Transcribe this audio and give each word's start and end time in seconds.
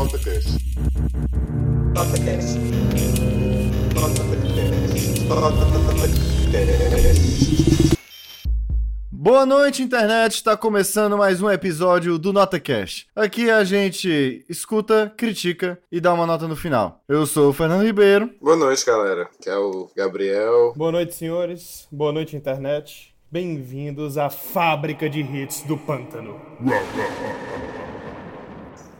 Nota 0.00 0.18
Cast. 0.18 0.56
Nota 1.94 2.18
Cast. 2.24 2.58
Nota 3.94 4.22
Cast. 4.54 5.24
Nota 5.28 5.52
Cast. 6.90 7.98
Boa 9.12 9.44
noite, 9.44 9.82
internet! 9.82 10.36
Está 10.36 10.56
começando 10.56 11.18
mais 11.18 11.42
um 11.42 11.50
episódio 11.50 12.18
do 12.18 12.32
NotaCast. 12.32 13.08
Aqui 13.14 13.50
a 13.50 13.62
gente 13.62 14.42
escuta, 14.48 15.12
critica 15.14 15.78
e 15.92 16.00
dá 16.00 16.14
uma 16.14 16.26
nota 16.26 16.48
no 16.48 16.56
final. 16.56 17.02
Eu 17.06 17.26
sou 17.26 17.50
o 17.50 17.52
Fernando 17.52 17.84
Ribeiro. 17.84 18.30
Boa 18.40 18.56
noite, 18.56 18.86
galera. 18.86 19.28
Que 19.38 19.50
é 19.50 19.56
o 19.58 19.90
Gabriel. 19.94 20.72
Boa 20.74 20.92
noite, 20.92 21.14
senhores. 21.14 21.86
Boa 21.92 22.10
noite, 22.10 22.34
internet. 22.34 23.14
Bem-vindos 23.30 24.16
à 24.16 24.30
fábrica 24.30 25.10
de 25.10 25.20
hits 25.20 25.60
do 25.64 25.76
pântano. 25.76 26.40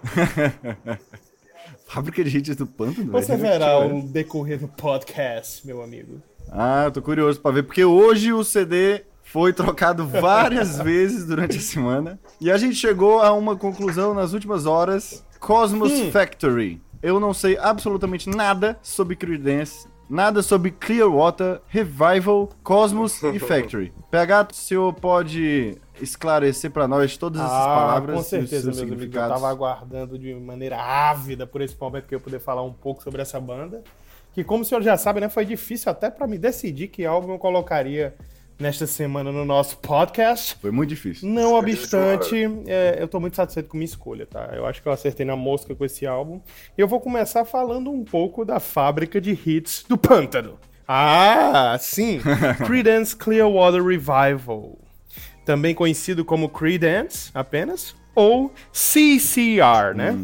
Fábrica 1.87 2.23
de 2.23 2.37
hits 2.39 2.57
do 2.57 2.67
Pântano? 2.67 3.11
Você 3.13 3.37
velho? 3.37 3.43
verá 3.53 3.79
o 3.87 4.03
decorrer 4.03 4.59
do 4.59 4.69
podcast, 4.69 5.67
meu 5.67 5.83
amigo. 5.83 6.21
Ah, 6.51 6.85
eu 6.85 6.91
tô 6.93 7.03
curioso 7.03 7.41
pra 7.41 7.51
ver, 7.51 7.63
porque 7.65 7.85
hoje 7.85 8.33
o 8.33 8.45
CD 8.45 9.03
foi 9.23 9.53
trocado 9.53 10.07
várias 10.07 10.79
vezes 10.83 11.27
durante 11.27 11.59
a 11.59 11.61
semana 11.61 12.19
e 12.41 12.51
a 12.51 12.57
gente 12.57 12.77
chegou 12.77 13.21
a 13.21 13.33
uma 13.33 13.57
conclusão 13.57 14.15
nas 14.15 14.33
últimas 14.33 14.67
horas: 14.67 15.25
Cosmos 15.41 15.93
Hum. 15.93 16.11
Factory. 16.13 16.81
Eu 17.03 17.19
não 17.19 17.33
sei 17.33 17.57
absolutamente 17.57 18.29
nada 18.29 18.79
sobre 18.83 19.17
Creedence, 19.17 19.89
nada 20.09 20.43
sobre 20.43 20.71
Clearwater, 20.71 21.61
Revival, 21.67 22.51
Cosmos 22.63 23.23
e 23.23 23.39
Factory. 23.41 23.93
PH, 24.11 24.49
o 24.53 24.55
senhor 24.55 24.93
pode 24.93 25.77
esclarecer 26.01 26.71
pra 26.71 26.87
nós 26.89 27.17
todas 27.17 27.41
essas 27.41 27.53
palavras 27.53 28.11
Ah, 28.11 28.13
com 28.15 28.19
e 28.19 28.23
os 28.23 28.27
certeza, 28.27 28.67
meus 28.67 28.79
amigos. 28.79 28.81
Eu 28.81 28.99
significados? 28.99 29.35
tava 29.35 29.49
aguardando 29.51 30.19
de 30.19 30.35
maneira 30.35 30.77
ávida 30.81 31.47
por 31.47 31.61
esse 31.61 31.77
momento 31.81 32.07
que 32.07 32.15
eu 32.15 32.21
poder 32.21 32.41
falar 32.41 32.63
um 32.63 32.73
pouco 32.73 33.03
sobre 33.03 33.23
essa 33.23 33.41
banda. 33.41 33.83
Que, 34.33 34.45
como 34.45 34.63
o 34.63 34.65
senhor 34.65 34.83
já 34.83 34.97
sabe, 34.97 35.21
né, 35.21 35.29
foi 35.29 35.45
difícil 35.45 35.91
até 35.91 36.09
pra 36.11 36.27
me 36.27 36.39
decidir 36.39 36.89
que 36.89 37.05
álbum 37.05 37.33
eu 37.33 37.39
colocaria 37.39 38.15
nesta 38.59 38.87
semana 38.87 39.33
no 39.33 39.45
nosso 39.45 39.79
podcast. 39.79 40.57
Foi 40.61 40.71
muito 40.71 40.91
difícil. 40.91 41.29
Não 41.29 41.55
obstante, 41.55 42.37
é, 42.67 42.97
eu 43.01 43.09
tô 43.09 43.19
muito 43.19 43.35
satisfeito 43.35 43.69
com 43.71 43.77
minha 43.77 43.87
escolha, 43.87 44.27
tá? 44.27 44.51
Eu 44.53 44.67
acho 44.67 44.83
que 44.83 44.87
eu 44.89 44.93
acertei 44.93 45.25
na 45.27 45.35
mosca 45.35 45.75
com 45.75 45.85
esse 45.85 46.07
álbum. 46.07 46.41
E 46.77 46.81
eu 46.81 46.87
vou 46.87 47.01
começar 47.01 47.45
falando 47.45 47.91
um 47.91 48.05
pouco 48.05 48.45
da 48.45 48.61
fábrica 48.61 49.21
de 49.21 49.31
hits 49.33 49.85
do 49.89 49.97
Pântano. 49.99 50.59
Ah, 50.87 51.77
sim! 51.81 52.21
Creedence 52.67 53.17
Clearwater 53.17 53.83
Revival. 53.85 54.79
Também 55.45 55.75
conhecido 55.75 56.25
como 56.25 56.49
Creedence, 56.49 57.31
apenas. 57.35 57.95
Ou 58.15 58.53
CCR, 58.73 59.95
né? 59.95 60.19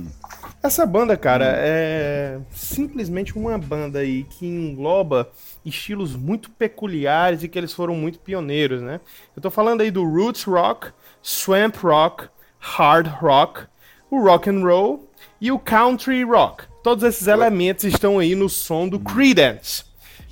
Essa 0.63 0.85
banda, 0.85 1.17
cara, 1.17 1.55
é 1.59 2.39
simplesmente 2.51 3.37
uma 3.39 3.57
banda 3.57 4.01
aí 4.01 4.25
que 4.25 4.47
engloba 4.47 5.31
estilos 5.65 6.17
muito 6.17 6.51
peculiares 6.51 7.43
e 7.43 7.49
que 7.49 7.57
eles 7.57 7.73
foram 7.73 7.95
muito 7.95 8.19
pioneiros, 8.19 8.83
né? 8.83 9.01
Eu 9.37 9.41
tô 9.41 9.51
falando 9.51 9.83
aí 9.83 9.91
do 9.91 10.05
roots 10.05 10.43
rock, 10.45 10.89
swamp 11.23 11.77
rock, 11.77 12.29
hard 12.59 13.07
rock, 13.07 13.67
o 14.11 14.21
rock 14.21 14.51
and 14.51 14.61
roll 14.61 15.09
e 15.41 15.53
o 15.53 15.59
country 15.59 16.25
rock. 16.25 16.65
Todos 16.83 17.05
esses 17.05 17.27
elementos 17.27 17.85
estão 17.85 18.19
aí 18.19 18.35
no 18.35 18.49
som 18.49 18.89
do 18.89 18.99
Creedence. 18.99 19.85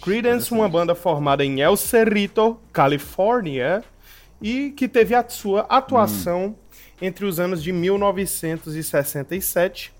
Creedence, 0.03 0.53
uma 0.53 0.69
banda 0.69 0.95
formada 0.95 1.45
em 1.45 1.61
El 1.61 1.77
Cerrito, 1.77 2.59
Califórnia, 2.73 3.83
e 4.41 4.71
que 4.71 4.89
teve 4.89 5.15
a 5.15 5.29
sua 5.29 5.67
atuação 5.69 6.57
entre 7.01 7.25
os 7.25 7.41
anos 7.41 7.63
de 7.63 7.73
1967 7.73 9.93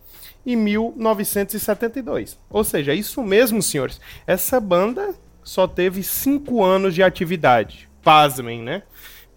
e 0.45 0.57
1972. 0.57 2.39
Ou 2.51 2.65
seja, 2.65 2.93
é 2.93 2.95
isso 2.95 3.23
mesmo, 3.23 3.63
senhores. 3.63 4.01
Essa 4.27 4.61
banda 4.61 5.15
só 5.43 5.67
teve 5.67 6.03
cinco 6.03 6.63
anos 6.63 6.95
de 6.95 7.03
atividade. 7.03 7.89
Pasmem, 8.03 8.63
né? 8.63 8.83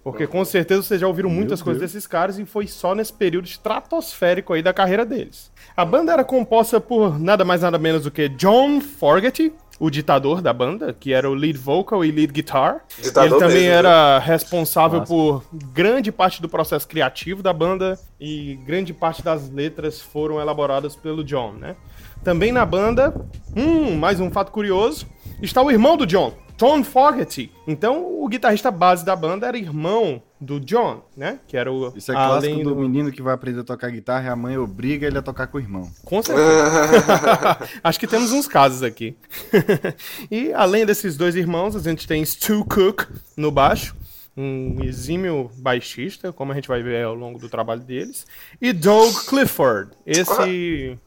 Porque 0.04 0.26
com 0.26 0.44
certeza 0.46 0.84
vocês 0.84 1.02
já 1.02 1.08
ouviram 1.08 1.30
muitas 1.30 1.62
coisas 1.62 1.82
Deus. 1.82 1.92
desses 1.92 2.08
caras 2.08 2.40
e 2.40 2.46
foi 2.46 2.66
só 2.66 2.96
nesse 2.96 3.12
período 3.12 3.46
estratosférico 3.46 4.54
aí 4.54 4.62
da 4.62 4.72
carreira 4.72 5.06
deles. 5.06 5.52
A 5.76 5.84
banda 5.84 6.14
era 6.14 6.24
composta 6.24 6.80
por 6.80 7.20
nada 7.20 7.44
mais 7.44 7.62
nada 7.62 7.78
menos 7.78 8.04
do 8.04 8.12
que 8.12 8.30
John 8.30 8.80
Fogerty, 8.80 9.52
o 9.80 9.90
ditador 9.90 10.42
da 10.42 10.52
banda, 10.52 10.94
que 10.94 11.14
era 11.14 11.30
o 11.30 11.34
lead 11.34 11.58
vocal 11.58 12.04
e 12.04 12.12
lead 12.12 12.34
guitar. 12.34 12.84
Ditador 13.02 13.32
Ele 13.32 13.40
também 13.40 13.64
mesmo, 13.64 13.74
era 13.74 14.20
responsável 14.20 15.00
Nossa. 15.00 15.14
por 15.14 15.44
grande 15.74 16.12
parte 16.12 16.42
do 16.42 16.50
processo 16.50 16.88
criativo 16.88 17.44
da 17.44 17.54
banda 17.54 18.00
e 18.20 18.60
grande 18.66 18.94
parte 18.94 19.22
das 19.24 19.50
letras 19.50 20.02
foram 20.02 20.40
elaboradas 20.40 20.96
pelo 20.96 21.24
John, 21.24 21.54
né? 21.54 21.76
Também 22.24 22.52
na 22.52 22.66
banda, 22.66 23.14
hum, 23.56 23.96
mais 23.96 24.20
um 24.20 24.32
fato 24.32 24.52
curioso, 24.52 25.06
está 25.42 25.62
o 25.62 25.70
irmão 25.70 25.96
do 25.96 26.06
John, 26.06 26.34
Tom 26.58 26.84
Fogerty. 26.84 27.52
Então, 27.68 28.22
o 28.22 28.28
guitarrista 28.28 28.72
base 28.72 29.06
da 29.06 29.16
banda 29.16 29.48
era 29.48 29.58
irmão 29.58 30.22
do 30.42 30.60
John, 30.60 31.04
né? 31.16 31.40
Que 31.48 31.56
era 31.56 31.72
o 31.72 31.94
Isso 31.96 32.12
é 32.12 32.16
clássico 32.16 32.54
além 32.54 32.64
do 32.64 32.76
menino 32.76 33.12
que 33.12 33.22
vai 33.22 33.34
aprender 33.34 33.62
a 33.62 33.64
tocar 33.64 33.90
guitarra 33.92 34.26
e 34.26 34.30
a 34.30 34.36
mãe 34.36 34.58
obriga 34.58 35.06
ele 35.06 35.18
a 35.18 35.22
tocar 35.22 35.48
com 35.48 35.58
o 35.58 35.62
irmão. 35.62 35.90
Com 36.04 36.22
certeza. 36.22 37.60
Acho 37.84 38.00
que 38.00 38.08
temos 38.08 38.32
uns 38.32 38.48
casos 38.48 38.82
aqui. 38.82 39.16
e 40.32 40.52
além 40.54 40.86
desses 40.86 41.16
dois 41.16 41.36
irmãos, 41.36 41.76
a 41.76 41.80
gente 41.80 42.08
tem 42.08 42.26
Stu 42.26 42.66
Cook 42.66 43.08
no 43.36 43.52
baixo, 43.52 43.96
um 44.36 44.84
exímio 44.84 45.50
baixista, 45.58 46.34
como 46.34 46.52
a 46.52 46.56
gente 46.56 46.68
vai 46.68 46.82
ver 46.82 47.04
ao 47.04 47.16
longo 47.16 47.40
do 47.40 47.50
trabalho 47.50 47.82
deles, 47.82 48.26
e 48.62 48.74
Doug 48.74 49.14
Clifford, 49.28 49.92
esse 50.06 50.98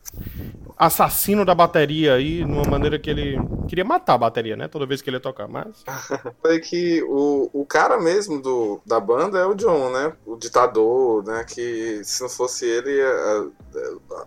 assassino 0.81 1.45
da 1.45 1.55
bateria 1.55 2.15
aí, 2.15 2.43
numa 2.45 2.65
maneira 2.65 2.99
que 2.99 3.11
ele 3.11 3.37
queria 3.69 3.85
matar 3.85 4.15
a 4.15 4.19
bateria, 4.19 4.57
né? 4.57 4.67
Toda 4.67 4.87
vez 4.87 5.03
que 5.03 5.11
ele 5.11 5.19
ia 5.19 5.21
tocar, 5.21 5.47
mas 5.47 5.85
Foi 6.41 6.59
que 6.59 7.03
o, 7.03 7.51
o 7.53 7.67
cara 7.67 8.01
mesmo 8.01 8.41
do, 8.41 8.81
da 8.87 8.99
banda 8.99 9.39
é 9.39 9.45
o 9.45 9.55
John, 9.55 9.91
né? 9.91 10.13
O 10.25 10.37
ditador, 10.37 11.23
né? 11.25 11.45
Que 11.45 12.01
se 12.03 12.23
não 12.23 12.31
fosse 12.31 12.65
ele, 12.65 12.99
a- 13.03 13.45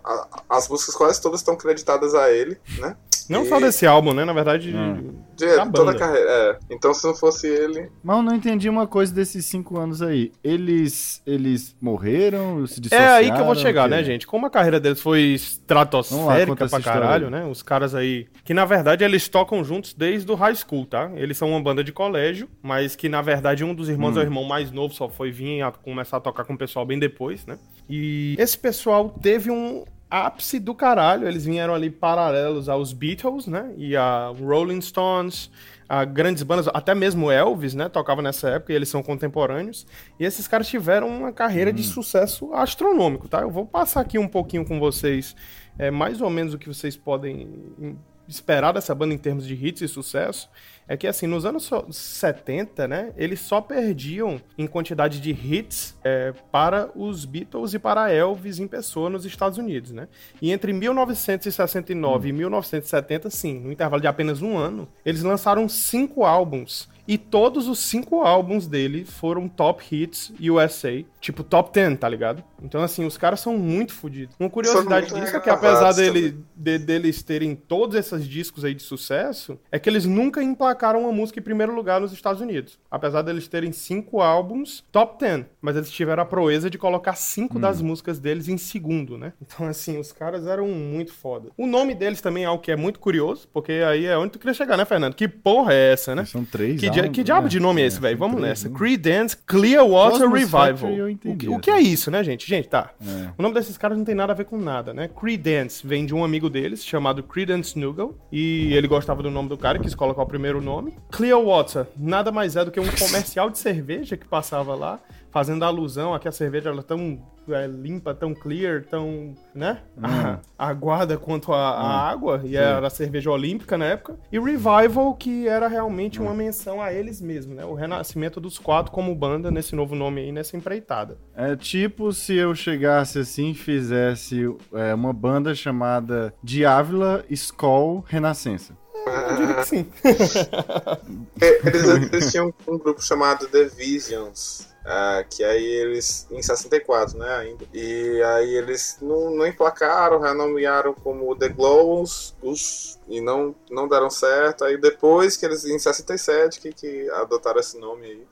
a- 0.04 0.12
a- 0.12 0.28
as 0.56 0.68
músicas 0.68 0.94
quase 0.94 1.20
todas 1.20 1.40
estão 1.40 1.56
creditadas 1.56 2.14
a 2.14 2.30
ele, 2.30 2.56
né? 2.78 2.96
Não 3.30 3.42
E- 3.44 3.48
só 3.48 3.58
desse 3.60 3.86
álbum, 3.86 4.12
né? 4.12 4.24
Na 4.24 4.32
verdade, 4.32 4.74
Hum. 4.74 5.14
De 5.36 5.46
Da 5.56 5.66
toda 5.66 5.90
a 5.90 5.98
carreira. 5.98 6.30
É. 6.30 6.58
Então 6.70 6.94
se 6.94 7.04
não 7.04 7.12
fosse 7.12 7.48
ele. 7.48 7.90
Mas 8.04 8.16
eu 8.18 8.22
não 8.22 8.36
entendi 8.36 8.68
uma 8.68 8.86
coisa 8.86 9.12
desses 9.12 9.44
cinco 9.44 9.76
anos 9.76 10.00
aí. 10.00 10.30
Eles, 10.44 11.20
eles 11.26 11.74
morreram, 11.82 12.64
se 12.68 12.78
É 12.78 12.80
dissociaram? 12.82 13.14
aí 13.16 13.32
que 13.32 13.40
eu 13.40 13.44
vou 13.44 13.56
chegar, 13.56 13.88
né, 13.88 14.04
gente? 14.04 14.28
Como 14.28 14.46
a 14.46 14.50
carreira 14.50 14.78
deles 14.78 15.00
foi 15.00 15.30
lá, 15.30 15.34
estratosférica 15.34 16.64
essa 16.66 16.80
pra 16.80 16.84
caralho, 16.92 17.26
aí. 17.26 17.32
né? 17.32 17.46
Os 17.46 17.62
caras 17.64 17.96
aí. 17.96 18.26
Que 18.44 18.54
na 18.54 18.64
verdade 18.64 19.02
eles 19.02 19.26
tocam 19.28 19.64
juntos 19.64 19.92
desde 19.92 20.30
o 20.30 20.36
high 20.36 20.54
school, 20.54 20.86
tá? 20.86 21.10
Eles 21.16 21.36
são 21.36 21.50
uma 21.50 21.60
banda 21.60 21.82
de 21.82 21.90
colégio, 21.92 22.48
mas 22.62 22.94
que 22.94 23.08
na 23.08 23.20
verdade 23.20 23.64
um 23.64 23.74
dos 23.74 23.88
irmãos 23.88 24.16
Hum. 24.16 24.20
é 24.20 24.22
o 24.22 24.26
irmão 24.26 24.44
mais 24.44 24.70
novo, 24.70 24.94
só 24.94 25.08
foi 25.08 25.32
vir 25.32 25.62
a 25.62 25.72
começar 25.72 26.18
a 26.18 26.20
tocar 26.20 26.44
com 26.44 26.54
o 26.54 26.58
pessoal 26.58 26.86
bem 26.86 26.98
depois, 26.98 27.44
né? 27.44 27.58
E 27.90 28.36
esse 28.38 28.56
pessoal 28.56 29.08
teve 29.20 29.50
um 29.50 29.84
ápice 30.10 30.58
do 30.58 30.74
caralho. 30.74 31.26
Eles 31.26 31.44
vieram 31.44 31.74
ali 31.74 31.90
paralelos 31.90 32.68
aos 32.68 32.92
Beatles, 32.92 33.46
né? 33.46 33.72
E 33.76 33.96
a 33.96 34.28
Rolling 34.28 34.80
Stones. 34.80 35.50
A 35.86 36.04
grandes 36.04 36.42
bandas, 36.42 36.66
até 36.72 36.94
mesmo 36.94 37.30
Elvis, 37.30 37.74
né, 37.74 37.90
tocava 37.90 38.22
nessa 38.22 38.48
época 38.48 38.72
e 38.72 38.76
eles 38.76 38.88
são 38.88 39.02
contemporâneos. 39.02 39.86
E 40.18 40.24
esses 40.24 40.48
caras 40.48 40.66
tiveram 40.66 41.08
uma 41.08 41.30
carreira 41.30 41.70
de 41.72 41.82
sucesso 41.82 42.54
astronômico, 42.54 43.28
tá? 43.28 43.42
Eu 43.42 43.50
vou 43.50 43.66
passar 43.66 44.00
aqui 44.00 44.18
um 44.18 44.26
pouquinho 44.26 44.64
com 44.64 44.80
vocês, 44.80 45.36
é, 45.78 45.90
mais 45.90 46.22
ou 46.22 46.30
menos 46.30 46.54
o 46.54 46.58
que 46.58 46.68
vocês 46.68 46.96
podem 46.96 47.46
hum, 47.78 47.96
esperar 48.26 48.72
dessa 48.72 48.94
banda 48.94 49.12
em 49.12 49.18
termos 49.18 49.46
de 49.46 49.54
hits 49.54 49.82
e 49.82 49.88
sucesso. 49.88 50.48
É 50.86 50.96
que, 50.98 51.06
assim, 51.06 51.26
nos 51.26 51.46
anos 51.46 51.62
so- 51.64 51.86
70, 51.90 52.86
né, 52.86 53.12
eles 53.16 53.40
só 53.40 53.60
perdiam 53.60 54.38
em 54.58 54.66
quantidade 54.66 55.18
de 55.20 55.30
hits 55.30 55.98
é, 56.04 56.32
para 56.52 56.90
os 56.94 57.24
Beatles 57.24 57.72
e 57.72 57.78
para 57.78 58.12
Elvis 58.12 58.58
em 58.58 58.68
pessoa 58.68 59.08
nos 59.08 59.24
Estados 59.24 59.56
Unidos, 59.56 59.92
né? 59.92 60.08
E 60.42 60.52
entre 60.52 60.72
1969 60.74 62.28
e 62.28 62.32
1970, 62.32 63.30
sim, 63.30 63.60
no 63.60 63.72
intervalo 63.72 64.00
de 64.00 64.06
apenas 64.08 64.42
um 64.42 64.56
ano, 64.56 64.88
eles 65.04 65.22
lançaram 65.22 65.68
cinco 65.68 66.24
álbuns. 66.24 66.88
E 67.06 67.18
todos 67.18 67.68
os 67.68 67.78
cinco 67.78 68.22
álbuns 68.22 68.66
dele 68.66 69.04
foram 69.04 69.48
top 69.48 69.84
hits 69.90 70.32
USA, 70.40 71.04
tipo 71.20 71.42
top 71.42 71.72
10, 71.72 71.98
tá 71.98 72.08
ligado? 72.08 72.42
Então, 72.62 72.82
assim, 72.82 73.04
os 73.04 73.18
caras 73.18 73.40
são 73.40 73.58
muito 73.58 73.92
fodidos. 73.92 74.34
Uma 74.40 74.48
curiosidade 74.48 75.10
muito 75.10 75.24
disso 75.24 75.36
é 75.36 75.40
que, 75.40 75.50
apesar 75.50 75.92
dele, 75.92 76.38
de- 76.56 76.78
deles 76.78 77.22
terem 77.22 77.54
todos 77.54 77.96
esses 77.96 78.26
discos 78.26 78.64
aí 78.64 78.74
de 78.74 78.82
sucesso, 78.82 79.58
é 79.70 79.78
que 79.78 79.88
eles 79.88 80.04
nunca 80.06 80.42
emplacaram 80.42 80.74
emplacaram 80.74 81.02
uma 81.02 81.12
música 81.12 81.38
em 81.38 81.42
primeiro 81.42 81.74
lugar 81.74 82.00
nos 82.00 82.12
Estados 82.12 82.40
Unidos. 82.40 82.78
Apesar 82.90 83.22
deles 83.22 83.46
terem 83.48 83.72
cinco 83.72 84.20
álbuns 84.20 84.84
top 84.90 85.18
10. 85.18 85.46
Mas 85.60 85.76
eles 85.76 85.90
tiveram 85.90 86.22
a 86.22 86.26
proeza 86.26 86.68
de 86.68 86.78
colocar 86.78 87.14
cinco 87.14 87.58
hum. 87.58 87.60
das 87.60 87.80
músicas 87.80 88.18
deles 88.18 88.48
em 88.48 88.58
segundo, 88.58 89.16
né? 89.16 89.32
Então, 89.40 89.66
assim, 89.66 89.98
os 89.98 90.12
caras 90.12 90.46
eram 90.46 90.68
muito 90.68 91.12
foda. 91.12 91.50
O 91.56 91.66
nome 91.66 91.94
deles 91.94 92.20
também 92.20 92.44
é 92.44 92.46
algo 92.46 92.62
que 92.62 92.72
é 92.72 92.76
muito 92.76 92.98
curioso, 92.98 93.48
porque 93.52 93.72
aí 93.72 94.06
é 94.06 94.16
onde 94.16 94.32
tu 94.32 94.38
queria 94.38 94.54
chegar, 94.54 94.76
né, 94.76 94.84
Fernando? 94.84 95.14
Que 95.14 95.28
porra 95.28 95.72
é 95.72 95.92
essa, 95.92 96.14
né? 96.14 96.24
São 96.24 96.44
três. 96.44 96.80
Que, 96.80 96.90
álbuns, 97.00 97.14
que 97.14 97.24
diabo 97.24 97.42
né? 97.42 97.48
de 97.48 97.60
nome 97.60 97.82
é 97.82 97.86
esse, 97.86 98.00
velho? 98.00 98.16
Vamos 98.16 98.40
nessa. 98.40 98.68
Creedence 98.68 99.36
Clearwater 99.36 100.20
Cosmos 100.20 100.38
Revival. 100.38 101.10
Entendi, 101.10 101.34
o, 101.34 101.36
que, 101.36 101.48
o, 101.48 101.58
que, 101.58 101.70
é 101.70 101.80
isso, 101.80 102.10
né, 102.10 102.22
gente? 102.22 102.48
Gente, 102.48 102.68
tá. 102.68 102.90
É. 103.00 103.30
O 103.36 103.42
nome 103.42 103.54
desses 103.54 103.76
caras 103.76 103.96
não 103.96 104.04
tem 104.04 104.14
nada 104.14 104.32
a 104.32 104.36
ver 104.36 104.44
com 104.44 104.58
nada, 104.58 104.92
né? 104.92 105.08
Creedence 105.08 105.86
vem 105.86 106.06
de 106.06 106.14
um 106.14 106.24
amigo 106.24 106.48
deles 106.50 106.84
chamado 106.84 107.22
Creedence 107.22 107.78
Nugel. 107.78 108.16
E 108.30 108.72
ele 108.74 108.88
gostava 108.88 109.22
do 109.22 109.30
nome 109.30 109.48
do 109.48 109.56
cara, 109.56 109.78
quis 109.78 109.94
colocar 109.94 110.22
o 110.22 110.26
primeiro 110.26 110.60
nome. 110.60 110.96
Clearwater 111.10 111.86
nada 111.96 112.30
mais 112.30 112.56
é 112.56 112.64
do 112.64 112.70
que 112.70 112.80
um 112.80 112.88
comercial 112.98 113.50
de 113.50 113.58
cerveja 113.58 114.16
que 114.16 114.26
passava 114.26 114.74
lá 114.74 115.00
fazendo 115.34 115.64
alusão 115.64 116.14
a 116.14 116.20
que 116.20 116.28
a 116.28 116.32
cerveja 116.32 116.70
ela 116.70 116.78
é 116.78 116.84
tão 116.84 117.20
é, 117.48 117.66
limpa, 117.66 118.14
tão 118.14 118.32
clear, 118.32 118.84
tão, 118.84 119.34
né? 119.52 119.80
Hum. 119.98 120.38
Aguada 120.56 121.18
quanto 121.18 121.52
a, 121.52 121.70
a 121.70 121.82
hum. 121.82 122.12
água, 122.12 122.40
e 122.44 122.50
Sim. 122.50 122.56
era 122.56 122.86
a 122.86 122.90
cerveja 122.90 123.32
olímpica 123.32 123.76
na 123.76 123.86
época. 123.86 124.16
E 124.30 124.38
Revival, 124.38 125.12
que 125.14 125.48
era 125.48 125.66
realmente 125.66 126.20
hum. 126.20 126.26
uma 126.26 126.34
menção 126.34 126.80
a 126.80 126.92
eles 126.92 127.20
mesmos, 127.20 127.56
né? 127.56 127.64
O 127.64 127.74
renascimento 127.74 128.40
dos 128.40 128.60
quatro 128.60 128.92
como 128.92 129.12
banda 129.12 129.50
nesse 129.50 129.74
novo 129.74 129.96
nome 129.96 130.20
aí, 130.20 130.30
nessa 130.30 130.56
empreitada. 130.56 131.18
É 131.34 131.56
tipo 131.56 132.12
se 132.12 132.36
eu 132.36 132.54
chegasse 132.54 133.18
assim 133.18 133.50
e 133.50 133.54
fizesse 133.54 134.44
é, 134.72 134.94
uma 134.94 135.12
banda 135.12 135.52
chamada 135.52 136.32
Diávila 136.44 137.24
Skoll 137.28 138.04
Renascença. 138.06 138.78
Eu 139.04 139.36
diria 139.36 139.54
que 139.56 139.66
sim. 139.66 139.86
eles, 141.42 142.12
eles 142.12 142.30
tinham 142.30 142.54
um 142.68 142.78
grupo 142.78 143.02
chamado 143.02 143.48
The 143.48 143.64
Visions 143.64 144.72
Uh, 144.84 145.26
que 145.30 145.42
aí 145.42 145.64
eles, 145.64 146.26
em 146.30 146.42
64, 146.42 147.16
né, 147.16 147.34
ainda. 147.36 147.64
E 147.72 148.22
aí 148.22 148.54
eles 148.54 148.98
não, 149.00 149.34
não 149.34 149.46
emplacaram, 149.46 150.20
renomearam 150.20 150.92
como 150.92 151.34
The 151.34 151.48
Glows, 151.48 152.34
os, 152.42 152.98
e 153.08 153.18
não, 153.18 153.54
não 153.70 153.88
deram 153.88 154.10
certo. 154.10 154.62
Aí 154.62 154.76
depois 154.76 155.38
que 155.38 155.46
eles, 155.46 155.64
em 155.64 155.78
67, 155.78 156.60
que, 156.60 156.72
que 156.72 157.10
adotaram 157.12 157.60
esse 157.60 157.78
nome 157.78 158.06
aí. 158.06 158.22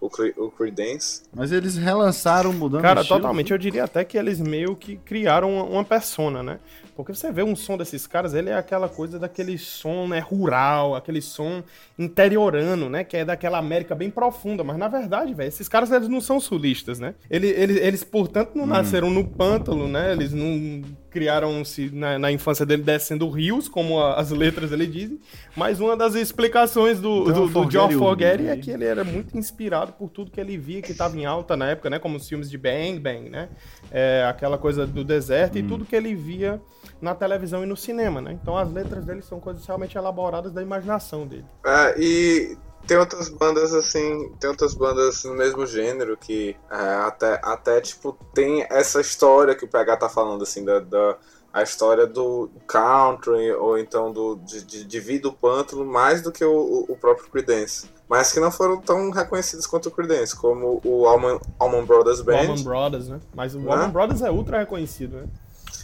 O, 0.00 0.06
o 0.06 0.50
Creedence. 0.52 1.22
Mas 1.34 1.50
eles 1.50 1.76
relançaram 1.76 2.52
mudando 2.52 2.82
Cara, 2.82 3.04
totalmente. 3.04 3.50
Eu 3.50 3.58
diria 3.58 3.82
até 3.82 4.04
que 4.04 4.16
eles 4.16 4.38
meio 4.38 4.76
que 4.76 4.96
criaram 4.96 5.52
uma, 5.54 5.64
uma 5.64 5.84
persona, 5.84 6.40
né? 6.40 6.60
Porque 6.98 7.14
você 7.14 7.30
vê 7.30 7.44
um 7.44 7.54
som 7.54 7.78
desses 7.78 8.08
caras, 8.08 8.34
ele 8.34 8.50
é 8.50 8.54
aquela 8.54 8.88
coisa 8.88 9.20
daquele 9.20 9.56
som 9.56 10.08
né, 10.08 10.18
rural, 10.18 10.96
aquele 10.96 11.22
som 11.22 11.62
interiorano, 11.96 12.90
né? 12.90 13.04
Que 13.04 13.18
é 13.18 13.24
daquela 13.24 13.56
América 13.56 13.94
bem 13.94 14.10
profunda. 14.10 14.64
Mas 14.64 14.76
na 14.76 14.88
verdade, 14.88 15.32
velho, 15.32 15.46
esses 15.46 15.68
caras 15.68 15.92
eles 15.92 16.08
não 16.08 16.20
são 16.20 16.40
sulistas, 16.40 16.98
né? 16.98 17.14
Eles, 17.30 17.56
eles, 17.56 17.76
eles 17.76 18.02
portanto, 18.02 18.56
não 18.56 18.64
hum. 18.64 18.66
nasceram 18.66 19.10
no 19.10 19.24
pântano, 19.24 19.86
né? 19.86 20.10
Eles 20.10 20.32
não 20.32 20.82
criaram-se 21.10 21.90
na, 21.92 22.18
na, 22.18 22.30
infância 22.32 22.64
dele 22.64 22.82
descendo 22.82 23.28
rios, 23.28 23.68
como 23.68 24.00
a, 24.00 24.14
as 24.14 24.30
letras 24.30 24.72
ele 24.72 24.86
dizem. 24.86 25.20
Mas 25.56 25.80
uma 25.80 25.96
das 25.96 26.14
explicações 26.14 27.00
do, 27.00 27.24
do, 27.24 27.32
do, 27.32 27.48
do 27.48 27.64
John 27.66 27.90
Fogerty 27.90 28.46
é 28.46 28.56
que 28.56 28.70
ele 28.70 28.84
era 28.84 29.04
muito 29.04 29.36
inspirado 29.36 29.92
por 29.92 30.10
tudo 30.10 30.30
que 30.30 30.40
ele 30.40 30.56
via 30.56 30.82
que 30.82 30.92
estava 30.92 31.16
em 31.16 31.24
alta 31.24 31.56
na 31.56 31.70
época, 31.70 31.90
né? 31.90 31.98
Como 31.98 32.16
os 32.16 32.28
filmes 32.28 32.50
de 32.50 32.58
Bang 32.58 32.98
Bang, 32.98 33.28
né? 33.28 33.48
É, 33.90 34.24
aquela 34.28 34.58
coisa 34.58 34.86
do 34.86 35.02
deserto 35.02 35.56
hum. 35.56 35.58
e 35.58 35.62
tudo 35.62 35.84
que 35.84 35.96
ele 35.96 36.14
via 36.14 36.60
na 37.00 37.14
televisão 37.14 37.62
e 37.62 37.66
no 37.66 37.76
cinema, 37.76 38.20
né? 38.20 38.38
Então 38.40 38.56
as 38.56 38.72
letras 38.72 39.04
dele 39.04 39.22
são 39.22 39.40
coisas 39.40 39.64
realmente 39.66 39.96
elaboradas 39.96 40.52
da 40.52 40.62
imaginação 40.62 41.26
dele. 41.26 41.46
É, 41.64 41.94
e 41.98 42.56
tem 42.88 42.96
outras 42.96 43.28
bandas 43.28 43.74
assim, 43.74 44.32
tem 44.40 44.50
outras 44.50 44.74
bandas 44.74 45.22
no 45.24 45.34
mesmo 45.34 45.66
gênero 45.66 46.16
que 46.16 46.56
é, 46.70 46.76
até, 47.06 47.40
até 47.44 47.80
tipo 47.80 48.16
tem 48.34 48.66
essa 48.70 49.00
história 49.00 49.54
que 49.54 49.64
o 49.64 49.68
PH 49.68 49.98
tá 49.98 50.08
falando 50.08 50.42
assim 50.42 50.64
da, 50.64 50.80
da 50.80 51.16
a 51.52 51.62
história 51.62 52.06
do 52.06 52.50
country 52.66 53.52
ou 53.52 53.78
então 53.78 54.12
do 54.12 54.36
de, 54.36 54.64
de, 54.64 54.84
de 54.84 55.00
vida 55.00 55.22
do 55.22 55.32
pântano 55.32 55.84
mais 55.84 56.22
do 56.22 56.32
que 56.32 56.44
o, 56.44 56.86
o 56.88 56.96
próprio 56.96 57.30
Creedence 57.30 57.88
mas 58.08 58.32
que 58.32 58.40
não 58.40 58.50
foram 58.50 58.80
tão 58.80 59.10
reconhecidos 59.10 59.66
quanto 59.66 59.90
o 59.90 59.90
Creedence, 59.90 60.34
como 60.34 60.80
o 60.82 61.06
Allman, 61.06 61.38
Allman 61.58 61.84
Brothers 61.84 62.22
Band. 62.22 62.32
O 62.32 62.38
Allman 62.38 62.64
Brothers, 62.64 63.08
né? 63.08 63.20
Mas 63.34 63.54
o 63.54 63.70
Allman 63.70 63.90
Brothers 63.90 64.22
é 64.22 64.30
ultra 64.30 64.60
reconhecido, 64.60 65.18
né? 65.18 65.24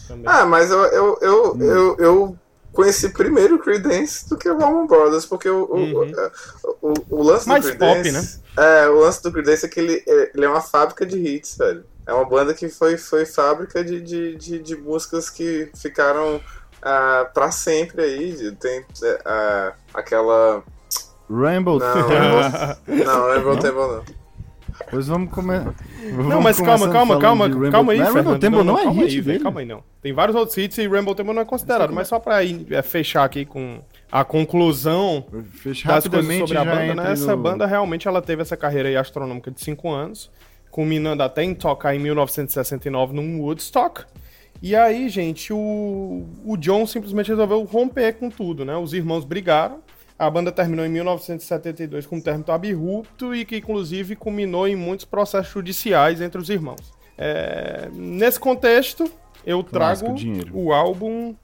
Também. 0.08 0.24
Ah, 0.26 0.46
mas 0.46 0.70
eu, 0.70 0.84
eu, 0.86 1.18
eu, 1.20 1.54
hum. 1.54 1.62
eu, 1.62 1.96
eu, 1.98 2.38
conheci 2.72 3.10
primeiro 3.10 3.54
o 3.54 3.58
Creedence 3.58 4.28
do 4.28 4.36
que 4.36 4.48
o 4.48 4.62
Allman 4.62 4.86
Brothers, 4.86 5.26
porque 5.26 5.48
o, 5.48 5.64
uhum. 5.70 6.10
o, 6.64 6.73
o, 6.84 6.92
o, 7.08 7.22
lance 7.22 7.48
Mais 7.48 7.64
do 7.64 7.74
Creedence... 7.74 8.10
pop, 8.10 8.12
né? 8.12 8.82
É, 8.82 8.88
o 8.88 9.00
lance 9.00 9.22
do 9.22 9.32
Creedence 9.32 9.64
é 9.64 9.68
que 9.70 9.80
ele, 9.80 10.04
ele 10.06 10.44
é 10.44 10.48
uma 10.48 10.60
fábrica 10.60 11.06
de 11.06 11.16
hits, 11.18 11.56
velho. 11.56 11.82
É 12.06 12.12
uma 12.12 12.26
banda 12.26 12.52
que 12.52 12.68
foi, 12.68 12.98
foi 12.98 13.24
fábrica 13.24 13.82
de, 13.82 14.02
de, 14.02 14.36
de, 14.36 14.58
de 14.58 14.76
músicas 14.76 15.30
que 15.30 15.70
ficaram 15.74 16.36
uh, 16.36 17.32
pra 17.32 17.50
sempre 17.50 18.02
aí. 18.02 18.52
Tem 18.56 18.80
uh, 18.80 19.72
aquela... 19.94 20.62
Rainbow 21.30 21.78
Não, 21.78 21.94
Rainbow, 22.06 23.04
não, 23.06 23.28
Rainbow 23.28 23.56
Table 23.56 23.80
não. 23.80 24.04
Pois 24.90 25.06
vamos 25.06 25.32
começar. 25.32 25.74
Não, 26.02 26.42
mas 26.42 26.60
calma, 26.60 26.90
calma, 26.90 27.18
calma, 27.18 27.70
calma 27.70 27.92
aí, 27.92 27.98
Fernando. 27.98 28.14
Rainbow 28.14 28.38
Temple 28.38 28.58
não, 28.58 28.64
não, 28.64 28.78
é 28.78 28.92
hit, 28.92 29.14
aí, 29.14 29.20
velho. 29.22 29.42
Calma 29.42 29.60
aí, 29.60 29.66
não. 29.66 29.82
Tem 30.02 30.12
vários 30.12 30.36
outros 30.36 30.58
hits 30.58 30.76
e 30.76 30.86
Rainbow 30.86 31.14
Temple 31.14 31.32
não 31.32 31.40
é 31.40 31.46
considerado, 31.46 31.94
mas 31.94 32.08
só 32.08 32.18
pra 32.18 32.44
ir, 32.44 32.66
é, 32.70 32.82
fechar 32.82 33.24
aqui 33.24 33.46
com 33.46 33.80
a 34.14 34.24
conclusão 34.24 35.26
Fechar 35.54 35.94
das 35.94 36.06
coisas 36.06 36.36
sobre 36.38 36.56
a 36.56 36.64
banda, 36.64 36.94
né? 36.94 37.10
Essa 37.10 37.34
no... 37.34 37.42
banda 37.42 37.66
realmente 37.66 38.06
ela 38.06 38.22
teve 38.22 38.42
essa 38.42 38.56
carreira 38.56 39.00
astronômica 39.00 39.50
de 39.50 39.60
5 39.60 39.90
anos, 39.90 40.30
culminando 40.70 41.24
até 41.24 41.42
em 41.42 41.52
tocar 41.52 41.96
em 41.96 41.98
1969 41.98 43.12
num 43.12 43.40
Woodstock. 43.40 44.04
E 44.62 44.76
aí, 44.76 45.08
gente, 45.08 45.52
o, 45.52 46.28
o 46.44 46.56
John 46.56 46.86
simplesmente 46.86 47.26
resolveu 47.26 47.64
romper 47.64 48.12
com 48.12 48.30
tudo, 48.30 48.64
né? 48.64 48.76
Os 48.76 48.92
irmãos 48.92 49.24
brigaram 49.24 49.82
a 50.16 50.30
banda 50.30 50.52
terminou 50.52 50.86
em 50.86 50.88
1972 50.90 52.06
com 52.06 52.18
um 52.18 52.20
término 52.20 52.52
abrupto 52.52 53.34
e 53.34 53.44
que, 53.44 53.56
inclusive, 53.56 54.14
culminou 54.14 54.68
em 54.68 54.76
muitos 54.76 55.04
processos 55.04 55.52
judiciais 55.52 56.20
entre 56.20 56.40
os 56.40 56.48
irmãos. 56.48 56.92
É... 57.18 57.88
Nesse 57.92 58.38
contexto, 58.38 59.10
eu 59.44 59.60
trago 59.64 60.14
o 60.52 60.72
álbum 60.72 61.34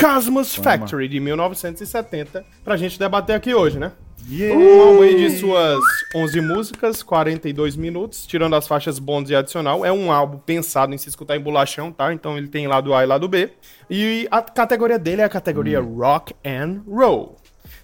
Cosmos 0.00 0.54
Toma. 0.54 0.64
Factory, 0.64 1.08
de 1.08 1.20
1970, 1.20 2.44
pra 2.64 2.76
gente 2.78 2.98
debater 2.98 3.36
aqui 3.36 3.54
hoje, 3.54 3.78
né? 3.78 3.92
Yeah. 4.30 4.58
Um 4.58 4.88
álbum 4.88 5.02
aí 5.02 5.16
de 5.16 5.38
suas 5.38 5.78
11 6.14 6.40
músicas, 6.40 7.02
42 7.02 7.76
minutos, 7.76 8.26
tirando 8.26 8.56
as 8.56 8.66
faixas 8.66 8.98
bônus 8.98 9.28
e 9.28 9.34
adicional. 9.34 9.84
É 9.84 9.92
um 9.92 10.10
álbum 10.10 10.38
pensado 10.38 10.94
em 10.94 10.98
se 10.98 11.08
escutar 11.08 11.36
em 11.36 11.40
bolachão, 11.40 11.92
tá? 11.92 12.14
Então 12.14 12.38
ele 12.38 12.48
tem 12.48 12.66
lado 12.66 12.94
A 12.94 13.02
e 13.02 13.06
lado 13.06 13.28
B. 13.28 13.50
E 13.90 14.26
a 14.30 14.40
categoria 14.40 14.98
dele 14.98 15.20
é 15.20 15.24
a 15.24 15.28
categoria 15.28 15.82
hum. 15.82 15.96
Rock 15.96 16.34
and 16.46 16.82
Roll. 16.88 17.36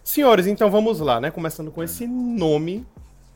Senhores, 0.03 0.47
então 0.47 0.71
vamos 0.71 1.01
lá, 1.01 1.21
né? 1.21 1.31
Começando 1.31 1.71
com 1.71 1.83
esse 1.83 2.07
nome 2.07 2.87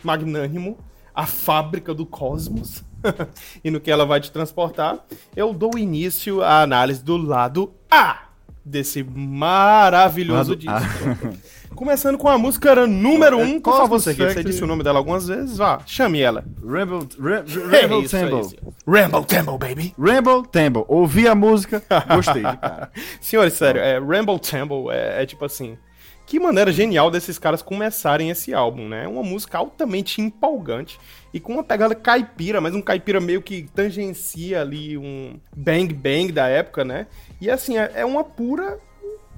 magnânimo, 0.02 0.78
a 1.14 1.26
fábrica 1.26 1.92
do 1.92 2.06
cosmos, 2.06 2.82
e 3.62 3.70
no 3.70 3.80
que 3.80 3.90
ela 3.90 4.06
vai 4.06 4.20
te 4.20 4.32
transportar, 4.32 5.04
eu 5.36 5.52
dou 5.52 5.76
início 5.76 6.42
à 6.42 6.62
análise 6.62 7.04
do 7.04 7.18
lado 7.18 7.74
A 7.90 8.29
desse 8.70 9.02
maravilhoso 9.02 10.56
disco. 10.56 10.78
Começando 11.74 12.18
com 12.18 12.28
a 12.28 12.36
música 12.36 12.86
número 12.86 13.38
1, 13.38 13.42
um, 13.42 13.60
por 13.60 13.76
favor, 13.76 14.00
você, 14.00 14.12
você 14.12 14.42
disse 14.44 14.62
o 14.62 14.66
nome 14.66 14.82
dela 14.82 14.98
algumas 14.98 15.26
vezes, 15.26 15.56
vá, 15.56 15.80
chame 15.86 16.20
ela. 16.20 16.44
Rainbow, 16.62 17.06
Rainbow 17.18 18.06
Temple. 18.06 18.58
Rainbow 18.86 19.24
Temple, 19.24 19.58
baby. 19.58 19.94
Rainbow 19.98 20.42
Temple. 20.44 20.84
Ouvi 20.88 21.26
a 21.26 21.34
música, 21.34 21.82
gostei 22.14 22.42
cara. 22.60 22.90
Senhores, 23.20 23.54
sério, 23.54 23.80
é, 23.80 23.98
Rainbow 23.98 24.38
Temple 24.38 24.90
é, 24.90 25.22
é 25.22 25.26
tipo 25.26 25.44
assim, 25.44 25.78
que 26.30 26.38
maneira 26.38 26.70
genial 26.70 27.10
desses 27.10 27.38
caras 27.38 27.60
começarem 27.60 28.30
esse 28.30 28.54
álbum, 28.54 28.88
né? 28.88 29.08
Uma 29.08 29.22
música 29.22 29.58
altamente 29.58 30.20
empolgante 30.20 30.98
e 31.32 31.40
com 31.40 31.54
uma 31.54 31.64
pegada 31.64 31.94
caipira, 31.94 32.60
mas 32.60 32.74
um 32.74 32.80
caipira 32.80 33.20
meio 33.20 33.42
que 33.42 33.68
tangencia 33.74 34.60
ali 34.60 34.96
um 34.96 35.40
bang 35.56 35.92
bang 35.92 36.30
da 36.30 36.46
época, 36.46 36.84
né? 36.84 37.08
E 37.40 37.50
assim, 37.50 37.78
é, 37.78 37.90
é 37.94 38.04
uma 38.04 38.22
pura 38.22 38.78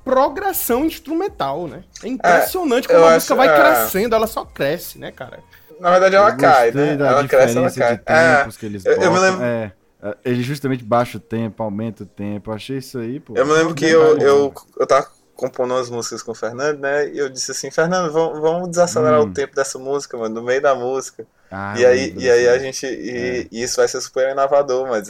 progressão 0.05 0.85
instrumental, 0.85 1.69
né? 1.69 1.85
É 2.03 2.09
impressionante 2.09 2.91
é, 2.91 2.95
como 2.95 3.07
a 3.07 3.15
música 3.15 3.35
vai 3.35 3.49
é... 3.49 3.55
crescendo, 3.55 4.15
ela 4.15 4.27
só 4.27 4.45
cresce, 4.45 4.99
né, 4.99 5.13
cara? 5.13 5.39
Na 5.79 5.91
verdade 5.91 6.17
ela 6.17 6.35
cai, 6.35 6.71
né? 6.73 6.95
Ela 6.95 7.27
cresce, 7.27 7.59
ela 7.59 7.71
cai. 7.71 8.01
É, 8.07 8.49
que 8.59 8.67
eles 8.67 8.85
eu, 8.85 8.93
eu 8.95 9.13
me 9.13 9.19
lembro... 9.19 9.43
É. 9.43 9.73
é. 10.03 10.17
Ele 10.25 10.43
justamente 10.43 10.85
baixa 10.85 11.19
o 11.19 11.21
tempo, 11.21 11.63
aumenta 11.63 12.03
o 12.03 12.07
tempo. 12.07 12.51
Eu 12.51 12.55
achei 12.55 12.79
isso 12.79 12.99
aí, 12.99 13.21
pô. 13.21 13.35
Eu 13.37 13.47
me 13.47 13.53
lembro 13.53 13.75
que 13.75 13.85
eu, 13.85 14.19
eu, 14.19 14.53
eu 14.79 14.87
tava 14.87 15.07
compondo 15.35 15.75
umas 15.75 15.91
músicas 15.91 16.23
com 16.23 16.33
o 16.33 16.35
Fernando, 16.35 16.79
né? 16.79 17.09
E 17.09 17.19
eu 17.19 17.29
disse 17.29 17.51
assim, 17.51 17.71
Fernando, 17.71 18.13
vamos, 18.13 18.41
vamos 18.41 18.71
desacelerar 18.71 19.21
hum. 19.21 19.25
o 19.25 19.33
tempo 19.33 19.55
dessa 19.55 19.79
música, 19.79 20.17
mano, 20.17 20.37
no 20.37 20.43
meio 20.43 20.63
da 20.63 20.75
música. 20.75 21.27
Ah, 21.51 21.75
e 21.77 21.85
aí, 21.85 22.15
e 22.17 22.31
aí 22.31 22.49
a 22.49 22.59
gente. 22.59 22.87
E, 22.87 23.11
é. 23.11 23.47
e, 23.51 23.63
isso 23.63 23.77
vai 23.77 23.89
ser 23.89 24.01
super 24.01 24.31
inovador, 24.31 24.89
mas 24.89 25.09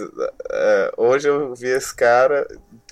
é, 0.51 0.93
hoje 0.97 1.29
eu 1.29 1.55
vi 1.55 1.69
esse 1.69 1.95
cara 1.95 2.47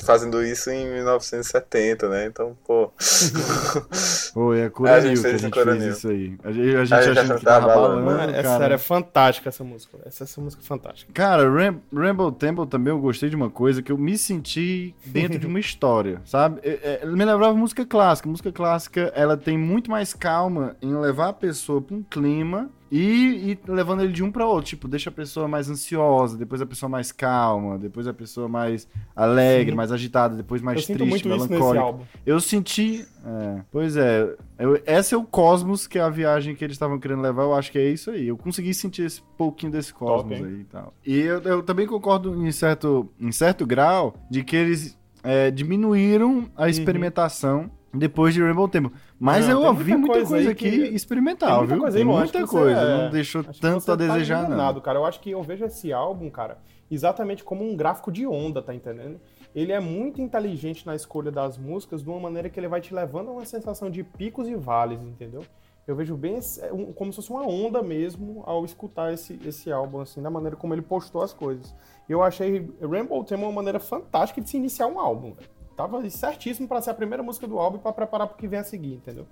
fazendo 0.04 0.42
isso 0.44 0.70
em 0.70 0.86
1970, 0.90 2.08
né? 2.08 2.26
Então, 2.26 2.56
pô. 2.64 2.90
pô, 4.34 4.54
é 4.54 4.70
gente 5.00 5.20
que 5.20 5.26
a 5.26 5.30
fez 5.30 5.40
gente 5.40 5.52
Cura 5.52 5.76
fez 5.76 5.96
isso 5.96 6.08
aí. 6.08 6.34
A 6.42 6.52
gente, 6.52 6.76
a 6.76 6.84
gente 6.84 6.94
A 6.94 7.02
gente 7.02 7.18
achando 7.18 7.28
já 7.28 7.38
que 7.38 7.44
tava 7.44 7.66
balando, 7.66 8.10
essa 8.10 8.42
cara. 8.42 8.58
série 8.58 8.74
é 8.74 8.78
fantástica, 8.78 9.48
essa 9.48 9.64
música. 9.64 9.98
Essa, 10.04 10.24
essa 10.24 10.40
música 10.40 10.62
é 10.62 10.66
fantástica. 10.66 11.12
Cara, 11.12 11.48
Ram 11.50 11.80
Rainbow 11.92 12.32
Temple 12.32 12.66
também 12.66 12.92
eu 12.92 12.98
gostei 12.98 13.28
de 13.28 13.36
uma 13.36 13.50
coisa 13.50 13.82
que 13.82 13.92
eu 13.92 13.98
me 13.98 14.16
senti 14.16 14.94
dentro 15.06 15.38
de 15.38 15.46
uma 15.46 15.58
história, 15.60 16.20
sabe? 16.24 16.60
É, 16.62 17.00
é, 17.02 17.06
me 17.06 17.24
lembrava 17.24 17.54
música 17.54 17.84
clássica. 17.84 18.28
Música 18.28 18.52
clássica, 18.52 19.12
ela 19.14 19.36
tem 19.36 19.58
muito 19.58 19.90
mais 19.90 20.14
calma 20.14 20.76
em 20.80 20.94
levar 20.96 21.28
a 21.28 21.32
pessoa 21.32 21.80
pra 21.80 21.96
um 21.96 22.02
clima 22.02 22.70
e, 22.90 23.52
e 23.66 23.70
levando 23.70 24.02
ele 24.02 24.12
de 24.12 24.22
um 24.22 24.32
pra 24.32 24.46
outro. 24.46 24.66
Tipo, 24.70 24.88
deixa 24.88 25.10
a 25.10 25.12
pessoa 25.12 25.46
mais 25.46 25.70
ansiosa, 25.70 26.36
depois 26.36 26.60
a 26.60 26.66
pessoa 26.66 26.88
mais 26.88 27.12
calma, 27.12 27.78
depois 27.78 28.06
a 28.08 28.12
pessoa 28.12 28.48
mais 28.48 28.88
alegre, 29.14 29.70
Sim. 29.70 29.76
mais 29.76 29.92
agitada, 29.92 30.34
depois 30.36 30.60
mais 30.60 30.80
eu 30.80 30.96
triste, 30.96 31.08
muito 31.08 31.28
melancólica. 31.28 32.08
Eu 32.26 32.40
senti. 32.40 33.06
é, 33.24 33.60
pois 33.70 33.96
é. 33.96 34.34
eu- 34.58 34.80
essa 34.84 35.14
é 35.14 35.18
o 35.18 35.24
cosmos 35.24 35.86
que 35.86 35.98
é 35.98 36.02
a 36.02 36.10
viagem 36.10 36.54
que 36.54 36.64
eles 36.64 36.74
estavam 36.74 36.98
querendo 36.98 37.20
levar. 37.22 37.42
Eu 37.42 37.54
acho 37.54 37.70
que 37.70 37.78
é 37.78 37.88
isso 37.88 38.10
aí. 38.10 38.26
Eu 38.28 38.36
consegui 38.36 38.74
sentir 38.74 39.02
esse 39.02 39.22
pouquinho 39.38 39.70
desse 39.72 39.94
cosmos 39.94 40.38
hein? 40.38 40.44
aí 40.44 40.60
e 40.60 40.64
tal. 40.64 40.94
E 41.06 41.16
eu, 41.18 41.40
eu 41.42 41.62
também 41.62 41.86
concordo 41.86 42.34
em 42.44 42.50
certo, 42.50 43.08
em 43.20 43.30
certo 43.30 43.64
grau 43.64 44.14
de 44.30 44.42
que 44.42 44.56
eles 44.56 44.98
é, 45.22 45.50
diminuíram 45.50 46.50
a 46.56 46.68
experimentação 46.68 47.70
depois 47.92 48.32
de 48.34 48.40
Rainbow 48.42 48.68
Temple. 48.68 48.92
Mas 49.22 49.44
Não, 49.46 49.52
eu 49.52 49.58
tem 49.60 49.68
ouvi 49.68 49.92
muita 49.96 50.14
muita 50.14 50.28
coisa 50.28 50.50
aqui 50.50 50.70
que- 50.70 50.94
experimental, 50.94 51.58
Tem 51.58 51.66
viu? 51.68 51.78
coisa 51.78 51.96
tem 51.98 52.06
não, 52.06 52.12
muita 52.16 52.46
coisa. 52.46 52.80
você- 52.80 53.02
Não 53.04 53.10
deixou 53.10 53.44
Acho 53.46 53.60
tanto 53.60 53.82
a 53.92 53.96
tá 53.96 53.96
desejar, 53.96 54.38
não. 54.38 54.46
enganado, 54.46 54.80
cara. 54.80 54.98
Eu 54.98 55.04
acho 55.04 55.20
que 55.20 55.30
eu 55.30 55.42
vejo 55.42 55.62
esse 55.66 55.92
álbum, 55.92 56.30
cara, 56.30 56.56
exatamente 56.90 57.44
como 57.44 57.62
um 57.62 57.76
gráfico 57.76 58.10
de 58.10 58.26
onda, 58.26 58.62
tá 58.62 58.74
entendendo? 58.74 59.20
Ele 59.54 59.72
é 59.72 59.78
muito 59.80 60.22
inteligente 60.22 60.86
na 60.86 60.94
escolha 60.96 61.30
das 61.30 61.58
músicas, 61.58 62.02
de 62.02 62.08
uma 62.08 62.18
maneira 62.18 62.48
que 62.48 62.58
ele 62.58 62.66
vai 62.68 62.80
te 62.80 62.94
levando 62.94 63.28
a 63.28 63.32
uma 63.32 63.44
sensação 63.44 63.90
de 63.90 64.02
picos 64.02 64.48
e 64.48 64.54
vales, 64.54 65.02
entendeu? 65.02 65.42
Eu 65.86 65.94
vejo 65.96 66.16
bem 66.16 66.36
é 66.36 66.68
como 66.94 67.12
se 67.12 67.16
fosse 67.16 67.30
uma 67.30 67.46
onda 67.46 67.82
mesmo 67.82 68.42
ao 68.46 68.64
escutar 68.64 69.12
esse, 69.12 69.38
esse 69.44 69.70
álbum, 69.70 70.00
assim, 70.00 70.22
da 70.22 70.30
maneira 70.30 70.56
como 70.56 70.72
ele 70.72 70.82
postou 70.82 71.20
as 71.22 71.34
coisas. 71.34 71.74
Eu 72.08 72.22
achei 72.22 72.70
Rainbow 72.80 73.22
Tema 73.24 73.42
uma 73.42 73.52
maneira 73.52 73.80
fantástica 73.80 74.40
de 74.40 74.48
se 74.48 74.56
iniciar 74.56 74.86
um 74.86 74.98
álbum, 74.98 75.32
velho. 75.34 75.50
Tava 75.80 76.10
certíssimo 76.10 76.68
pra 76.68 76.82
ser 76.82 76.90
a 76.90 76.94
primeira 76.94 77.22
música 77.22 77.46
do 77.46 77.58
álbum 77.58 77.78
e 77.78 77.80
pra 77.80 77.90
preparar 77.90 78.26
pro 78.26 78.36
que 78.36 78.46
vem 78.46 78.58
a 78.58 78.64
seguir, 78.64 78.96
entendeu? 78.96 79.26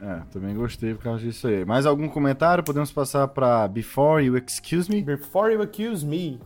É, 0.00 0.22
também 0.30 0.54
gostei 0.54 0.94
por 0.94 1.02
causa 1.02 1.24
disso 1.24 1.48
aí. 1.48 1.64
Mais 1.64 1.86
algum 1.86 2.08
comentário? 2.08 2.62
Podemos 2.62 2.92
passar 2.92 3.26
pra 3.26 3.66
Before 3.66 4.24
You 4.24 4.36
Excuse 4.36 4.88
Me? 4.88 5.02
Before 5.02 5.52
You 5.52 5.60
Accuse 5.60 6.06
Me. 6.06 6.40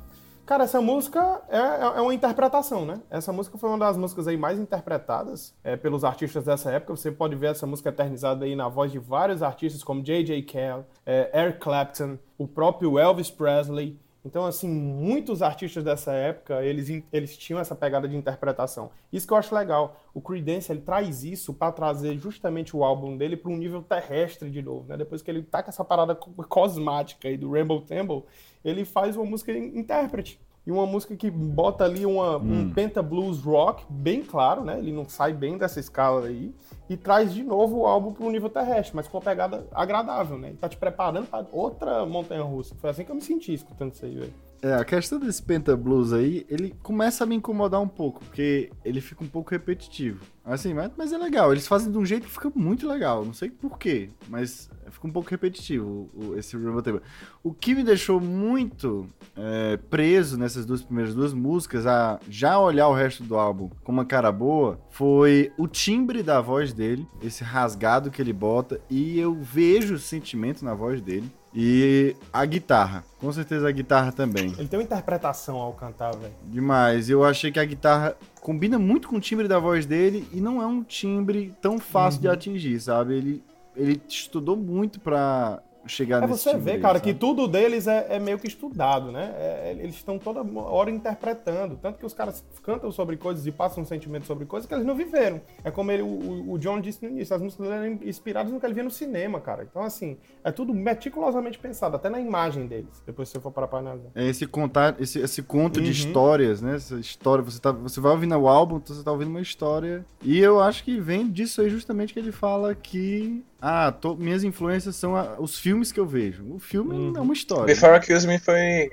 Cara, 0.47 0.65
essa 0.65 0.81
música 0.81 1.43
é, 1.51 1.99
é 1.99 2.01
uma 2.01 2.15
interpretação, 2.15 2.87
né? 2.87 2.99
Essa 3.11 3.31
música 3.31 3.59
foi 3.59 3.69
uma 3.69 3.79
das 3.79 3.99
músicas 3.99 4.27
aí 4.27 4.39
mais 4.39 4.59
interpretadas 4.59 5.55
é, 5.63 5.77
pelos 5.77 6.03
artistas 6.03 6.45
dessa 6.45 6.71
época. 6.71 6.97
Você 6.97 7.13
pode 7.13 7.37
ver 7.37 7.49
essa 7.49 7.67
música 7.67 7.91
eternizada 7.91 8.47
aí 8.47 8.57
na 8.57 8.69
voz 8.69 8.91
de 8.91 8.99
vários 8.99 9.43
artistas, 9.43 9.85
como 9.85 10.03
J.J. 10.03 10.41
Cale, 10.45 10.85
é, 11.05 11.43
Eric 11.43 11.59
Clapton, 11.59 12.17
o 12.39 12.49
próprio 12.49 12.99
Elvis 12.99 13.31
Presley. 13.31 14.01
Então, 14.27 14.45
assim, 14.45 14.69
muitos 14.69 15.41
artistas 15.41 15.85
dessa 15.85 16.13
época, 16.13 16.63
eles, 16.65 17.03
eles 17.13 17.37
tinham 17.37 17.61
essa 17.61 17.75
pegada 17.77 18.09
de 18.09 18.17
interpretação. 18.17 18.91
Isso 19.13 19.27
que 19.27 19.33
eu 19.33 19.37
acho 19.37 19.55
legal. 19.55 19.97
O 20.13 20.21
Creedence, 20.21 20.71
ele 20.73 20.81
traz 20.81 21.23
isso 21.23 21.55
pra 21.55 21.71
trazer 21.71 22.19
justamente 22.19 22.77
o 22.77 22.83
álbum 22.83 23.17
dele 23.17 23.37
para 23.37 23.51
um 23.53 23.57
nível 23.57 23.83
terrestre 23.83 24.51
de 24.51 24.61
novo, 24.61 24.89
né? 24.89 24.97
Depois 24.97 25.23
que 25.23 25.31
ele 25.31 25.43
tá 25.43 25.63
com 25.63 25.71
essa 25.71 25.85
parada 25.85 26.15
co- 26.15 26.33
cosmática 26.49 27.29
aí 27.29 27.37
do 27.37 27.51
Rainbow 27.53 27.81
Temple, 27.81 28.25
ele 28.65 28.85
faz 28.85 29.17
uma 29.17 29.25
música 29.25 29.53
in- 29.53 29.79
intérprete. 29.79 30.41
E 30.67 30.73
uma 30.73 30.85
música 30.85 31.15
que 31.15 31.31
bota 31.31 31.85
ali 31.85 32.05
uma, 32.05 32.39
um 32.39 32.71
penta 32.71 33.01
blues 33.01 33.41
rock, 33.41 33.85
bem 33.89 34.25
claro, 34.25 34.65
né? 34.65 34.79
Ele 34.79 34.91
não 34.91 35.09
sai 35.09 35.33
bem 35.33 35.57
dessa 35.57 35.79
escala 35.79 36.27
aí. 36.27 36.53
E 36.91 36.97
traz 36.97 37.33
de 37.33 37.45
novo 37.45 37.79
o 37.79 37.87
álbum 37.87 38.13
para 38.13 38.27
um 38.27 38.31
nível 38.31 38.51
terrestre, 38.51 38.97
mas 38.97 39.07
com 39.07 39.17
uma 39.17 39.23
pegada 39.23 39.67
agradável, 39.73 40.37
né? 40.37 40.49
Ele 40.49 40.57
tá 40.57 40.69
te 40.69 40.77
preparando 40.77 41.29
para 41.29 41.47
outra 41.53 42.05
montanha 42.05 42.43
russa. 42.43 42.75
Foi 42.75 42.91
assim 42.91 43.05
que 43.05 43.13
eu 43.13 43.15
me 43.15 43.23
senti 43.23 43.55
escutando 43.55 43.93
isso 43.93 44.05
aí, 44.05 44.17
velho. 44.17 44.35
É, 44.63 44.73
a 44.75 44.85
questão 44.85 45.19
desse 45.21 45.43
Penta 45.43 45.77
Blues 45.77 46.13
aí, 46.13 46.47
ele 46.49 46.75
começa 46.83 47.25
a 47.25 47.27
me 47.27 47.35
incomodar 47.37 47.81
um 47.81 47.87
pouco, 47.89 48.21
porque 48.25 48.71
ele 48.85 49.01
fica 49.01 49.23
um 49.23 49.29
pouco 49.29 49.51
repetitivo. 49.51 50.21
Assim, 50.45 50.73
mas, 50.73 50.91
mas 50.97 51.13
é 51.13 51.19
legal, 51.19 51.53
eles 51.53 51.67
fazem 51.67 51.91
de 51.93 51.99
um 51.99 52.07
jeito 52.07 52.27
que 52.27 52.33
fica 52.33 52.51
muito 52.55 52.89
legal, 52.89 53.25
não 53.25 53.35
sei 53.35 53.51
porquê, 53.51 54.11
mas 54.29 54.71
fica 54.91 55.07
um 55.07 55.11
pouco 55.11 55.29
repetitivo 55.29 56.09
o- 56.15 56.29
o- 56.31 56.39
esse 56.39 56.57
Rainbow 56.57 56.81
Table. 56.81 57.03
O 57.43 57.53
que 57.53 57.75
me 57.75 57.83
deixou 57.83 58.21
muito 58.21 59.09
é, 59.37 59.77
preso 59.77 60.39
nessas 60.39 60.65
duas 60.65 60.83
primeiras 60.83 61.15
duas 61.15 61.35
músicas, 61.35 61.87
a 61.87 62.19
já 62.29 62.59
olhar 62.59 62.89
o 62.89 62.95
resto 62.95 63.23
do 63.25 63.37
álbum 63.37 63.69
com 63.85 63.93
uma 63.93 64.05
cara 64.07 64.33
boa, 64.33 64.81
foi 64.91 65.53
o 65.59 65.67
timbre 65.69 66.23
da 66.23 66.41
voz 66.41 66.73
dele, 66.73 67.07
esse 67.23 67.45
rasgado 67.45 68.11
que 68.11 68.23
ele 68.23 68.33
bota, 68.33 68.81
e 68.89 69.19
eu 69.19 69.35
vejo 69.35 69.99
sentimento 69.99 70.65
na 70.65 70.73
voz 70.75 71.01
dele. 71.03 71.31
E 71.59 72.15
a 72.31 72.45
guitarra, 72.45 73.03
com 73.19 73.33
certeza 73.33 73.67
a 73.67 73.73
guitarra 73.73 74.13
também. 74.13 74.55
Ele 74.59 74.69
tem 74.69 74.79
uma 74.79 74.85
interpretação 74.85 75.57
ao 75.57 75.73
cantar, 75.73 76.15
velho. 76.15 76.35
Demais. 76.45 77.09
Eu 77.09 77.25
achei 77.25 77.51
que 77.51 77.59
a 77.59 77.65
guitarra 77.65 78.15
combina 78.43 78.79
muito 78.79 79.09
com 79.09 79.17
o 79.17 79.21
timbre 79.21 79.49
da 79.49 79.59
voz 79.59 79.87
dele 79.87 80.29
e 80.35 80.41
não 80.41 80.61
é 80.61 80.67
um 80.67 80.83
timbre 80.83 81.55
tão 81.63 81.79
fácil 81.79 82.21
de 82.21 82.29
atingir, 82.29 82.79
sabe? 82.79 83.15
Ele, 83.15 83.45
ele 83.75 84.03
estudou 84.07 84.55
muito 84.55 85.01
pra 85.01 85.63
chegar 85.87 86.23
É 86.23 86.27
nesse 86.27 86.39
você 86.43 86.51
timbre 86.51 86.65
vê, 86.65 86.71
aí, 86.73 86.81
cara, 86.81 86.99
sabe? 86.99 87.13
que 87.13 87.19
tudo 87.19 87.47
deles 87.49 87.87
é, 87.87 88.07
é 88.11 88.19
meio 88.19 88.39
que 88.39 88.47
estudado, 88.47 89.11
né? 89.13 89.35
É- 89.39 89.77
eles 89.79 89.95
estão 89.95 90.19
toda 90.19 90.43
hora 90.61 90.91
interpretando. 90.91 91.77
Tanto 91.77 91.99
que 91.99 92.07
os 92.07 92.13
caras 92.15 92.45
cantam 92.63 92.91
sobre 92.91 93.17
coisas 93.17 93.47
e 93.47 93.53
passam 93.53 93.83
um 93.83 93.87
sentimento 93.87 94.27
sobre 94.27 94.45
coisas 94.47 94.67
que 94.69 94.75
eles 94.75 94.87
não 94.87 94.95
viveram. 94.95 95.41
É 95.65 95.71
como 95.71 95.91
ele, 95.93 96.03
o, 96.03 96.53
o 96.53 96.59
John 96.59 96.81
disse 96.81 97.03
no 97.05 97.11
início, 97.11 97.35
as 97.35 97.43
músicas 97.43 97.69
eram 97.71 97.87
inspiradas 98.05 98.53
no 98.53 98.59
que 98.61 98.67
ele 98.67 98.75
via 98.75 98.85
no 98.85 98.91
cinema, 98.91 99.41
cara. 99.41 99.67
Então, 99.71 99.83
assim, 99.83 100.17
é 100.45 100.51
tudo 100.53 100.73
meticulosamente 100.75 101.59
pensado, 101.59 101.97
até 101.97 102.09
na 102.09 102.21
imagem 102.21 102.67
deles, 102.67 103.03
depois 103.07 103.29
se 103.29 103.35
você 103.35 103.41
for 103.41 103.51
parar 103.51 103.69
pra 103.69 103.79
analisar. 103.79 104.11
É 104.15 104.25
esse 104.27 104.47
contar, 104.47 104.97
esse, 105.01 105.19
esse 105.21 105.43
conto 105.43 105.81
de 105.81 105.87
Uhum. 105.87 105.93
histórias, 105.93 106.61
né? 106.63 106.77
Essa 106.77 106.97
história, 106.99 107.43
você, 107.45 107.61
tá, 107.61 107.73
você 107.73 108.01
vai 108.01 108.13
ouvindo 108.13 108.35
o 108.37 108.49
álbum, 108.49 108.77
então 108.77 108.95
você 108.95 109.03
tá 109.03 109.13
ouvindo 109.13 109.29
uma 109.29 109.41
história. 109.41 110.05
E 110.23 110.39
eu 110.39 110.61
acho 110.61 110.83
que 110.85 110.99
vem 111.01 111.29
disso 111.31 111.61
aí 111.61 111.69
justamente 111.71 112.13
que 112.13 112.19
ele 112.19 112.33
fala 112.33 112.75
que. 112.75 113.45
Ah, 113.61 113.91
tô- 113.91 114.15
minhas 114.15 114.45
influências 114.45 114.97
são 114.97 115.17
a- 115.17 115.37
os 115.39 115.59
filmes 115.59 115.91
que 115.91 115.99
eu 115.99 116.07
vejo. 116.07 116.45
O 116.55 116.59
filme 116.59 116.95
Uhum. 116.95 117.13
é 117.17 117.21
uma 117.21 117.33
história. 117.33 117.65
Before 117.67 117.95
Accuse 117.95 118.27
Me 118.27 118.39
foi 118.39 118.91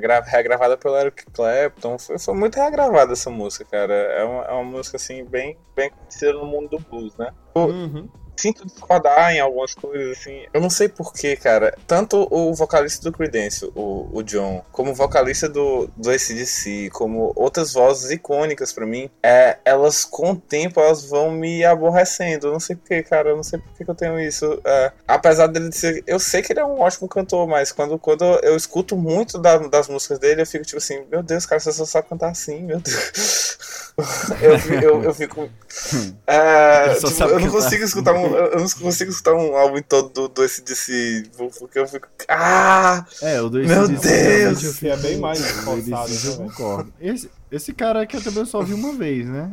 gra- 0.00 0.20
regravada 0.22 0.76
pelo 0.76 0.96
Eric 0.96 1.24
Clapton. 1.32 1.98
Foi, 1.98 2.18
foi 2.18 2.34
muito 2.34 2.56
regravada 2.56 3.12
essa 3.12 3.30
música, 3.30 3.64
cara. 3.64 3.92
É 3.94 4.22
uma, 4.24 4.44
é 4.44 4.52
uma 4.52 4.64
música, 4.64 4.96
assim, 4.96 5.24
bem, 5.24 5.56
bem 5.74 5.90
conhecida 5.90 6.32
no 6.34 6.44
mundo 6.46 6.68
do 6.70 6.78
blues, 6.78 7.16
né? 7.16 7.30
Uhum. 7.56 8.08
Sinto 8.36 8.66
discordar 8.66 9.32
em 9.32 9.40
algumas 9.40 9.74
coisas, 9.74 10.18
assim. 10.18 10.44
Eu 10.52 10.60
não 10.60 10.70
sei 10.70 10.88
porquê, 10.88 11.36
cara. 11.36 11.76
Tanto 11.86 12.26
o 12.30 12.54
vocalista 12.54 13.02
do 13.02 13.12
Creedence, 13.16 13.70
o, 13.74 14.08
o 14.12 14.22
John, 14.22 14.64
como 14.72 14.90
o 14.90 14.94
vocalista 14.94 15.48
do, 15.48 15.88
do 15.96 16.10
ACDC, 16.10 16.90
como 16.92 17.32
outras 17.36 17.72
vozes 17.72 18.10
icônicas 18.10 18.72
pra 18.72 18.86
mim, 18.86 19.10
é, 19.22 19.58
elas 19.64 20.04
com 20.04 20.32
o 20.32 20.36
tempo 20.36 20.80
elas 20.80 21.04
vão 21.04 21.30
me 21.30 21.64
aborrecendo. 21.64 22.48
Eu 22.48 22.52
não 22.52 22.60
sei 22.60 22.74
porquê, 22.76 23.02
cara. 23.02 23.28
Eu 23.30 23.36
não 23.36 23.42
sei 23.44 23.58
porquê 23.58 23.84
que 23.84 23.90
eu 23.90 23.94
tenho 23.94 24.18
isso. 24.18 24.60
É, 24.64 24.92
apesar 25.06 25.46
dele 25.46 25.70
ser. 25.72 26.02
Eu 26.06 26.18
sei 26.18 26.42
que 26.42 26.52
ele 26.52 26.60
é 26.60 26.64
um 26.64 26.80
ótimo 26.80 27.08
cantor, 27.08 27.46
mas 27.46 27.70
quando, 27.70 27.98
quando 27.98 28.24
eu 28.42 28.56
escuto 28.56 28.96
muito 28.96 29.38
da- 29.38 29.58
das 29.58 29.88
músicas 29.88 30.18
dele, 30.18 30.42
eu 30.42 30.46
fico 30.46 30.64
tipo 30.64 30.78
assim: 30.78 31.04
Meu 31.10 31.22
Deus, 31.22 31.46
cara, 31.46 31.60
você 31.60 31.72
só 31.72 31.84
sabe 31.84 32.08
cantar 32.08 32.30
assim, 32.30 32.62
meu 32.62 32.80
Deus. 32.80 33.58
eu, 34.40 34.80
eu, 34.80 35.04
eu 35.04 35.14
fico. 35.14 35.48
É, 36.26 36.94
só 37.00 37.08
tipo, 37.08 37.22
eu 37.24 37.40
não 37.40 37.50
consigo 37.50 37.84
escutar 37.84 38.12
um, 38.26 38.34
eu 38.36 38.60
não 38.60 38.68
consigo 38.68 39.10
escutar 39.10 39.34
um 39.34 39.56
álbum 39.56 39.80
todo 39.82 40.08
do, 40.10 40.28
do 40.28 40.42
ACDC, 40.42 41.30
porque 41.58 41.78
eu 41.78 41.86
fico. 41.88 42.08
Ah! 42.28 43.04
É, 43.20 43.40
o 43.40 43.48
do 43.48 43.58
Meu 43.58 43.82
AC/DC, 43.82 44.08
Deus! 44.08 44.60
realmente, 44.62 44.78
Que 44.78 44.88
é 44.88 44.96
bem 44.96 45.18
mais 45.18 45.40
forçado, 45.40 46.10
eu 46.12 46.30
né, 46.30 46.36
velho? 46.36 46.36
concordo. 46.50 46.92
Esse, 47.00 47.30
esse 47.50 47.72
cara 47.72 48.02
aqui 48.02 48.16
eu 48.16 48.22
também 48.22 48.44
só 48.44 48.62
vi 48.62 48.74
uma 48.74 48.92
vez, 48.94 49.26
né? 49.26 49.50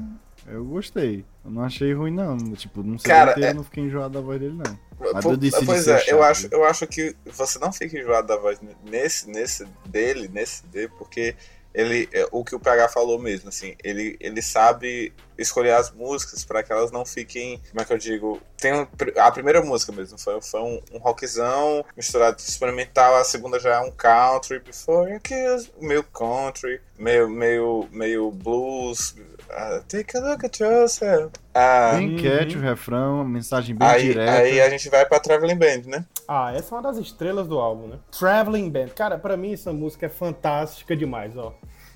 Eu 0.48 0.66
gostei. 0.66 1.24
Eu 1.46 1.52
não 1.52 1.64
achei 1.64 1.94
ruim, 1.94 2.12
não. 2.12 2.38
Tipo, 2.56 2.82
não 2.82 2.98
sei 2.98 3.10
Cara, 3.12 3.32
inteiro, 3.32 3.48
é- 3.48 3.52
eu 3.52 3.56
não 3.56 3.64
fiquei 3.64 3.84
enjoado 3.84 4.14
da 4.16 4.22
voz 4.22 4.40
dele, 4.40 4.56
não. 4.58 4.80
A 5.16 5.22
Pô, 5.22 5.30
do 5.32 5.38
DC 5.38 5.64
pois 5.66 5.88
é, 5.88 6.04
eu 6.08 6.22
acho, 6.24 6.48
eu 6.52 6.64
acho 6.66 6.86
que 6.88 7.16
você 7.26 7.58
não 7.60 7.72
fica 7.72 7.98
enjoado 7.98 8.28
da 8.28 8.36
voz 8.38 8.60
nesse, 8.90 9.30
nesse 9.30 9.66
dele, 9.86 10.28
nesse 10.34 10.66
dele, 10.66 10.92
porque 10.98 11.36
ele, 11.74 12.10
é, 12.12 12.28
o 12.32 12.44
que 12.44 12.56
o 12.56 12.60
PH 12.60 12.90
falou 12.90 13.20
mesmo, 13.20 13.50
assim, 13.50 13.76
ele, 13.84 14.18
ele 14.20 14.42
sabe 14.42 15.14
escolher 15.38 15.72
as 15.74 15.92
músicas 15.92 16.44
para 16.44 16.62
que 16.64 16.72
elas 16.72 16.92
não 16.92 17.06
fiquem, 17.06 17.62
como 17.70 17.82
é 17.82 17.86
que 17.86 17.94
eu 17.94 17.98
digo, 17.98 18.42
tem 18.58 18.74
um- 18.74 18.88
a 19.18 19.32
primeira 19.32 19.62
música 19.62 19.92
mesmo, 19.92 20.18
foi, 20.18 20.42
foi 20.42 20.60
um, 20.62 20.82
um 20.92 20.98
rockzão 20.98 21.86
misturado 21.96 22.38
experimental, 22.40 23.16
a 23.16 23.24
segunda 23.24 23.60
já 23.60 23.76
é 23.76 23.80
um 23.80 23.92
country, 23.92 24.60
Before 24.60 25.10
You 25.12 25.22
Kiss, 25.22 25.72
meio 25.80 26.04
country, 26.04 26.82
meio, 26.98 27.30
meio, 27.30 27.88
meio 27.92 28.32
blues, 28.32 29.16
ah, 29.50 29.82
take 29.88 30.18
a 30.18 30.20
look 30.20 30.46
at 30.46 30.60
yourself. 30.60 31.32
Ah, 31.54 31.94
Bem 31.96 32.10
Uhum. 32.10 32.22
cat 32.22 32.58
o 32.58 32.62
refrão, 32.62 33.24
mensagem 33.24 33.76
bem 33.76 33.88
aí, 33.88 34.08
direta. 34.10 34.32
aí 34.32 34.62
a 34.62 34.70
gente 34.70 34.90
vai 34.90 35.06
pra 35.06 35.20
Traveling 35.20 35.56
Band, 35.58 35.82
né? 35.88 36.06
Ah, 36.32 36.54
essa 36.54 36.76
é 36.76 36.78
uma 36.78 36.84
das 36.84 36.98
estrelas 36.98 37.48
do 37.48 37.58
álbum, 37.58 37.88
né? 37.88 37.98
Traveling 38.12 38.70
Band. 38.70 38.90
Cara, 38.90 39.18
pra 39.18 39.36
mim 39.36 39.52
essa 39.52 39.74
música 39.74 40.06
é 40.06 40.10
fantástica 40.10 40.96
demais, 40.96 41.36
ó. 41.36 41.56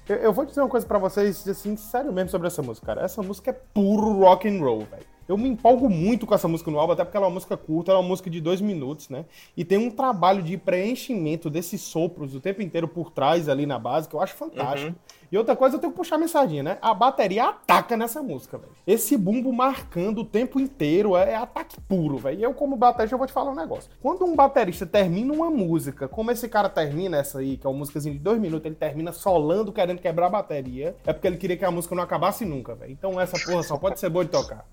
Eu, 0.09 0.15
eu 0.15 0.33
vou 0.33 0.43
dizer 0.43 0.59
uma 0.59 0.69
coisa 0.69 0.87
pra 0.87 0.97
vocês, 0.97 1.47
assim, 1.47 1.77
sério 1.77 2.11
mesmo 2.11 2.31
sobre 2.31 2.47
essa 2.47 2.63
música, 2.63 2.87
cara. 2.87 3.03
Essa 3.03 3.21
música 3.21 3.51
é 3.51 3.53
puro 3.53 4.21
rock 4.21 4.49
and 4.49 4.59
roll, 4.59 4.79
velho. 4.79 5.05
Eu 5.27 5.37
me 5.37 5.47
empolgo 5.47 5.87
muito 5.87 6.25
com 6.25 6.33
essa 6.33 6.47
música 6.47 6.71
no 6.71 6.79
álbum, 6.79 6.93
até 6.93 7.03
porque 7.05 7.15
ela 7.15 7.27
é 7.27 7.29
uma 7.29 7.35
música 7.35 7.55
curta, 7.55 7.91
ela 7.91 7.99
é 7.99 8.01
uma 8.01 8.09
música 8.09 8.27
de 8.27 8.41
dois 8.41 8.59
minutos, 8.59 9.07
né? 9.07 9.23
E 9.55 9.63
tem 9.63 9.77
um 9.77 9.91
trabalho 9.91 10.41
de 10.41 10.57
preenchimento 10.57 11.47
desses 11.47 11.81
sopros 11.81 12.33
o 12.33 12.39
tempo 12.39 12.63
inteiro 12.63 12.87
por 12.87 13.11
trás 13.11 13.47
ali 13.47 13.67
na 13.67 13.77
base, 13.77 14.09
que 14.09 14.15
eu 14.15 14.21
acho 14.21 14.33
fantástico. 14.33 14.89
Uhum. 14.89 14.95
E 15.33 15.37
outra 15.37 15.55
coisa, 15.55 15.77
eu 15.77 15.79
tenho 15.79 15.91
que 15.91 15.97
puxar 15.97 16.17
a 16.17 16.19
mensadinha, 16.19 16.61
né? 16.61 16.77
A 16.79 16.93
bateria 16.93 17.45
ataca 17.45 17.97
nessa 17.97 18.21
música, 18.21 18.55
velho. 18.55 18.71
Esse 18.85 19.17
bumbo 19.17 19.51
marcando 19.51 20.19
o 20.19 20.23
tempo 20.23 20.59
inteiro 20.59 21.17
é, 21.17 21.31
é 21.31 21.35
ataque 21.35 21.81
puro, 21.81 22.19
velho. 22.19 22.39
E 22.39 22.43
eu, 22.43 22.53
como 22.53 22.75
baterista, 22.75 23.15
eu 23.15 23.17
vou 23.17 23.25
te 23.25 23.33
falar 23.33 23.49
um 23.49 23.55
negócio. 23.55 23.89
Quando 23.99 24.23
um 24.25 24.35
baterista 24.35 24.85
termina 24.85 25.33
uma 25.33 25.49
música, 25.49 26.07
como 26.07 26.29
esse 26.29 26.47
cara 26.47 26.69
termina 26.69 27.17
essa 27.17 27.39
aí, 27.39 27.57
que 27.57 27.65
é 27.65 27.69
uma 27.71 27.79
músicazinha 27.79 28.13
de 28.13 28.19
dois 28.19 28.39
minutos, 28.39 28.67
ele 28.67 28.75
termina 28.75 29.11
solando, 29.11 29.73
querendo 29.73 29.99
quebrar 29.99 30.27
a 30.27 30.29
bateria, 30.29 30.95
é 31.03 31.11
porque 31.11 31.25
ele 31.25 31.37
queria 31.37 31.57
que 31.57 31.65
a 31.65 31.71
música 31.71 31.95
não 31.95 32.03
acabasse 32.03 32.45
nunca, 32.45 32.75
velho. 32.75 32.91
Então 32.91 33.19
essa 33.19 33.43
porra 33.43 33.63
só 33.63 33.75
pode 33.75 33.99
ser 33.99 34.09
boa 34.09 34.23
de 34.23 34.29
tocar. 34.29 34.63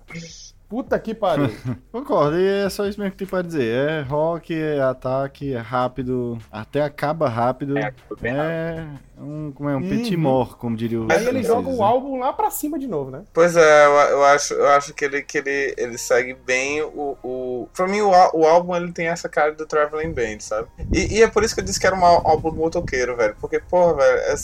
Puta 0.71 0.97
que 0.97 1.13
pariu. 1.13 1.53
Concordo, 1.91 2.39
e 2.39 2.47
é 2.47 2.69
só 2.69 2.87
isso 2.87 2.97
mesmo 2.97 3.11
que 3.11 3.17
tem 3.17 3.27
pra 3.27 3.41
dizer. 3.41 3.89
É 3.89 4.01
rock, 4.03 4.55
é 4.55 4.79
ataque, 4.79 5.53
é 5.53 5.57
rápido, 5.57 6.37
até 6.49 6.81
acaba 6.81 7.27
rápido. 7.27 7.77
É, 7.77 7.93
é 8.23 8.87
um, 9.21 9.51
como 9.51 9.69
é, 9.69 9.75
um 9.75 9.81
petit 9.81 10.15
uhum. 10.15 10.45
como 10.57 10.77
diria 10.77 11.01
o 11.01 11.11
Aí 11.11 11.27
ele 11.27 11.43
joga 11.43 11.67
o 11.67 11.83
álbum 11.83 12.17
lá 12.17 12.31
pra 12.31 12.49
cima 12.49 12.79
de 12.79 12.87
novo, 12.87 13.11
né? 13.11 13.23
Pois 13.33 13.57
é, 13.57 13.85
eu, 13.85 13.91
eu 13.91 14.23
acho, 14.23 14.53
eu 14.53 14.67
acho 14.69 14.93
que, 14.93 15.03
ele, 15.03 15.21
que 15.21 15.39
ele, 15.39 15.75
ele 15.77 15.97
segue 15.97 16.35
bem 16.35 16.81
o, 16.81 17.17
o... 17.21 17.69
Pra 17.75 17.85
mim, 17.85 17.99
o, 17.99 18.09
o 18.09 18.45
álbum 18.45 18.73
ele 18.73 18.93
tem 18.93 19.07
essa 19.07 19.27
cara 19.27 19.51
do 19.51 19.65
Traveling 19.65 20.13
Band, 20.13 20.39
sabe? 20.39 20.69
E, 20.93 21.17
e 21.17 21.21
é 21.21 21.27
por 21.27 21.43
isso 21.43 21.53
que 21.53 21.59
eu 21.59 21.65
disse 21.65 21.81
que 21.81 21.85
era 21.85 21.97
um 21.97 22.05
álbum 22.05 22.53
motoqueiro, 22.53 23.17
velho. 23.17 23.35
Porque, 23.41 23.59
porra, 23.59 23.95
velho, 23.95 24.19
é, 24.19 24.35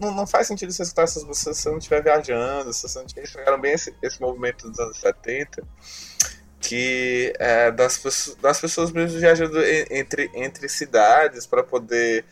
não, 0.00 0.14
não 0.14 0.26
faz 0.28 0.46
sentido 0.46 0.70
você 0.70 0.84
escutar 0.84 1.02
essas 1.02 1.24
músicas 1.24 1.56
se 1.56 1.62
você 1.64 1.70
não 1.70 1.78
estiver 1.78 2.04
viajando, 2.04 2.72
se 2.72 2.88
você 2.88 2.98
não 3.00 3.06
tiver... 3.06 3.22
Eles 3.22 3.32
pegaram 3.32 3.60
bem 3.60 3.72
esse, 3.72 3.92
esse 4.00 4.20
movimento 4.20 4.70
dos 4.70 4.78
anos 4.78 4.96
70 4.98 5.55
que 6.60 7.32
é, 7.38 7.70
das, 7.70 7.96
pessoas, 7.98 8.36
das 8.36 8.60
pessoas 8.60 8.90
mesmo 8.90 9.20
viajando 9.20 9.58
entre, 9.90 10.30
entre 10.34 10.68
cidades 10.68 11.46
para 11.46 11.62
poder 11.62 12.24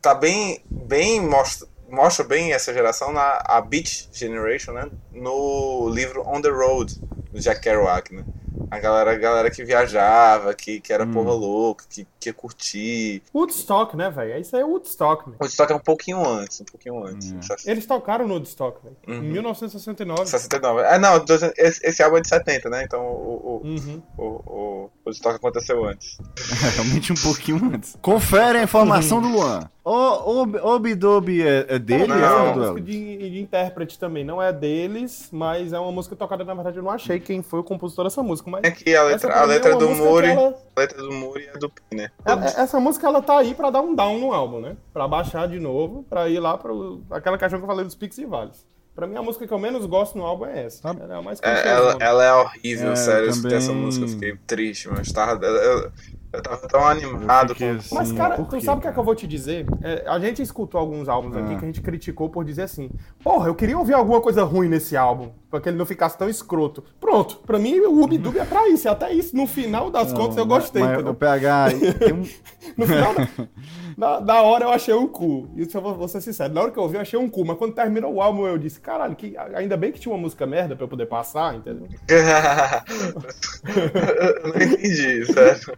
tá 0.00 0.14
bem 0.14 0.62
bem 0.70 1.20
mostra, 1.20 1.66
mostra 1.88 2.24
bem 2.24 2.52
essa 2.52 2.72
geração 2.72 3.12
na 3.12 3.42
a 3.44 3.60
Beach 3.60 4.08
Generation 4.12 4.72
né? 4.72 4.88
No 5.12 5.88
livro 5.88 6.22
On 6.26 6.40
the 6.40 6.48
Road 6.48 6.94
do 7.32 7.40
Jack 7.40 7.60
Kerouac 7.60 8.14
né 8.14 8.24
a 8.70 8.78
galera, 8.78 9.12
a 9.12 9.16
galera 9.16 9.50
que 9.50 9.64
viajava, 9.64 10.54
que, 10.54 10.80
que 10.80 10.92
era 10.92 11.04
hum. 11.04 11.12
porra 11.12 11.32
louca, 11.32 11.84
que, 11.88 12.06
que 12.18 12.28
ia 12.28 12.32
curtir. 12.32 13.22
Woodstock, 13.34 13.96
né, 13.96 14.10
velho? 14.10 14.40
Isso 14.40 14.54
aí 14.54 14.62
é 14.62 14.64
Woodstock, 14.64 15.28
né? 15.28 15.36
Woodstock 15.40 15.72
é 15.72 15.76
um 15.76 15.80
pouquinho 15.80 16.26
antes, 16.26 16.60
um 16.60 16.64
pouquinho 16.64 17.04
antes. 17.04 17.32
Hum. 17.32 17.40
Eles 17.66 17.84
tocaram 17.86 18.28
no 18.28 18.34
Woodstock, 18.34 18.78
velho. 18.82 18.96
Uhum. 19.08 19.24
Em 19.24 19.32
1969. 19.32 20.26
69. 20.26 20.82
Ah, 20.84 20.98
não, 20.98 21.24
esse, 21.58 21.86
esse, 21.86 22.02
álbum 22.02 22.18
é 22.18 22.20
de 22.20 22.28
70, 22.28 22.70
né? 22.70 22.84
Então 22.84 23.00
o, 23.00 23.62
o, 23.64 23.66
uhum. 23.66 24.02
o, 24.16 24.24
o, 24.24 24.90
Woodstock 25.04 25.36
aconteceu 25.36 25.84
antes. 25.84 26.18
É, 26.20 26.68
realmente 26.76 27.12
um 27.12 27.16
pouquinho 27.16 27.72
antes. 27.74 27.96
Confere 28.00 28.58
a 28.58 28.62
informação 28.62 29.20
do 29.20 29.28
Luan. 29.28 29.68
O 29.82 30.42
Obidobi 30.74 31.42
é, 31.42 31.66
é 31.68 31.78
dele? 31.78 32.06
Não, 32.06 32.16
é 32.16 32.30
uma 32.30 32.54
música 32.54 32.80
de, 32.82 33.30
de 33.30 33.40
intérprete 33.40 33.98
também. 33.98 34.22
Não 34.24 34.42
é 34.42 34.52
deles, 34.52 35.28
mas 35.32 35.72
é 35.72 35.78
uma 35.78 35.90
música 35.90 36.14
tocada, 36.14 36.44
na 36.44 36.54
verdade, 36.54 36.76
eu 36.76 36.82
não 36.82 36.90
achei 36.90 37.18
quem 37.18 37.42
foi 37.42 37.60
o 37.60 37.64
compositor 37.64 38.04
dessa 38.04 38.22
música. 38.22 38.50
Mas 38.50 38.62
é 38.64 38.70
que 38.70 38.94
a 38.94 39.02
letra, 39.04 39.34
a 39.34 39.44
letra 39.44 39.72
é 39.72 39.76
do 39.76 39.88
Muri. 39.90 40.28
Ela... 40.28 40.54
A 40.76 40.80
letra 40.80 41.02
do 41.02 41.12
Muri 41.12 41.48
é 41.52 41.58
do 41.58 41.70
Piner. 41.70 42.12
É, 42.24 42.60
essa 42.60 42.78
música 42.78 43.06
ela 43.06 43.22
tá 43.22 43.38
aí 43.38 43.54
pra 43.54 43.70
dar 43.70 43.80
um 43.80 43.94
down 43.94 44.18
no 44.18 44.32
álbum, 44.32 44.60
né? 44.60 44.76
Pra 44.92 45.08
baixar 45.08 45.48
de 45.48 45.58
novo, 45.58 46.04
pra 46.08 46.28
ir 46.28 46.40
lá 46.40 46.58
pra 46.58 46.72
aquela 47.10 47.38
caixão 47.38 47.58
que 47.58 47.64
eu 47.64 47.68
falei 47.68 47.84
dos 47.84 47.94
Pix 47.94 48.18
e 48.18 48.26
Vales. 48.26 48.66
Pra 48.94 49.06
mim, 49.06 49.16
a 49.16 49.22
música 49.22 49.46
que 49.46 49.54
eu 49.54 49.58
menos 49.58 49.86
gosto 49.86 50.18
no 50.18 50.26
álbum 50.26 50.44
é 50.44 50.66
essa. 50.66 50.90
Ela 50.90 51.14
é 51.14 51.16
a 51.16 51.22
mais 51.22 51.40
é, 51.42 51.68
ela, 51.68 51.96
ela, 52.00 52.24
é 52.24 52.32
horrível, 52.34 52.92
é, 52.92 52.96
sério. 52.96 53.30
Eu 53.30 53.42
também... 53.42 53.56
essa 53.56 53.72
música, 53.72 54.04
eu 54.04 54.08
fiquei 54.10 54.36
triste, 54.46 54.88
mas 54.88 55.10
tava. 55.10 55.46
Eu, 55.46 55.90
eu 56.32 56.42
tava 56.42 56.68
tão 56.68 56.86
animado 56.86 57.56
com 57.56 57.70
assim, 57.70 57.94
Mas, 57.94 58.12
cara, 58.12 58.36
tu 58.36 58.60
sabe 58.60 58.78
o 58.78 58.80
que, 58.80 58.88
é 58.88 58.92
que 58.92 58.98
eu 58.98 59.04
vou 59.04 59.14
te 59.16 59.26
dizer? 59.26 59.66
É, 59.82 60.04
a 60.06 60.18
gente 60.20 60.40
escutou 60.40 60.80
alguns 60.80 61.08
álbuns 61.08 61.36
ah. 61.36 61.40
aqui 61.40 61.56
que 61.56 61.64
a 61.64 61.66
gente 61.66 61.80
criticou 61.80 62.28
por 62.28 62.44
dizer 62.44 62.62
assim: 62.62 62.88
Porra, 63.22 63.48
eu 63.48 63.54
queria 63.54 63.76
ouvir 63.76 63.94
alguma 63.94 64.20
coisa 64.20 64.44
ruim 64.44 64.68
nesse 64.68 64.96
álbum, 64.96 65.30
pra 65.50 65.60
que 65.60 65.68
ele 65.68 65.76
não 65.76 65.84
ficasse 65.84 66.16
tão 66.16 66.28
escroto. 66.28 66.84
Pronto, 67.00 67.38
pra 67.38 67.58
mim 67.58 67.80
o 67.80 68.02
Ubidub 68.04 68.38
é 68.38 68.44
pra 68.44 68.68
isso, 68.68 68.88
até 68.88 69.12
isso. 69.12 69.36
No 69.36 69.46
final 69.46 69.90
das 69.90 70.12
não, 70.12 70.20
contas 70.20 70.36
eu 70.36 70.46
gostei. 70.46 70.82
Mas, 70.82 71.04
o 71.04 71.14
PH. 71.14 71.66
no 72.78 72.86
final 72.86 73.14
da, 73.98 74.20
da, 74.20 74.42
hora 74.42 74.66
eu 74.66 74.70
achei 74.70 74.94
um 74.94 75.08
cu. 75.08 75.50
Isso 75.56 75.76
eu 75.76 75.82
vou, 75.82 75.96
vou 75.96 76.06
ser 76.06 76.20
sincero. 76.20 76.54
Na 76.54 76.62
hora 76.62 76.70
que 76.70 76.78
eu 76.78 76.84
ouvi, 76.84 76.94
eu 76.94 77.00
achei 77.00 77.18
um 77.18 77.28
cu. 77.28 77.44
Mas 77.44 77.58
quando 77.58 77.74
terminou 77.74 78.14
o 78.14 78.22
álbum, 78.22 78.46
eu 78.46 78.56
disse: 78.56 78.80
Caralho, 78.80 79.16
que, 79.16 79.36
ainda 79.36 79.76
bem 79.76 79.90
que 79.90 79.98
tinha 79.98 80.14
uma 80.14 80.20
música 80.20 80.46
merda 80.46 80.76
pra 80.76 80.84
eu 80.84 80.88
poder 80.88 81.06
passar, 81.06 81.56
entendeu? 81.56 81.88
eu 84.44 84.52
não 84.52 84.62
entendi, 84.62 85.26
certo? 85.26 85.76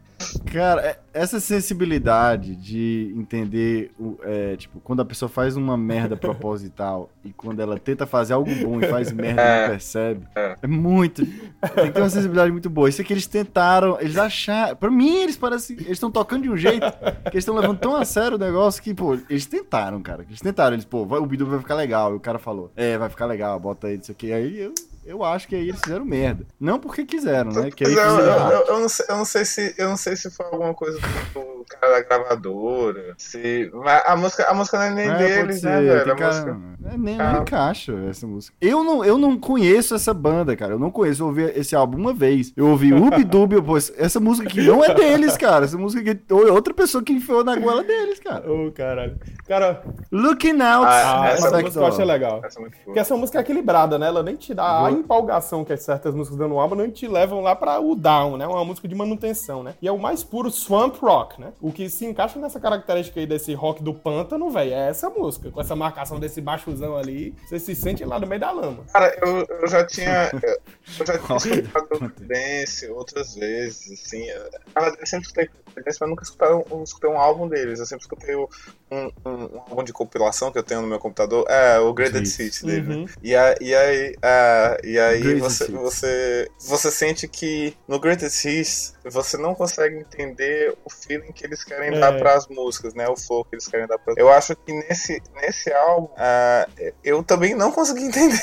Cara, 0.50 0.82
é, 0.82 0.98
essa 1.12 1.40
sensibilidade 1.40 2.56
de 2.56 3.12
entender, 3.16 3.92
o, 3.98 4.18
é, 4.22 4.56
tipo, 4.56 4.80
quando 4.80 5.00
a 5.00 5.04
pessoa 5.04 5.28
faz 5.28 5.56
uma 5.56 5.76
merda 5.76 6.16
proposital 6.18 7.10
e 7.24 7.32
quando 7.32 7.60
ela 7.60 7.78
tenta 7.78 8.06
fazer 8.06 8.34
algo 8.34 8.54
bom 8.56 8.80
e 8.80 8.86
faz 8.88 9.12
merda 9.12 9.42
e 9.42 9.44
não 9.44 9.52
é. 9.52 9.68
percebe, 9.68 10.26
é. 10.34 10.56
é 10.62 10.66
muito. 10.66 11.24
Tem 11.24 11.86
que 11.86 11.92
ter 11.92 12.00
uma 12.00 12.10
sensibilidade 12.10 12.50
muito 12.50 12.70
boa. 12.70 12.88
Isso 12.88 13.00
é 13.00 13.04
que 13.04 13.12
eles 13.12 13.26
tentaram, 13.26 13.98
eles 14.00 14.16
acharam. 14.16 14.76
Pra 14.76 14.90
mim, 14.90 15.22
eles 15.22 15.36
parecem. 15.36 15.76
Eles 15.76 15.92
estão 15.92 16.10
tocando 16.10 16.42
de 16.42 16.50
um 16.50 16.56
jeito 16.56 16.86
que 16.90 17.34
eles 17.34 17.42
estão 17.42 17.54
levando 17.54 17.78
tão 17.78 17.96
a 17.96 18.04
sério 18.04 18.36
o 18.36 18.40
negócio 18.40 18.82
que, 18.82 18.94
pô, 18.94 19.14
eles 19.28 19.46
tentaram, 19.46 20.00
cara. 20.02 20.24
Eles 20.28 20.40
tentaram, 20.40 20.74
eles, 20.74 20.84
pô, 20.84 21.04
vai, 21.04 21.18
o 21.18 21.26
Bidu 21.26 21.46
vai 21.46 21.58
ficar 21.58 21.74
legal. 21.74 22.12
E 22.12 22.16
o 22.16 22.20
cara 22.20 22.38
falou, 22.38 22.72
é, 22.76 22.96
vai 22.98 23.08
ficar 23.08 23.26
legal, 23.26 23.58
bota 23.58 23.86
aí, 23.86 23.98
isso 23.98 24.12
aqui. 24.12 24.32
Aí 24.32 24.60
eu 24.60 24.74
eu 25.04 25.24
acho 25.24 25.48
que 25.48 25.56
aí 25.56 25.68
eles 25.68 25.80
fizeram 25.80 26.04
merda. 26.04 26.46
Não 26.60 26.78
porque 26.78 27.04
quiseram, 27.04 27.50
né? 27.50 27.70
Que 27.70 27.84
aí 27.86 27.94
não, 27.94 28.20
eu, 28.20 28.50
eu, 28.50 28.66
eu, 28.66 28.80
não 28.80 28.88
sei, 28.88 29.06
eu, 29.08 29.16
não 29.16 29.24
sei, 29.24 29.44
se, 29.44 29.74
eu 29.76 29.88
não 29.88 29.96
sei 29.96 30.16
se 30.16 30.30
foi 30.30 30.46
alguma 30.46 30.72
coisa 30.74 30.98
do, 31.34 31.64
cara 31.68 31.92
da 31.92 32.02
gravadora. 32.02 33.14
Se, 33.18 33.70
mas 33.74 34.02
a 34.06 34.16
música, 34.16 34.48
a 34.48 34.54
música 34.54 34.78
não 34.78 34.84
é 34.84 34.90
nem 34.94 35.08
é, 35.08 35.18
deles, 35.18 35.62
né, 35.62 35.80
velho? 35.80 36.12
A 36.12 36.16
cara, 36.16 36.32
música... 36.32 36.60
é, 36.84 36.96
nem, 36.96 37.20
ah. 37.20 37.32
não 37.32 37.42
encaixa 37.42 37.92
essa 38.08 38.26
música. 38.26 38.56
Eu 38.60 38.84
não, 38.84 39.04
eu 39.04 39.18
não 39.18 39.38
conheço 39.38 39.94
essa 39.94 40.14
banda, 40.14 40.56
cara. 40.56 40.72
Eu 40.72 40.78
não 40.78 40.90
conheço. 40.90 41.22
Eu 41.22 41.26
ouvi 41.26 41.42
esse 41.56 41.74
álbum 41.74 41.98
uma 41.98 42.12
vez. 42.12 42.52
Eu 42.56 42.68
ouvi 42.68 42.92
Ubi 42.92 43.24
Dubi, 43.32 43.60
pô, 43.60 43.76
essa 43.76 44.20
música 44.20 44.48
aqui 44.48 44.62
não 44.62 44.84
é 44.84 44.94
deles, 44.94 45.36
cara. 45.36 45.64
Essa 45.64 45.76
música 45.76 46.12
aqui. 46.12 46.32
Outra 46.32 46.72
pessoa 46.72 47.02
que 47.02 47.12
enfiou 47.12 47.42
na 47.42 47.56
goela 47.56 47.82
deles, 47.82 48.20
cara. 48.20 48.50
Ô, 48.50 48.68
oh, 48.68 48.72
caralho. 48.72 49.18
Cara. 49.48 49.82
Looking 50.10 50.60
out. 50.62 50.86
Ah, 50.88 51.30
essa, 51.32 51.48
essa 51.48 51.60
música 51.60 51.80
eu 51.80 51.86
achei 51.86 52.04
legal. 52.04 52.40
Essa 52.44 52.60
é 52.60 52.68
Porque 52.84 52.98
essa 52.98 53.16
música 53.16 53.38
é 53.38 53.40
equilibrada, 53.40 53.98
né? 53.98 54.06
Ela 54.06 54.22
nem 54.22 54.36
te 54.36 54.54
dá 54.54 54.64
a 54.64 54.91
empolgação 54.92 55.64
que 55.64 55.76
certas 55.76 56.14
músicas 56.14 56.38
dando 56.38 56.58
álbum, 56.58 56.74
não 56.74 56.90
te 56.90 57.08
levam 57.08 57.40
lá 57.40 57.56
para 57.56 57.80
o 57.80 57.94
down, 57.94 58.36
né? 58.36 58.46
Uma 58.46 58.64
música 58.64 58.86
de 58.86 58.94
manutenção, 58.94 59.62
né? 59.62 59.74
E 59.80 59.88
é 59.88 59.92
o 59.92 59.98
mais 59.98 60.22
puro 60.22 60.50
swamp 60.50 60.96
rock, 61.00 61.40
né? 61.40 61.52
O 61.60 61.72
que 61.72 61.88
se 61.88 62.04
encaixa 62.04 62.38
nessa 62.38 62.60
característica 62.60 63.18
aí 63.20 63.26
desse 63.26 63.54
rock 63.54 63.82
do 63.82 63.94
pântano, 63.94 64.50
velho, 64.50 64.72
é 64.72 64.88
essa 64.88 65.10
música. 65.10 65.50
Com 65.50 65.60
essa 65.60 65.74
marcação 65.74 66.18
desse 66.18 66.40
baixozão 66.40 66.96
ali, 66.96 67.34
você 67.46 67.58
se 67.58 67.74
sente 67.74 68.04
lá 68.04 68.18
no 68.18 68.26
meio 68.26 68.40
da 68.40 68.50
lama. 68.50 68.84
Cara, 68.92 69.16
eu, 69.22 69.46
eu 69.60 69.68
já 69.68 69.84
tinha. 69.84 70.30
Eu 70.32 71.06
já 71.06 71.18
tinha 71.38 71.54
escutado 71.56 72.12
Dance 72.20 72.88
outras 72.90 73.34
vezes, 73.34 74.04
assim. 74.04 74.24
Eu 74.28 75.06
sempre 75.06 75.26
escutei 75.26 75.48
Mas 75.74 75.98
nunca 76.00 76.22
escutei 76.24 76.48
um, 76.48 76.82
escutei 76.82 77.10
um 77.10 77.18
álbum 77.18 77.48
deles. 77.48 77.78
Eu 77.78 77.86
sempre 77.86 78.02
escutei 78.02 78.36
um, 78.36 78.46
um, 78.90 79.10
um, 79.24 79.60
álbum 79.68 79.84
de 79.84 79.92
compilação 79.92 80.52
que 80.52 80.58
eu 80.58 80.62
tenho 80.62 80.82
no 80.82 80.88
meu 80.88 80.98
computador. 80.98 81.44
É, 81.48 81.78
o 81.78 81.92
Graded 81.92 82.26
City 82.26 82.64
dele. 82.66 82.94
Uhum. 82.94 83.06
E, 83.22 83.34
a, 83.34 83.54
e 83.60 83.74
aí, 83.74 84.16
a, 84.22 84.78
e 84.84 84.98
aí 84.98 85.34
você, 85.40 85.66
você, 85.70 86.50
você 86.60 86.90
sente 86.90 87.26
que 87.28 87.74
no 87.88 87.98
Greatest 87.98 88.44
Hits 88.44 88.94
você 89.04 89.36
não 89.36 89.54
consegue 89.54 89.96
entender 89.96 90.76
o 90.84 90.90
feeling 90.90 91.32
que 91.32 91.44
eles 91.44 91.64
querem 91.64 91.96
é. 91.96 92.00
dar 92.00 92.16
para 92.18 92.34
as 92.34 92.46
músicas, 92.48 92.94
né? 92.94 93.08
O 93.08 93.16
flow 93.16 93.44
que 93.44 93.54
eles 93.54 93.66
querem 93.66 93.86
dar 93.86 93.98
para 93.98 94.14
Eu 94.16 94.30
acho 94.30 94.54
que 94.56 94.72
nesse, 94.72 95.20
nesse 95.34 95.72
álbum 95.72 96.12
uh, 96.14 96.92
eu 97.02 97.22
também 97.22 97.54
não 97.54 97.72
consegui 97.72 98.04
entender 98.04 98.40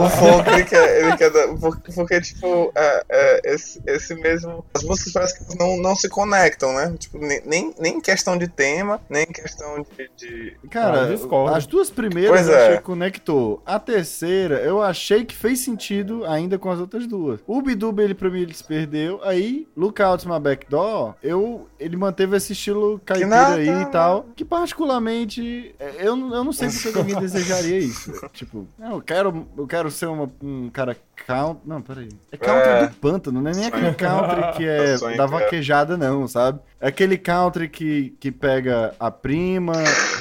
o 0.00 0.10
flow 0.10 0.42
que 0.42 0.50
ele 0.50 0.64
quer, 0.64 1.04
ele 1.04 1.16
quer 1.16 1.30
dar. 1.30 1.48
Porque, 1.58 1.92
porque 1.92 2.20
tipo, 2.20 2.46
uh, 2.46 2.68
uh, 2.68 3.40
esse, 3.44 3.80
esse 3.86 4.14
mesmo. 4.14 4.64
As 4.74 4.82
músicas 4.86 5.12
parece 5.12 5.38
que 5.38 5.58
não, 5.58 5.76
não 5.76 5.94
se 5.94 6.08
conectam, 6.08 6.74
né? 6.74 6.94
Tipo, 6.98 7.18
nem, 7.18 7.74
nem 7.78 8.00
questão 8.00 8.36
de 8.36 8.48
tema, 8.48 9.00
nem 9.08 9.26
questão 9.26 9.82
de. 9.82 10.10
de... 10.16 10.56
Cara, 10.70 11.08
ah, 11.08 11.56
as 11.56 11.66
duas 11.66 11.90
primeiras 11.90 12.30
pois 12.30 12.48
eu 12.48 12.56
achei 12.56 12.74
é. 12.74 12.76
que 12.78 12.82
conectou. 12.82 13.62
A 13.66 13.78
terceira, 13.78 14.56
eu 14.60 14.82
achei 14.82 15.24
que 15.24 15.34
fez 15.34 15.60
sentido 15.60 16.24
ainda 16.24 16.58
com 16.58 16.70
as 16.70 16.80
outras 16.80 17.06
duas. 17.06 17.40
O 17.46 17.60
Bidub, 17.60 18.00
ele 18.00 18.14
pra 18.14 18.30
mim, 18.30 18.40
ele 18.40 18.54
se 18.54 18.64
perdeu. 18.64 19.20
Aí, 19.22 19.68
Lookout 19.76 20.26
My 20.26 20.40
Backdoor, 20.40 21.14
eu, 21.22 21.68
ele 21.78 21.96
manteve 21.96 22.36
esse 22.36 22.52
estilo 22.52 23.00
caipira 23.04 23.54
aí 23.54 23.82
e 23.82 23.86
tal. 23.86 24.26
Que 24.34 24.44
particularmente, 24.44 25.74
eu, 25.98 26.16
eu 26.16 26.44
não 26.44 26.52
sei 26.52 26.68
porque 26.70 26.98
alguém 26.98 27.16
desejaria 27.20 27.78
isso. 27.78 28.12
Tipo, 28.32 28.46
tipo, 28.46 28.68
eu 28.78 29.00
quero, 29.02 29.46
eu 29.56 29.66
quero 29.66 29.90
ser 29.90 30.06
uma, 30.06 30.30
um 30.42 30.70
cara 30.70 30.96
country. 31.26 31.60
Não, 31.64 31.82
peraí. 31.82 32.08
É 32.30 32.36
country 32.36 32.68
É. 32.68 32.86
do 32.86 32.94
pântano, 32.94 33.42
não 33.42 33.50
é 33.50 33.54
nem 33.54 33.66
aquele 33.66 33.94
country 33.94 34.56
que 34.56 34.66
é 34.66 34.75
Da 35.16 35.28
que 35.28 35.34
é. 35.34 35.38
vaquejada, 35.38 35.96
não, 35.96 36.26
sabe? 36.28 36.60
É 36.80 36.88
aquele 36.88 37.16
country 37.16 37.68
que, 37.68 38.10
que 38.20 38.30
pega 38.30 38.94
a 39.00 39.10
prima, 39.10 39.72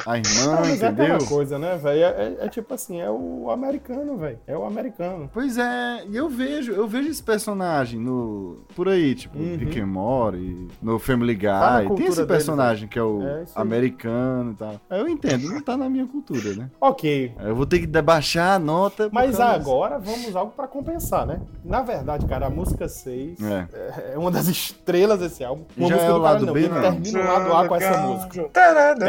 a 0.05 0.17
irmã, 0.17 0.55
Ah, 0.55 0.59
mas 0.61 0.81
é 0.81 0.87
entendeu? 0.87 1.15
aquela 1.15 1.29
coisa, 1.29 1.59
né, 1.59 1.77
velho? 1.77 1.99
É, 1.99 2.05
é- 2.05 2.37
é 2.45 2.49
tipo 2.49 2.73
assim, 2.73 3.01
é 3.01 3.09
o 3.11 3.49
americano, 3.51 4.17
velho. 4.17 4.39
É 4.47 4.57
o 4.57 4.63
americano. 4.65 5.29
Pois 5.33 5.57
é, 5.57 6.05
e 6.09 6.15
eu 6.15 6.29
vejo, 6.29 6.71
eu 6.71 6.87
vejo 6.87 7.09
esse 7.09 7.21
personagem 7.21 7.99
no 7.99 8.59
por 8.75 8.87
aí, 8.87 9.13
tipo, 9.15 9.37
Uhum. 9.37 9.57
Rick 9.57 9.79
and 9.79 9.85
Morty, 9.87 10.67
no 10.81 10.97
Family 10.97 11.35
Guy, 11.35 11.43
Tá 11.47 11.79
tem 11.81 12.05
esse 12.07 12.15
deles, 12.15 12.25
personagem 12.25 12.87
que 12.87 12.97
é 12.97 13.03
o 13.03 13.21
É, 13.21 13.43
americano 13.55 14.51
e 14.51 14.55
tal. 14.55 14.81
Eu 14.89 15.07
entendo, 15.09 15.49
não 15.49 15.61
tá 15.61 15.75
na 15.75 15.89
minha 15.89 16.05
cultura, 16.07 16.53
né? 16.55 16.69
Ok. 16.79 17.33
Eu 17.39 17.55
vou 17.55 17.65
ter 17.65 17.79
que 17.79 17.85
debaixar 17.87 18.55
a 18.55 18.59
nota. 18.59 19.09
Mas 19.11 19.39
agora 19.39 19.99
vamos 19.99 20.35
algo 20.35 20.53
pra 20.55 20.67
compensar, 20.67 21.25
né? 21.25 21.41
Na 21.63 21.81
verdade, 21.81 22.25
cara, 22.25 22.47
a 22.47 22.49
música 22.49 22.87
6 22.87 23.39
É. 23.41 23.67
é, 23.73 24.11
é 24.13 24.17
uma 24.17 24.31
das 24.31 24.44
estrelas 24.47 25.19
desse 25.19 25.43
álbum. 25.43 25.63
Uma 25.77 25.87
Já 25.89 25.95
música 25.95 26.11
é 26.11 26.13
o 26.13 26.17
do 26.17 26.21
lado 26.23 26.53
B, 26.53 26.67
não? 26.67 26.81
termina 26.81 27.19
o 27.19 27.23
lado 27.25 27.53
A 27.53 27.67
com 27.67 27.75
essa 27.75 27.97
música. 27.97 28.49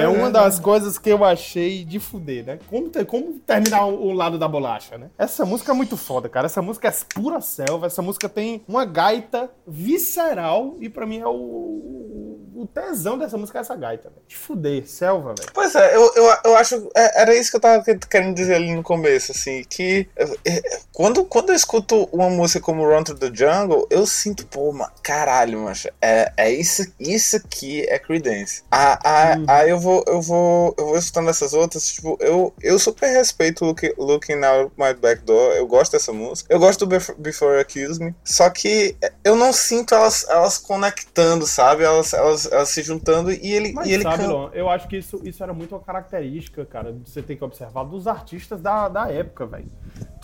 É 0.00 0.08
uma 0.08 0.30
das 0.30 0.58
coisas 0.58 0.98
que 0.98 1.10
eu 1.10 1.24
achei 1.24 1.84
de 1.84 1.98
fuder, 1.98 2.44
né? 2.44 2.58
Como, 2.68 2.88
ter- 2.88 3.04
como 3.06 3.32
terminar 3.40 3.86
o, 3.86 4.06
o 4.08 4.12
lado 4.12 4.38
da 4.38 4.48
bolacha, 4.48 4.96
né? 4.98 5.08
Essa 5.18 5.44
música 5.44 5.72
é 5.72 5.74
muito 5.74 5.96
foda, 5.96 6.28
cara. 6.28 6.46
Essa 6.46 6.62
música 6.62 6.88
é 6.88 6.92
pura 7.14 7.40
selva. 7.40 7.86
Essa 7.86 8.02
música 8.02 8.28
tem 8.28 8.62
uma 8.68 8.84
gaita 8.84 9.50
visceral 9.66 10.76
e 10.80 10.88
pra 10.88 11.06
mim 11.06 11.20
é 11.20 11.26
o, 11.26 11.30
o, 12.54 12.68
tesão 12.72 13.16
dessa 13.18 13.36
música 13.38 13.58
é 13.58 13.60
essa 13.60 13.76
gaita, 13.76 14.08
velho. 14.10 14.22
De 14.26 14.36
fuder, 14.36 14.86
selva, 14.88 15.34
velho. 15.38 15.50
Pois 15.54 15.74
é, 15.74 15.94
eu, 15.96 16.12
eu, 16.14 16.34
eu 16.44 16.56
acho. 16.56 16.88
é, 16.94 17.22
Era 17.22 17.34
isso 17.34 17.50
que 17.50 17.56
eu 17.56 17.60
tava 17.60 17.82
que- 17.82 17.96
querendo 17.96 18.34
dizer 18.34 18.54
ali 18.54 18.74
no 18.74 18.82
começo, 18.82 19.32
assim, 19.32 19.62
que 19.68 20.08
é, 20.16 20.24
é, 20.46 20.62
quando, 20.92 21.24
quando 21.24 21.50
eu 21.50 21.54
escuto 21.56 22.08
uma 22.12 22.28
música 22.28 22.60
como 22.64 22.84
Run 22.86 23.04
to 23.04 23.14
the 23.14 23.30
Jungle, 23.32 23.86
eu 23.90 24.06
sinto, 24.06 24.46
pô, 24.46 24.72
ma- 24.72 24.90
caralho, 25.26 25.60
mancha, 25.60 25.92
é, 26.00 26.32
é 26.36 26.50
isso, 26.52 26.84
isso 27.00 27.36
aqui 27.36 27.82
é 27.88 27.98
Creedence. 27.98 28.62
Ah, 28.70 28.96
ah, 29.04 29.36
Aí 29.48 29.70
eu 29.70 29.78
vou, 29.80 30.04
eu 30.06 30.22
vou, 30.22 30.72
eu 30.78 30.86
vou 30.86 30.96
escutando 30.96 31.28
essas 31.28 31.52
outras, 31.52 31.88
tipo, 31.88 32.16
eu, 32.20 32.54
eu 32.62 32.78
super 32.78 33.08
respeito 33.08 33.64
Look, 33.64 33.82
Looking 33.98 34.44
Out 34.44 34.72
My 34.78 34.94
Back 34.94 35.24
Door, 35.24 35.54
eu 35.54 35.66
gosto 35.66 35.92
dessa 35.92 36.12
música, 36.12 36.52
eu 36.54 36.60
gosto 36.60 36.80
do 36.80 36.86
Bef- 36.86 37.14
Before 37.18 37.54
You 37.54 37.60
Accuse 37.60 38.00
Me, 38.00 38.14
só 38.24 38.48
que 38.50 38.96
eu 39.24 39.34
não 39.34 39.52
sinto 39.52 39.94
elas, 39.94 40.24
elas 40.28 40.58
conectando, 40.58 41.44
sabe? 41.44 41.82
Elas, 41.82 42.12
elas, 42.12 42.50
elas 42.50 42.68
se 42.68 42.82
juntando 42.82 43.32
e 43.32 43.52
ele, 43.52 43.72
Mas 43.72 43.88
e 43.88 43.92
ele 43.92 44.02
sabe. 44.04 44.24
Lon, 44.26 44.50
eu 44.52 44.70
acho 44.70 44.86
que 44.86 44.96
isso, 44.96 45.20
isso 45.24 45.42
era 45.42 45.52
muito 45.52 45.74
uma 45.74 45.80
característica, 45.82 46.64
cara, 46.64 46.96
você 47.04 47.20
tem 47.20 47.36
que 47.36 47.42
observar 47.42 47.82
dos 47.84 48.06
artistas 48.06 48.60
da, 48.60 48.88
da 48.88 49.10
época, 49.10 49.44
velho. 49.46 49.66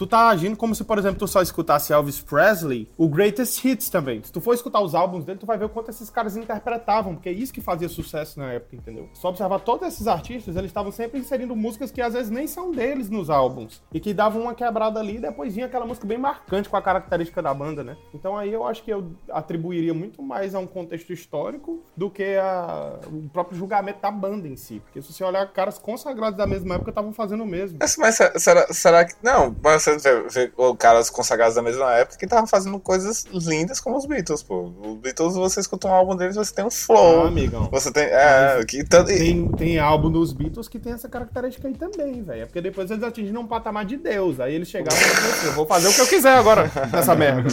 Tu 0.02 0.06
tá 0.08 0.30
agindo 0.30 0.56
como 0.56 0.74
se, 0.74 0.82
por 0.82 0.98
exemplo, 0.98 1.20
tu 1.20 1.28
só 1.28 1.40
escutasse 1.40 1.92
Elvis 1.92 2.20
Presley, 2.20 2.88
o 2.98 3.08
Greatest 3.08 3.64
Hits 3.64 3.88
também. 3.88 4.20
Se 4.24 4.32
tu 4.32 4.40
for 4.40 4.52
escutar 4.52 4.80
os 4.80 4.96
álbuns 4.96 5.24
dele, 5.24 5.38
tu 5.38 5.46
vai 5.46 5.56
ver 5.56 5.66
o 5.66 5.68
quanto 5.68 5.90
esses 5.90 6.10
caras 6.10 6.36
interpretavam, 6.36 7.14
porque 7.14 7.28
é 7.28 7.32
isso 7.32 7.52
que 7.52 7.60
fazia 7.60 7.88
sucesso 7.88 8.40
na 8.40 8.50
época, 8.52 8.74
entendeu? 8.74 9.08
Só 9.14 9.28
observar 9.28 9.60
todos 9.60 9.86
esses 9.86 10.08
artistas, 10.08 10.56
eles 10.56 10.70
estavam 10.70 10.90
sempre 10.90 11.20
inserindo 11.20 11.54
músicas 11.54 11.92
que 11.92 12.02
às 12.02 12.14
vezes 12.14 12.30
nem 12.30 12.48
são 12.48 12.72
deles 12.72 13.08
nos 13.08 13.30
álbuns. 13.30 13.80
E 13.92 14.00
que 14.00 14.12
davam 14.12 14.42
uma 14.42 14.56
quebrada 14.56 14.98
ali 14.98 15.18
e 15.18 15.20
depois 15.20 15.54
vinha 15.54 15.66
aquela 15.66 15.86
música 15.86 16.04
bem 16.04 16.18
marcante 16.18 16.68
com 16.68 16.76
a 16.76 16.82
característica 16.82 17.40
da 17.40 17.54
banda, 17.54 17.84
né? 17.84 17.96
Então 18.12 18.36
aí 18.36 18.52
eu 18.52 18.66
acho 18.66 18.82
que 18.82 18.92
eu 18.92 19.12
atribuiria 19.30 19.94
muito 19.94 20.20
mais 20.20 20.52
a 20.52 20.58
um 20.58 20.66
contexto 20.66 21.12
histórico 21.12 21.80
do 21.96 22.10
que 22.10 22.34
a, 22.38 22.98
o 23.06 23.28
próprio 23.28 23.56
julgamento 23.56 24.00
da 24.00 24.10
banda 24.10 24.48
em 24.48 24.56
si. 24.56 24.80
Porque 24.80 25.00
se 25.00 25.12
você 25.12 25.22
olhar, 25.22 25.46
caras 25.52 25.78
consagrados 25.78 26.36
da 26.36 26.46
mesma 26.46 26.74
época 26.74 26.90
estavam 26.90 27.12
fazendo 27.12 27.44
o 27.44 27.46
mesmo. 27.46 27.78
Mas, 27.80 27.96
mas 27.96 28.16
se- 28.16 28.38
será, 28.40 28.66
será 28.72 29.04
que. 29.04 29.14
Não, 29.22 29.54
mas 29.62 29.91
você 30.00 30.22
vê, 30.22 30.28
vê 30.46 30.52
o 30.56 30.74
caras 30.74 31.10
consagrados 31.10 31.54
da 31.54 31.62
mesma 31.62 31.92
época 31.94 32.18
que 32.18 32.24
estavam 32.24 32.46
fazendo 32.46 32.78
coisas 32.78 33.24
lindas 33.32 33.80
como 33.80 33.96
os 33.96 34.06
Beatles, 34.06 34.42
pô. 34.42 34.72
Os 34.84 34.96
Beatles, 34.98 35.34
você 35.34 35.60
escuta 35.60 35.88
um 35.88 35.92
álbum 35.94 36.16
deles, 36.16 36.36
você 36.36 36.54
tem 36.54 36.64
um 36.64 36.68
Ah, 36.68 36.70
flow. 36.70 37.26
amigão. 37.26 37.68
Você 37.70 37.92
tem. 37.92 38.04
É, 38.04 38.64
que 38.66 38.84
tanto. 38.84 39.06
Tem, 39.08 39.48
tem 39.52 39.78
álbum 39.78 40.10
dos 40.10 40.32
Beatles 40.32 40.68
que 40.68 40.78
tem 40.78 40.92
essa 40.92 41.08
característica 41.08 41.66
aí 41.68 41.74
também, 41.74 42.22
velho. 42.22 42.42
É 42.42 42.46
porque 42.46 42.60
depois 42.60 42.90
eles 42.90 43.02
atingiram 43.02 43.42
um 43.42 43.46
patamar 43.46 43.84
de 43.84 43.96
Deus. 43.96 44.40
Aí 44.40 44.54
eles 44.54 44.68
chegavam 44.68 44.98
e 44.98 45.04
falaram 45.04 45.32
assim, 45.34 45.46
eu 45.46 45.52
vou 45.52 45.66
fazer 45.66 45.88
o 45.88 45.92
que 45.94 46.00
eu 46.00 46.06
quiser 46.06 46.36
agora 46.36 46.70
nessa 46.92 47.14
merda. 47.14 47.48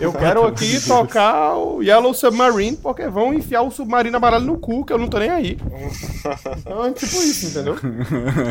Eu 0.00 0.12
quero 0.12 0.44
aqui 0.46 0.80
tocar 0.86 1.54
o 1.56 1.82
Yellow 1.82 2.12
Submarine, 2.14 2.76
porque 2.76 3.06
vão 3.08 3.32
enfiar 3.32 3.62
o 3.62 3.70
submarino 3.70 4.16
amarelo 4.16 4.44
no 4.44 4.58
cu, 4.58 4.84
que 4.84 4.92
eu 4.92 4.98
não 4.98 5.08
tô 5.08 5.18
nem 5.18 5.30
aí. 5.30 5.56
Então 6.58 6.84
é 6.86 6.92
tipo 6.92 7.16
isso, 7.22 7.46
entendeu? 7.46 7.76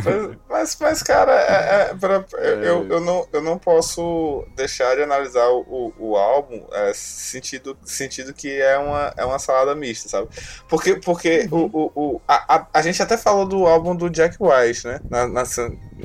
Mas, 0.03 0.37
mas, 0.49 0.77
mas, 0.79 1.03
cara, 1.03 1.31
é, 1.33 1.91
é, 1.91 1.93
pra- 1.95 2.23
eu, 2.39 2.87
eu, 2.87 3.00
não, 3.01 3.27
eu 3.33 3.41
não 3.41 3.57
posso 3.57 4.45
deixar 4.55 4.95
de 4.95 5.03
analisar 5.03 5.47
o, 5.49 5.93
o 5.97 6.15
álbum 6.17 6.65
é, 6.71 6.91
sentido, 6.93 7.77
sentido 7.83 8.33
que 8.33 8.49
é 8.61 8.77
uma, 8.77 9.13
é 9.17 9.25
uma 9.25 9.39
salada 9.39 9.75
mista, 9.75 10.09
sabe? 10.09 10.29
Porque, 10.67 10.95
porque 10.97 11.47
o, 11.51 11.69
o, 11.71 11.91
o- 12.15 12.21
a, 12.27 12.55
a, 12.57 12.67
a 12.73 12.81
gente 12.81 13.01
até 13.01 13.17
falou 13.17 13.45
do 13.45 13.67
álbum 13.67 13.95
do 13.95 14.09
Jack 14.09 14.37
White, 14.39 14.87
né? 14.87 14.99
Na, 15.09 15.27
na, 15.27 15.43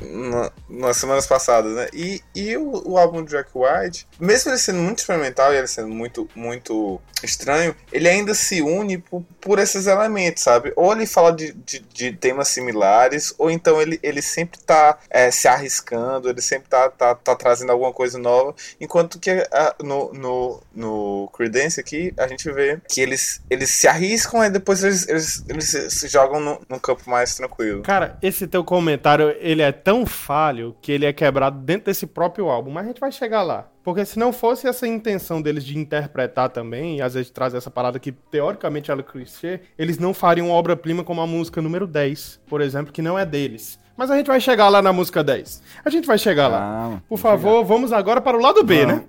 na- 0.01 0.51
nas 0.69 0.97
semanas 0.97 1.25
passadas, 1.27 1.73
né? 1.73 1.87
E, 1.93 2.21
e 2.35 2.55
o, 2.57 2.91
o 2.91 2.97
álbum 2.97 3.23
do 3.23 3.29
Jack 3.29 3.49
White, 3.53 4.07
mesmo 4.19 4.51
ele 4.51 4.57
sendo 4.57 4.79
muito 4.79 4.99
experimental 4.99 5.53
e 5.53 5.57
ele 5.57 5.67
sendo 5.67 5.89
muito, 5.89 6.29
muito 6.35 7.01
estranho, 7.23 7.75
ele 7.91 8.07
ainda 8.07 8.33
se 8.33 8.61
une 8.61 8.97
por, 8.97 9.23
por 9.41 9.59
esses 9.59 9.87
elementos, 9.87 10.43
sabe? 10.43 10.71
Ou 10.75 10.91
ele 10.93 11.05
fala 11.05 11.31
de, 11.31 11.51
de, 11.53 11.79
de 11.79 12.11
temas 12.13 12.47
similares, 12.49 13.33
ou 13.37 13.49
então 13.49 13.81
ele, 13.81 13.99
ele 14.03 14.21
sempre 14.21 14.59
tá 14.59 14.97
é, 15.09 15.31
se 15.31 15.47
arriscando, 15.47 16.29
ele 16.29 16.41
sempre 16.41 16.69
tá, 16.69 16.89
tá, 16.89 17.15
tá 17.15 17.35
trazendo 17.35 17.71
alguma 17.71 17.91
coisa 17.91 18.17
nova, 18.19 18.53
enquanto 18.79 19.19
que 19.19 19.31
ah, 19.51 19.75
no, 19.81 20.13
no, 20.13 20.61
no 20.73 21.29
Creedence 21.35 21.79
aqui, 21.79 22.13
a 22.17 22.27
gente 22.27 22.51
vê 22.51 22.79
que 22.87 23.01
eles, 23.01 23.41
eles 23.49 23.69
se 23.71 23.87
arriscam 23.87 24.43
e 24.43 24.49
depois 24.49 24.83
eles, 24.83 25.07
eles, 25.07 25.43
eles 25.47 25.69
se, 25.89 26.07
jogam 26.07 26.39
num 26.69 26.79
campo 26.79 27.09
mais 27.09 27.35
tranquilo. 27.35 27.81
Cara, 27.83 28.17
esse 28.21 28.47
teu 28.47 28.63
comentário, 28.63 29.35
ele 29.39 29.61
é 29.61 29.71
tão 29.87 30.05
falho 30.05 30.75
que 30.81 30.91
ele 30.91 31.05
é 31.05 31.13
quebrado 31.13 31.59
dentro 31.59 31.85
desse 31.85 32.05
próprio 32.05 32.49
álbum, 32.49 32.69
mas 32.71 32.83
a 32.83 32.87
gente 32.89 32.99
vai 32.99 33.09
chegar 33.09 33.41
lá. 33.41 33.69
Porque 33.81 34.03
se 34.03 34.19
não 34.19 34.33
fosse 34.33 34.67
essa 34.67 34.85
intenção 34.85 35.41
deles 35.41 35.63
de 35.63 35.77
interpretar 35.77 36.49
também, 36.49 36.97
e 36.97 37.01
às 37.01 37.13
vezes 37.13 37.31
trazer 37.31 37.55
essa 37.55 37.71
parada 37.71 37.97
que 37.97 38.11
teoricamente 38.11 38.91
ela 38.91 38.99
é 38.99 39.03
clichê, 39.03 39.61
eles 39.77 39.97
não 39.97 40.13
fariam 40.13 40.49
obra-prima 40.49 41.05
como 41.05 41.21
a 41.21 41.25
música 41.25 41.61
número 41.61 41.87
10, 41.87 42.41
por 42.49 42.59
exemplo, 42.59 42.91
que 42.91 43.01
não 43.01 43.17
é 43.17 43.25
deles. 43.25 43.79
Mas 43.95 44.11
a 44.11 44.17
gente 44.17 44.27
vai 44.27 44.41
chegar 44.41 44.67
lá 44.67 44.81
na 44.81 44.91
música 44.91 45.23
10. 45.23 45.63
A 45.85 45.89
gente 45.89 46.05
vai 46.05 46.17
chegar 46.17 46.49
lá. 46.49 46.59
Calma, 46.59 47.03
Por 47.07 47.17
favor, 47.17 47.63
vamos 47.63 47.93
agora 47.93 48.19
para 48.19 48.35
o 48.35 48.41
lado 48.41 48.65
B, 48.65 48.85
Vamos. 48.85 48.93
né? 48.93 49.05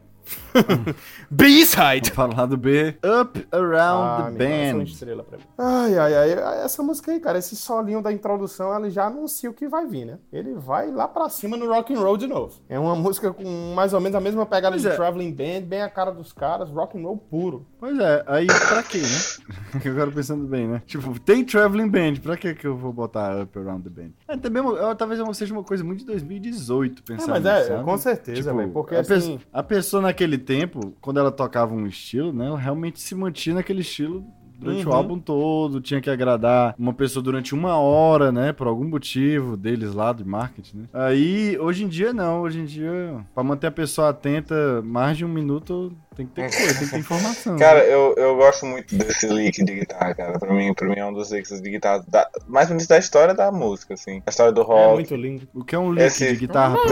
B-side. 1.30 2.10
Falar 2.12 2.46
do 2.46 2.56
B. 2.56 2.94
Up 3.20 3.46
Around 3.52 4.36
the 4.38 4.44
é 4.44 4.72
uma 4.72 4.78
Band. 4.78 4.84
mim. 4.84 5.42
Ai, 5.58 5.98
ai, 5.98 6.14
ai. 6.14 6.64
Essa 6.64 6.82
música 6.82 7.12
aí, 7.12 7.20
cara, 7.20 7.38
esse 7.38 7.56
solinho 7.56 8.02
da 8.02 8.12
introdução, 8.12 8.72
ela 8.72 8.88
já 8.90 9.06
anuncia 9.06 9.50
o 9.50 9.54
que 9.54 9.68
vai 9.68 9.86
vir, 9.86 10.04
né? 10.04 10.18
Ele 10.32 10.54
vai 10.54 10.90
lá 10.90 11.06
pra 11.06 11.28
cima 11.28 11.56
no 11.56 11.66
rock 11.68 11.94
and 11.94 12.00
roll 12.00 12.16
de 12.16 12.26
novo. 12.26 12.54
É 12.68 12.78
uma 12.78 12.94
música 12.96 13.32
com 13.32 13.72
mais 13.74 13.92
ou 13.92 14.00
menos 14.00 14.16
a 14.16 14.20
mesma 14.20 14.44
pegada 14.46 14.70
Pois 14.70 14.82
de 14.82 14.88
é. 14.88 14.94
Traveling 14.96 15.32
Band, 15.32 15.66
bem 15.66 15.82
a 15.82 15.88
cara 15.90 16.10
dos 16.10 16.32
caras, 16.32 16.70
rock 16.70 16.98
and 16.98 17.02
roll 17.02 17.16
puro. 17.16 17.66
Pois 17.78 17.98
é, 17.98 18.24
aí 18.26 18.46
pra 18.46 18.82
quê, 18.82 18.98
né? 18.98 19.80
Agora 19.88 20.10
pensando 20.10 20.46
bem, 20.46 20.66
né? 20.66 20.82
Tipo, 20.86 21.18
tem 21.20 21.44
Traveling 21.44 21.88
Band, 21.88 22.14
pra 22.22 22.36
que 22.36 22.54
que 22.54 22.66
eu 22.66 22.76
vou 22.76 22.92
botar 22.92 23.42
Up 23.42 23.58
Around 23.58 23.88
the 23.88 24.02
Band? 24.02 24.10
É, 24.26 24.36
também, 24.36 24.62
uma- 24.62 24.94
talvez 24.94 25.20
seja 25.36 25.52
uma 25.52 25.62
coisa 25.64 25.84
muito 25.84 26.00
de 26.00 26.06
2018, 26.06 27.02
É, 27.02 27.14
pensar 27.14 27.28
mas 27.28 27.42
nisso, 27.44 27.54
é, 27.56 27.64
sabe? 27.64 27.84
com 27.84 27.98
certeza, 27.98 28.42
Tipo, 28.42 28.56
velho. 28.56 28.72
Porque 28.72 28.94
a, 28.94 29.00
assim. 29.00 29.08
pessoa, 29.14 29.38
a 29.52 29.62
pessoa 29.62 30.02
naquele 30.02 30.17
tempo, 30.26 30.94
quando 31.00 31.20
ela 31.20 31.30
tocava 31.30 31.72
um 31.74 31.86
estilo, 31.86 32.32
né? 32.32 32.46
Ela 32.46 32.58
realmente 32.58 32.98
se 33.00 33.14
mantinha 33.14 33.54
naquele 33.56 33.82
estilo 33.82 34.24
durante 34.58 34.84
o 34.84 34.90
Uhum. 34.90 34.96
álbum 34.96 35.18
todo, 35.20 35.80
tinha 35.80 36.00
que 36.00 36.10
agradar 36.10 36.74
uma 36.76 36.92
pessoa 36.92 37.22
durante 37.22 37.54
uma 37.54 37.76
hora, 37.78 38.32
né? 38.32 38.52
Por 38.52 38.66
algum 38.66 38.82
motivo 38.88 39.56
deles 39.56 39.94
lá, 39.94 40.12
de 40.12 40.24
marketing, 40.24 40.78
né? 40.78 40.84
Aí, 40.92 41.56
hoje 41.60 41.84
em 41.84 41.88
dia, 41.88 42.12
não. 42.12 42.40
Hoje 42.40 42.58
em 42.58 42.64
dia, 42.64 43.24
pra 43.32 43.44
manter 43.44 43.68
a 43.68 43.70
pessoa 43.70 44.08
atenta 44.08 44.82
mais 44.82 45.16
de 45.16 45.24
um 45.24 45.28
minuto, 45.28 45.92
tem 46.16 46.26
que 46.26 46.32
ter 46.32 46.50
coisa, 46.50 46.74
tem 46.76 46.84
que 46.88 46.90
ter 46.92 46.98
informação. 46.98 47.56
Cara, 47.56 47.78
né? 47.84 47.94
eu, 47.94 48.14
eu 48.16 48.34
gosto 48.36 48.66
muito 48.66 48.96
desse 48.96 49.28
lick 49.28 49.64
de 49.64 49.74
guitarra, 49.76 50.12
cara. 50.16 50.36
Pra 50.40 50.52
mim, 50.52 50.74
pra 50.74 50.88
mim 50.88 50.96
é 50.98 51.06
um 51.06 51.12
dos 51.12 51.30
licks 51.30 51.62
de 51.62 51.70
guitarra 51.70 52.04
da- 52.08 52.28
mais 52.48 52.66
bonitos 52.66 52.88
da 52.88 52.98
história 52.98 53.34
da 53.34 53.52
música, 53.52 53.94
assim. 53.94 54.20
A 54.26 54.30
história 54.30 54.50
do 54.52 54.62
É 54.62 54.64
rock. 54.64 54.94
muito 54.94 55.14
lindo. 55.14 55.46
O 55.54 55.62
que 55.62 55.76
é 55.76 55.78
um 55.78 55.92
lick 55.92 56.04
Esse- 56.04 56.32
de 56.32 56.36
guitarra 56.36 56.76
pra? 56.84 56.88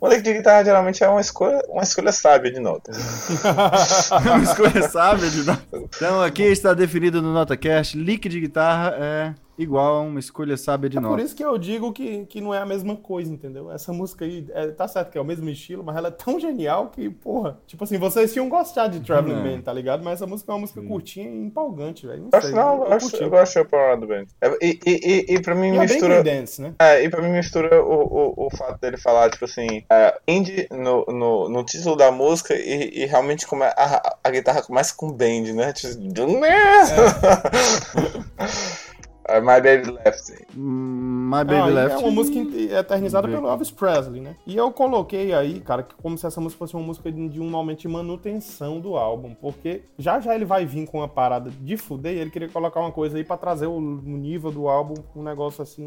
Um 0.00 0.08
lick 0.08 0.22
de 0.22 0.32
guitarra 0.34 0.64
geralmente 0.64 1.02
é 1.02 1.08
uma 1.08 1.20
escolha, 1.20 1.60
uma 1.68 1.82
escolha 1.82 2.12
sábia 2.12 2.52
de 2.52 2.60
notas. 2.60 2.96
É 4.24 4.30
uma 4.30 4.44
escolha 4.44 4.88
sábia 4.88 5.28
de 5.28 5.42
nota. 5.42 5.62
Então 5.96 6.22
aqui 6.22 6.44
está 6.44 6.72
definido 6.72 7.20
no 7.20 7.32
NotaCast, 7.32 7.98
lick 7.98 8.28
de 8.28 8.40
guitarra 8.40 8.94
é 8.98 9.34
igual 9.58 9.96
a 9.96 10.00
uma 10.00 10.18
escolha 10.20 10.56
sábia 10.56 10.90
de 10.90 10.98
É 10.98 11.00
por 11.00 11.10
nota. 11.10 11.22
isso 11.22 11.34
que 11.34 11.44
eu 11.44 11.56
digo 11.58 11.92
que, 11.92 12.24
que 12.26 12.40
não 12.40 12.52
é 12.54 12.58
a 12.58 12.66
mesma 12.66 12.96
coisa, 12.96 13.32
entendeu? 13.32 13.70
Essa 13.70 13.92
música 13.92 14.24
aí, 14.24 14.46
é, 14.52 14.68
tá 14.68 14.86
certo 14.88 15.10
que 15.10 15.18
é 15.18 15.20
o 15.20 15.24
mesmo 15.24 15.48
estilo, 15.48 15.82
mas 15.84 15.96
ela 15.96 16.08
é 16.08 16.10
tão 16.10 16.38
genial 16.40 16.88
que, 16.88 17.08
porra, 17.10 17.58
tipo 17.66 17.84
assim, 17.84 17.98
vocês 17.98 18.32
tinham 18.32 18.48
gostado 18.48 18.98
de 18.98 19.04
Traveling 19.06 19.40
É. 19.40 19.56
Man, 19.56 19.62
tá 19.62 19.72
ligado? 19.72 20.02
Mas 20.02 20.14
essa 20.14 20.26
música 20.26 20.50
é 20.50 20.54
uma 20.54 20.60
música 20.60 20.82
curtinha 20.82 21.28
e 21.28 21.44
empolgante, 21.46 22.06
velho. 22.06 22.22
Não 22.22 22.28
Eu 22.32 22.38
acho, 22.38 22.46
sei, 22.48 22.56
não, 22.56 22.76
eu, 22.84 22.92
acho, 22.92 23.10
curti. 23.10 23.22
eu 23.22 23.30
gosto 23.30 23.52
de 23.54 23.60
Upper 23.60 24.00
do 24.00 24.06
Band. 24.06 24.24
É, 24.40 24.48
E, 24.62 24.78
e, 24.86 24.90
e, 25.30 25.34
e 25.34 25.40
pra 25.42 25.54
mim 25.54 25.68
E 25.68 25.70
é 25.70 25.72
bem 25.72 25.80
mistura. 25.80 26.22
Creedence, 26.22 26.60
né? 26.62 26.74
É, 26.78 27.02
e 27.04 27.08
pra 27.08 27.22
mim 27.22 27.30
mistura 27.30 27.82
o, 27.82 28.34
o, 28.36 28.46
o 28.46 28.56
fato 28.56 28.80
dele 28.80 28.96
falar, 28.96 29.30
tipo 29.30 29.44
assim, 29.44 29.84
é, 29.90 30.18
indie 30.26 30.66
no, 30.70 31.04
no, 31.06 31.48
no 31.48 31.64
título 31.64 31.96
da 31.96 32.10
música 32.10 32.54
e, 32.54 33.02
e 33.02 33.06
realmente 33.06 33.46
come, 33.46 33.64
a, 33.64 34.16
a 34.22 34.30
guitarra 34.30 34.62
começa 34.62 34.94
com 34.96 35.10
band, 35.12 35.52
né? 35.54 35.72
Tipo, 35.72 36.44
é. 36.44 36.54
My 39.40 39.60
Baby 39.60 39.90
Left. 40.04 40.32
Hum, 40.56 41.28
My 41.30 41.38
Ah, 41.40 41.44
Baby 41.44 41.70
e 41.70 41.72
Left. 41.72 41.94
É 41.94 41.98
uma 41.98 42.10
música 42.10 42.38
inte- 42.38 42.72
eternizada 42.72 43.26
pelo 43.28 43.48
Elvis 43.48 43.70
Presley, 43.70 44.20
né? 44.20 44.36
E 44.46 44.56
eu 44.56 44.70
coloquei 44.70 45.32
aí, 45.32 45.60
cara, 45.60 45.82
que 45.82 45.94
como 45.96 46.16
se 46.18 46.26
essa 46.26 46.40
música 46.40 46.58
fosse 46.58 46.74
uma 46.74 46.82
música 46.84 47.10
de 47.10 47.40
um 47.40 47.48
momento 47.48 47.80
de 47.80 47.88
manutenção 47.88 48.80
do 48.80 48.96
álbum, 48.96 49.34
porque 49.34 49.82
já 49.98 50.20
já 50.20 50.34
ele 50.34 50.44
vai 50.44 50.64
vir 50.66 50.86
com 50.86 50.98
uma 50.98 51.08
parada 51.08 51.50
de 51.50 51.76
fuder 51.76 52.12
e 52.14 52.18
ele 52.18 52.30
queria 52.30 52.48
colocar 52.48 52.80
uma 52.80 52.92
coisa 52.92 53.16
aí 53.16 53.24
pra 53.24 53.36
trazer 53.36 53.66
o, 53.66 53.80
nível 53.80 54.50
do 54.50 54.68
álbum, 54.68 54.94
um 55.16 55.22
negócio 55.22 55.62
assim, 55.62 55.84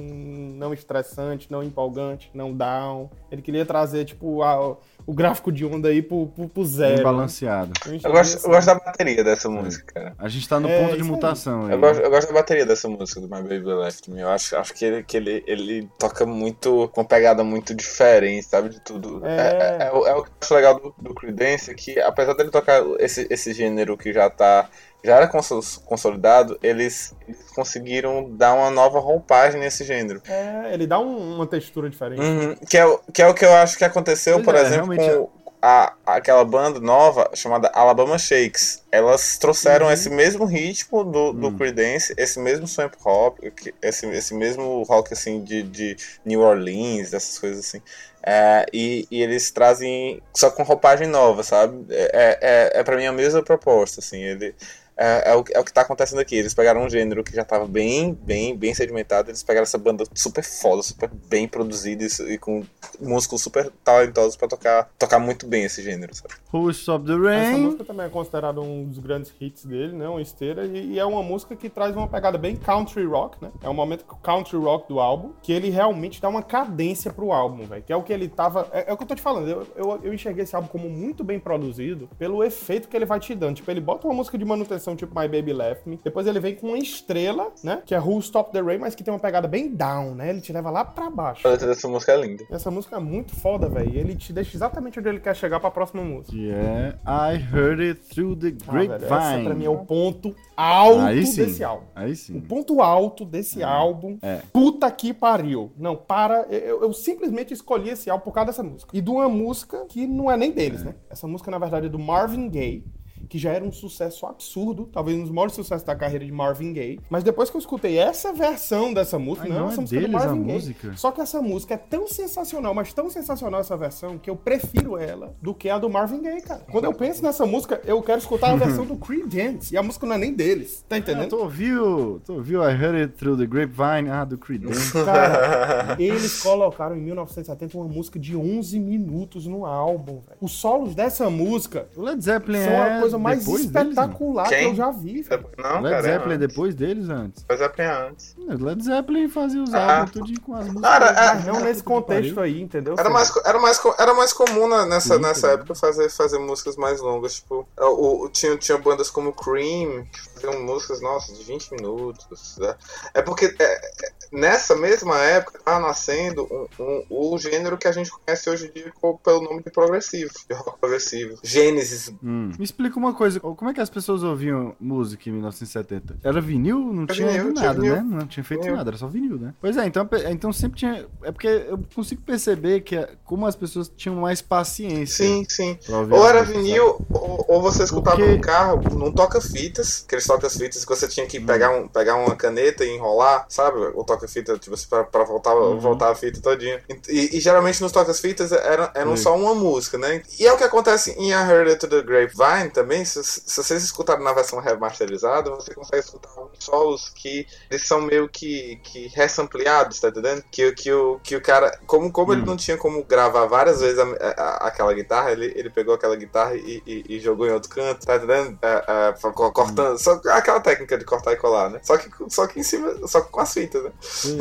não 0.58 0.74
estressante, 0.74 1.52
não 1.52 1.64
empolgante, 1.64 2.30
não 2.34 2.54
down. 2.54 3.10
Ele 3.32 3.42
queria 3.42 3.66
trazer, 3.66 4.06
tipo, 4.06 4.42
a- 4.44 4.76
o 5.06 5.14
gráfico 5.14 5.52
de 5.52 5.66
onda 5.66 5.88
aí 5.90 6.02
pro, 6.02 6.28
pro, 6.28 6.50
pro 6.50 6.64
Bem 6.64 6.72
zero. 6.72 7.04
balanceado. 7.04 7.72
Eu 7.86 7.94
Eu 8.04 8.12
gosto, 8.12 8.46
eu 8.46 8.50
gosto 8.52 8.66
da 8.68 8.76
bateria 8.76 9.24
dessa 9.24 9.50
música, 9.50 9.94
cara. 9.94 10.16
A 10.18 10.28
gente 10.28 10.48
tá 10.50 10.60
no 10.60 10.68
É, 10.68 10.80
ponto 10.80 10.90
de 10.92 10.96
isso 10.98 11.06
aí. 11.06 11.12
mutação 11.12 11.66
aí. 11.66 11.72
Eu 11.72 11.80
gosto, 11.80 12.02
eu 12.02 12.10
gosto 12.10 12.28
da 12.28 12.34
bateria 12.34 12.66
dessa 12.66 12.90
música 12.90 13.27
do 13.28 13.36
My 13.36 13.42
Baby 13.42 13.74
Left 13.74 14.10
Me. 14.10 14.22
Eu 14.22 14.30
acho, 14.30 14.56
acho 14.56 14.74
que, 14.74 14.86
ele, 14.86 15.04
que 15.04 15.18
ele, 15.18 15.44
ele 15.46 15.90
toca 16.00 16.26
muito, 16.26 16.90
com 16.94 17.02
uma 17.02 17.08
pegada 17.08 17.44
muito 17.44 17.76
diferente, 17.76 18.46
sabe? 18.48 18.70
De 18.70 18.80
tudo. 18.80 19.26
É. 19.26 19.38
É, 19.38 19.84
é, 19.84 19.88
é 19.88 19.92
o- 19.92 20.08
é 20.08 20.16
o 20.16 20.24
que 20.24 20.30
eu 20.30 20.34
acho 20.42 20.54
legal 20.56 20.80
do, 20.80 20.96
do 20.98 21.14
Creedence, 21.14 21.74
que 21.76 22.00
apesar 22.00 22.34
dele 22.34 22.50
tocar 22.52 22.82
esse, 23.00 23.28
esse 23.30 23.54
gênero 23.54 23.98
que 23.98 24.14
já 24.14 24.30
tá. 24.30 24.70
Já 25.04 25.16
era 25.18 25.28
conso- 25.28 25.80
consolidado, 25.86 26.58
eles, 26.62 27.16
conseguiram 27.56 28.30
dar 28.36 28.54
uma 28.54 28.70
nova 28.72 29.00
roupagem 29.00 29.60
nesse 29.60 29.84
gênero. 29.84 30.22
É, 30.28 30.74
ele 30.74 30.88
dá 30.88 31.00
um- 31.00 31.36
uma 31.36 31.46
textura 31.46 31.90
diferente. 31.90 32.20
Uhum, 32.22 32.56
que, 32.68 32.78
é, 32.78 32.86
o- 32.86 33.00
que 33.14 33.22
é 33.22 33.28
o 33.28 33.34
que 33.34 33.46
eu 33.46 33.54
acho 33.54 33.78
que 33.78 33.84
aconteceu, 33.86 34.36
Pois 34.36 34.46
por 34.46 34.56
é, 34.56 34.62
exemplo, 34.62 34.88
com 34.96 35.30
a, 35.62 35.94
aquela 36.06 36.46
banda 36.46 36.80
nova 36.80 37.30
chamada 37.36 37.70
Alabama 37.74 38.18
Shakes. 38.18 38.84
Elas 38.92 39.38
trouxeram 39.38 39.88
Uhum. 39.88 39.92
esse 39.92 40.10
mesmo 40.10 40.46
ritmo 40.46 41.04
do, 41.04 41.34
do 41.34 41.50
Hum. 41.50 41.58
Creedence, 41.58 42.14
esse 42.18 42.40
mesmo 42.40 42.68
swamp 42.68 42.94
hop, 43.06 43.40
esse, 43.82 44.06
esse 44.08 44.34
mesmo 44.34 44.84
rock 44.84 45.14
assim 45.14 45.44
de, 45.44 45.64
de 45.64 45.98
New 46.26 46.42
Orleans, 46.42 47.14
essas 47.14 47.40
coisas 47.40 47.60
assim. 47.66 47.82
É, 48.24 48.66
e, 48.74 49.08
e 49.10 49.22
eles 49.22 49.52
trazem 49.52 50.22
só 50.36 50.52
com 50.52 50.64
roupagem 50.64 51.08
nova, 51.08 51.44
sabe? 51.44 51.86
É, 51.90 52.72
é, 52.76 52.80
é 52.80 52.84
para 52.84 52.98
mim 52.98 53.06
a 53.06 53.12
mesma 53.12 53.42
proposta, 53.44 54.00
assim. 54.02 54.22
Ele, 54.22 54.56
é, 54.98 55.32
é, 55.32 55.36
o, 55.36 55.44
é 55.52 55.60
o 55.60 55.64
que 55.64 55.74
tá 55.74 55.82
acontecendo 55.82 56.20
aqui. 56.20 56.36
Eles 56.36 56.54
pegaram 56.54 56.84
um 56.84 56.90
gênero 56.90 57.24
que 57.24 57.36
já 57.36 57.46
tava 57.46 57.68
bem, 57.68 58.14
bem, 58.14 58.56
bem 58.56 58.74
sedimentado. 58.74 59.30
Eles 59.30 59.44
pegaram 59.44 59.64
essa 59.64 59.78
banda 59.78 60.04
super 60.14 60.44
foda, 60.44 60.82
super 60.82 61.10
bem 61.30 61.48
produzida 61.48 62.04
e, 62.04 62.34
e 62.34 62.38
com 62.38 62.64
músicos 63.00 63.42
super 63.42 63.72
talentosos 63.84 64.36
pra 64.36 64.48
tocar, 64.48 64.90
tocar 64.98 65.20
muito 65.20 65.46
bem 65.46 65.64
esse 65.64 65.82
gênero, 65.82 66.14
sabe? 66.16 66.34
Who 66.52 66.70
Stop 66.72 67.06
the 67.06 67.14
Essa 67.14 67.52
Rain? 67.52 67.62
música 67.62 67.84
também 67.84 68.06
é 68.06 68.10
considerada 68.10 68.62
um 68.62 68.86
dos 68.86 69.00
grandes 69.00 69.34
hits 69.40 69.66
dele, 69.66 69.94
né? 69.94 70.08
Uma 70.08 70.22
esteira. 70.22 70.66
E, 70.66 70.94
e 70.94 71.00
é 71.00 71.06
uma 71.06 71.22
música 71.22 71.56
que 71.56 71.70
traz 71.70 71.96
uma 71.96 72.08
pegada 72.08 72.38
bem 72.38 72.56
country 72.56 73.06
rock, 73.06 73.38
né? 73.42 73.52
É 73.62 73.70
um 73.70 73.74
momento 73.74 74.06
country 74.24 74.58
rock 74.58 74.88
do 74.88 75.00
álbum, 75.00 75.32
que 75.42 75.52
ele 75.52 75.70
realmente 75.70 76.22
dá 76.22 76.30
uma 76.30 76.42
cadência 76.42 77.12
pro 77.12 77.32
álbum, 77.32 77.66
velho. 77.66 77.84
Que 77.84 77.94
é 77.94 77.96
o 77.96 78.04
que 78.04 78.14
ele 78.14 78.28
tava. 78.28 78.68
É, 78.72 78.90
é 78.90 78.94
o 78.94 78.98
que 78.98 79.04
eu 79.04 79.08
tô 79.08 79.16
te 79.16 79.22
falando. 79.22 79.48
Eu, 79.48 79.68
eu, 79.76 80.00
eu 80.04 80.14
enxerguei 80.14 80.44
esse 80.44 80.56
álbum 80.56 80.68
como 80.68 80.90
muito 80.90 81.24
bem 81.24 81.40
produzido 81.40 82.10
pelo 82.18 82.44
efeito 82.44 82.88
que 82.88 82.96
ele 82.96 83.06
vai 83.06 83.20
te 83.20 83.36
dando. 83.36 83.58
Tipo, 83.58 83.70
ele 83.70 83.82
bota 83.82 84.08
uma 84.08 84.14
música 84.14 84.38
de 84.38 84.46
manutenção, 84.46 84.87
tipo 84.96 85.18
My 85.20 85.28
Baby 85.28 85.54
Left 85.54 85.88
Me. 85.88 86.00
Depois 86.04 86.26
ele 86.28 86.40
vem 86.40 86.56
com 86.56 86.68
uma 86.68 86.78
estrela, 86.78 87.52
né? 87.64 87.82
Que 87.86 87.94
é 87.96 88.00
Who 88.00 88.20
Stop 88.20 88.52
the 88.52 88.62
Rain, 88.62 88.78
mas 88.80 88.96
que 88.96 89.04
tem 89.04 89.14
uma 89.14 89.20
pegada 89.20 89.48
bem 89.48 89.70
down, 89.74 90.16
né? 90.16 90.30
Ele 90.30 90.42
te 90.42 90.52
leva 90.54 90.70
lá 90.70 90.84
pra 90.86 91.10
baixo. 91.10 91.48
A 91.48 91.52
letra 91.52 91.68
dessa 91.68 91.88
música 91.88 92.12
é 92.14 92.18
linda. 92.22 92.44
Essa 92.50 92.70
música 92.72 92.96
é 92.96 93.00
muito 93.00 93.36
foda, 93.36 93.68
velho. 93.70 93.96
Ele 93.96 94.16
te 94.16 94.32
deixa 94.34 94.56
exatamente 94.58 95.00
onde 95.00 95.10
ele 95.10 95.20
quer 95.20 95.36
chegar 95.36 95.60
pra 95.60 95.72
próxima 95.72 96.04
música. 96.04 96.32
Que 96.32 96.52
é 96.52 96.96
I 97.06 97.56
Heard 97.56 97.82
It 97.82 98.02
Through 98.14 98.36
the 98.38 98.48
Ah, 98.68 98.72
velho, 98.72 98.88
Grapevine. 98.90 99.06
essa 99.34 99.44
pra 99.44 99.54
mim 99.56 99.66
é 99.66 99.70
o 99.70 99.78
ponto 99.80 100.36
alto 100.56 101.02
Aí 101.02 101.26
sim. 101.26 101.46
desse 101.46 101.64
álbum. 101.64 101.86
Aí 101.96 102.12
O 102.12 102.16
sim. 102.16 102.40
ponto 102.42 102.82
alto 102.82 103.26
desse 103.26 103.64
álbum. 103.64 104.18
É. 104.22 104.42
Puta 104.52 104.90
que 104.92 105.14
pariu. 105.14 105.72
Não, 105.78 105.96
para. 105.96 106.44
Eu, 106.50 106.82
eu 106.82 106.94
simplesmente 106.94 107.54
escolhi 107.54 107.90
esse 107.90 108.10
álbum 108.10 108.24
por 108.26 108.34
causa 108.34 108.48
dessa 108.52 108.64
música. 108.64 108.96
E 108.96 109.02
de 109.02 109.10
uma 109.10 109.28
música 109.30 109.86
que 109.88 110.06
não 110.08 110.32
é 110.32 110.38
nem 110.38 110.52
deles, 110.52 110.84
né? 110.84 110.96
Essa 111.10 111.28
música, 111.28 111.50
na 111.52 111.58
verdade, 111.60 111.86
é 111.88 111.90
do 111.90 112.00
Marvin 112.00 112.50
Gaye. 112.50 112.84
Que 113.30 113.38
já 113.38 113.52
era 113.52 113.64
um 113.64 113.72
sucesso 113.72 114.26
absurdo, 114.26 114.90
talvez 114.92 115.18
um 115.18 115.22
dos 115.24 115.32
maiores 115.32 115.54
sucessos 115.56 115.84
da 115.86 115.96
carreira 115.96 116.26
de 116.26 116.32
Marvin 116.32 116.74
Gaye. 116.74 117.00
Mas 117.10 117.24
depois 117.24 117.50
que 117.50 117.58
eu 117.58 117.60
escutei 117.60 117.98
essa 117.98 118.32
versão 118.34 118.94
dessa 118.94 119.18
música, 119.20 119.48
Ai, 119.48 119.54
não, 119.54 119.60
não 119.62 119.68
essa 119.70 119.80
é 119.80 119.82
música 119.82 119.98
é 120.00 120.02
do 120.02 120.08
deles 120.08 120.22
a 120.22 120.26
Marvin 120.28 120.44
Gaye. 120.44 120.54
música? 120.56 120.94
Só 120.96 121.12
que 121.12 121.22
essa 121.22 121.42
música 121.42 121.74
é 121.74 121.78
tão 121.78 122.08
sensacional, 122.08 122.74
mas 122.74 122.94
tão 122.94 123.10
sensacional 123.10 123.60
essa 123.62 123.76
versão, 123.78 124.18
que 124.18 124.30
eu 124.30 124.36
prefiro 124.36 124.98
ela 124.98 125.36
do 125.42 125.54
que 125.54 125.70
a 125.70 125.78
do 125.78 125.90
Marvin 125.90 126.22
Gaye, 126.22 126.42
cara. 126.42 126.62
Quando 126.72 126.86
eu 126.86 126.94
penso 126.94 127.22
nessa 127.24 127.46
música, 127.46 127.82
eu 127.86 128.02
quero 128.02 128.20
escutar 128.20 128.52
a 128.52 128.56
versão 128.58 128.86
do 128.86 128.96
Creedence. 128.96 129.74
E 129.74 129.78
a 129.78 129.84
música 129.84 130.06
não 130.06 130.16
é 130.16 130.18
nem 130.18 130.34
deles, 130.34 130.84
tá 130.88 130.96
Ah, 130.96 131.00
entendendo? 131.00 131.30
tu 131.30 131.38
ouviu? 131.38 132.22
Tu 132.26 132.34
ouviu 132.34 132.62
I 132.64 132.72
Heard 132.74 132.96
It 133.02 133.14
Through 133.16 133.38
the 133.38 133.46
Grapevine? 133.46 134.10
Ah, 134.10 134.24
do 134.26 134.38
Creedence. 134.38 134.92
Cara, 135.06 135.96
eles 136.00 136.42
colocaram 136.42 136.96
em 136.96 137.02
1970 137.02 137.78
uma 137.78 137.88
música 137.88 138.20
de 138.20 138.36
11 138.36 138.80
minutos 138.80 139.46
no 139.48 139.66
álbum, 139.66 140.20
velho. 140.20 140.38
Os 140.42 140.54
solos 140.54 140.96
dessa 140.96 141.30
música 141.30 141.88
O 141.96 142.02
Led 142.02 142.24
Zeppelin 142.24 142.64
são 142.64 142.72
é 142.74 142.98
a 142.98 143.00
coisa 143.02 143.17
mais 143.20 143.40
depois 143.40 143.66
deles, 143.66 143.88
espetacular 143.90 144.44
que 144.50 144.56
Quem? 144.56 144.70
eu 144.70 144.76
já 144.76 144.92
vi, 144.92 145.22
velho. 145.22 145.46
Não, 145.58 145.82
Led 145.82 145.90
cara. 145.96 146.02
Zeppelin 146.04 146.32
é 146.32 146.36
antes. 146.36 146.48
depois 146.48 146.76
deles 146.76 147.10
antes? 147.10 147.46
Led 147.50 147.60
Zeppelin 147.60 147.88
é 147.88 148.08
antes. 148.10 148.36
O 148.38 148.64
Led 148.66 148.84
Zeppelin 148.84 149.30
fazia 149.30 149.64
os 149.64 149.74
Ah. 149.74 149.98
álbuns 150.00 150.12
tudinho 150.12 150.42
com 150.42 150.54
as 150.56 150.66
músicas. 150.68 150.82
Cara, 150.84 151.06
é- 151.08 151.34
Mas 151.36 151.46
não 151.46 151.60
nesse 151.60 151.84
contexto 151.84 152.40
aí, 152.40 152.62
entendeu? 152.62 152.96
Era 152.98 153.10
mais, 153.10 153.32
era 153.46 153.60
mais, 153.60 153.82
era 154.00 154.14
mais 154.14 154.34
comum 154.34 154.68
na- 154.68 154.86
nessa, 154.86 155.16
Sim, 155.16 155.22
nessa 155.22 155.48
época 155.52 155.76
fazer, 155.76 156.10
fazer 156.10 156.40
músicas 156.40 156.76
mais 156.78 157.02
longas. 157.02 157.36
Tipo, 157.36 157.68
o, 157.80 158.26
o- 158.26 158.30
tinha, 158.30 158.56
tinha 158.58 158.78
bandas 158.78 159.10
como 159.10 159.34
Cream, 159.34 160.04
que 160.36 160.37
faziam 160.42 160.64
músicas, 160.64 161.02
nossa, 161.02 161.34
de 161.34 161.44
20 161.44 161.72
minutos. 161.72 162.58
né? 162.60 162.76
É 163.14 163.22
porque 163.22 163.46
é, 163.60 163.64
é, 163.64 164.12
nessa 164.32 164.76
mesma 164.76 165.18
época 165.20 165.60
tava 165.64 165.80
nascendo 165.80 166.48
um, 166.52 166.68
um- 166.84 167.34
o 167.34 167.38
gênero 167.38 167.78
que 167.78 167.88
a 167.88 167.92
gente 167.92 168.12
conhece 168.12 168.50
hoje 168.50 168.68
em 168.68 168.72
dia 168.72 168.92
co- 169.02 169.18
pelo 169.18 169.42
nome 169.42 169.64
de 169.64 169.72
progressivo, 169.72 170.32
de 170.50 170.56
rock 170.56 170.80
progressivo. 170.80 171.38
Gênesis. 171.44 172.12
Hum. 172.24 172.52
Me 172.58 172.64
explica 172.64 172.98
uma 172.98 173.14
coisa, 173.14 173.40
como 173.40 173.70
é 173.70 173.74
que 173.74 173.82
as 173.82 173.90
pessoas 173.90 174.24
ouviam 174.24 174.76
música 174.80 175.30
em 175.30 175.34
1970? 175.34 176.18
Era 176.24 176.40
vinil? 176.42 176.80
Não 176.80 177.04
Era 177.04 177.14
tinha 177.14 177.28
vinil, 177.28 177.54
tinha 177.54 177.66
nada, 177.68 177.80
vinil. 177.82 177.96
né? 177.96 178.02
Não 178.04 178.28
tinha 178.28 178.44
feito 178.44 178.62
Vinil. 178.62 178.76
nada, 178.78 178.90
era 178.90 178.98
só 178.98 179.08
vinil, 179.08 179.38
né? 179.38 179.54
Pois 179.62 179.78
é, 179.78 179.86
então, 179.86 180.08
então 180.30 180.54
sempre 180.54 180.80
tinha. 180.80 181.06
É 181.24 181.32
porque 181.32 181.48
eu 181.48 181.80
consigo 181.96 182.22
perceber 182.22 182.82
que 182.82 182.96
é- 182.96 183.10
como 183.26 183.46
as 183.46 183.56
pessoas 183.56 183.92
tinham 183.96 184.16
mais 184.18 184.42
paciência. 184.42 185.26
Sim, 185.26 185.46
sim. 185.48 185.78
Ou 186.12 186.28
era 186.28 186.44
vinil, 186.44 187.06
ou, 187.12 187.46
ou 187.48 187.62
você 187.62 187.84
escutava 187.84 188.18
Porque- 188.18 188.36
no 188.36 188.42
carro, 188.42 188.82
num 188.98 189.12
toca-fitas, 189.12 190.02
aqueles 190.28 190.54
toca-fitas 190.54 190.84
que 190.86 190.90
você 190.90 191.08
tinha 191.08 191.26
que 191.26 191.40
pegar, 191.40 191.72
um, 191.72 191.88
pegar 191.88 192.16
uma 192.16 192.36
caneta 192.36 192.84
e 192.84 192.90
enrolar, 192.96 193.46
sabe? 193.50 193.78
O 193.96 194.04
toca-fita, 194.04 194.58
tipo 194.58 194.76
assim, 194.76 194.88
pra, 194.90 195.04
pra 195.04 195.24
voltar, 195.24 195.56
Uhum. 195.56 195.80
voltar 195.80 196.12
a 196.12 196.16
fita 196.16 196.42
todinha. 196.42 196.82
E, 197.10 197.38
e 197.38 197.40
geralmente 197.40 197.82
nos 197.82 197.92
toca-fitas 197.92 198.52
eram, 198.52 198.90
eram 198.94 199.16
Sim. 199.16 199.24
só 199.24 199.36
uma 199.36 199.56
música, 199.56 199.98
né? 199.98 200.22
E 200.40 200.46
é 200.46 200.54
o 200.54 200.58
que 200.58 200.64
acontece 200.64 201.12
em 201.12 201.30
I 201.32 201.34
Heard 201.34 201.70
It 201.70 201.80
to 201.80 201.88
the 201.88 202.02
Grapevine 202.02 202.70
também, 202.72 203.04
se, 203.06 203.24
se 203.24 203.64
vocês 203.64 203.84
escutarem 203.84 204.24
na 204.24 204.34
versão 204.34 204.60
remasterizada, 204.60 205.50
você 205.52 205.74
consegue 205.74 206.04
escutar 206.04 206.30
uns 206.42 206.64
solos 206.64 207.10
que 207.16 207.48
eles 207.70 207.88
são 207.88 208.02
meio 208.02 208.28
que, 208.30 208.80
que 208.84 209.08
ressampliados, 209.16 210.00
tá 210.00 210.10
entendendo? 210.10 210.44
Que, 210.52 210.72
que, 210.74 210.92
o, 210.92 211.20
que 211.24 211.36
o 211.36 211.42
cara, 211.42 211.78
como, 211.86 212.12
como 212.12 212.34
ele 212.34 212.42
Hum. 212.42 212.46
não 212.46 212.58
tinha 212.58 212.78
como 212.78 213.04
gravar 213.04 213.46
várias 213.46 213.80
vezes 213.82 214.00
a- 214.00 214.06
a- 214.38 214.68
aquela 214.68 214.94
guitarra, 214.94 215.32
ele, 215.32 215.52
ele 215.56 215.70
pegou 215.70 215.94
aquela 215.96 216.16
guitarra 216.16 216.56
e, 216.56 216.82
e- 216.86 217.04
e 217.10 217.20
jogou 217.20 217.48
em 217.48 217.52
outro 217.52 217.70
canto, 217.70 218.06
tá 218.06 218.16
entendendo? 218.16 218.58
É, 218.62 219.12
é, 219.14 219.32
cortando, 219.52 219.98
só 219.98 220.17
aquela 220.30 220.60
técnica 220.60 220.98
de 220.98 221.06
cortar 221.06 221.34
e 221.34 221.38
colar, 221.38 221.70
né? 221.70 221.80
Só 221.84 221.98
que, 221.98 222.10
só 222.30 222.48
que 222.48 222.60
em 222.60 222.64
cima, 222.64 223.08
só 223.08 223.22
que 223.22 223.32
com 223.32 223.40
as 223.42 223.54
fitas, 223.54 223.84
né? 223.84 223.92
Sim. 224.02 224.38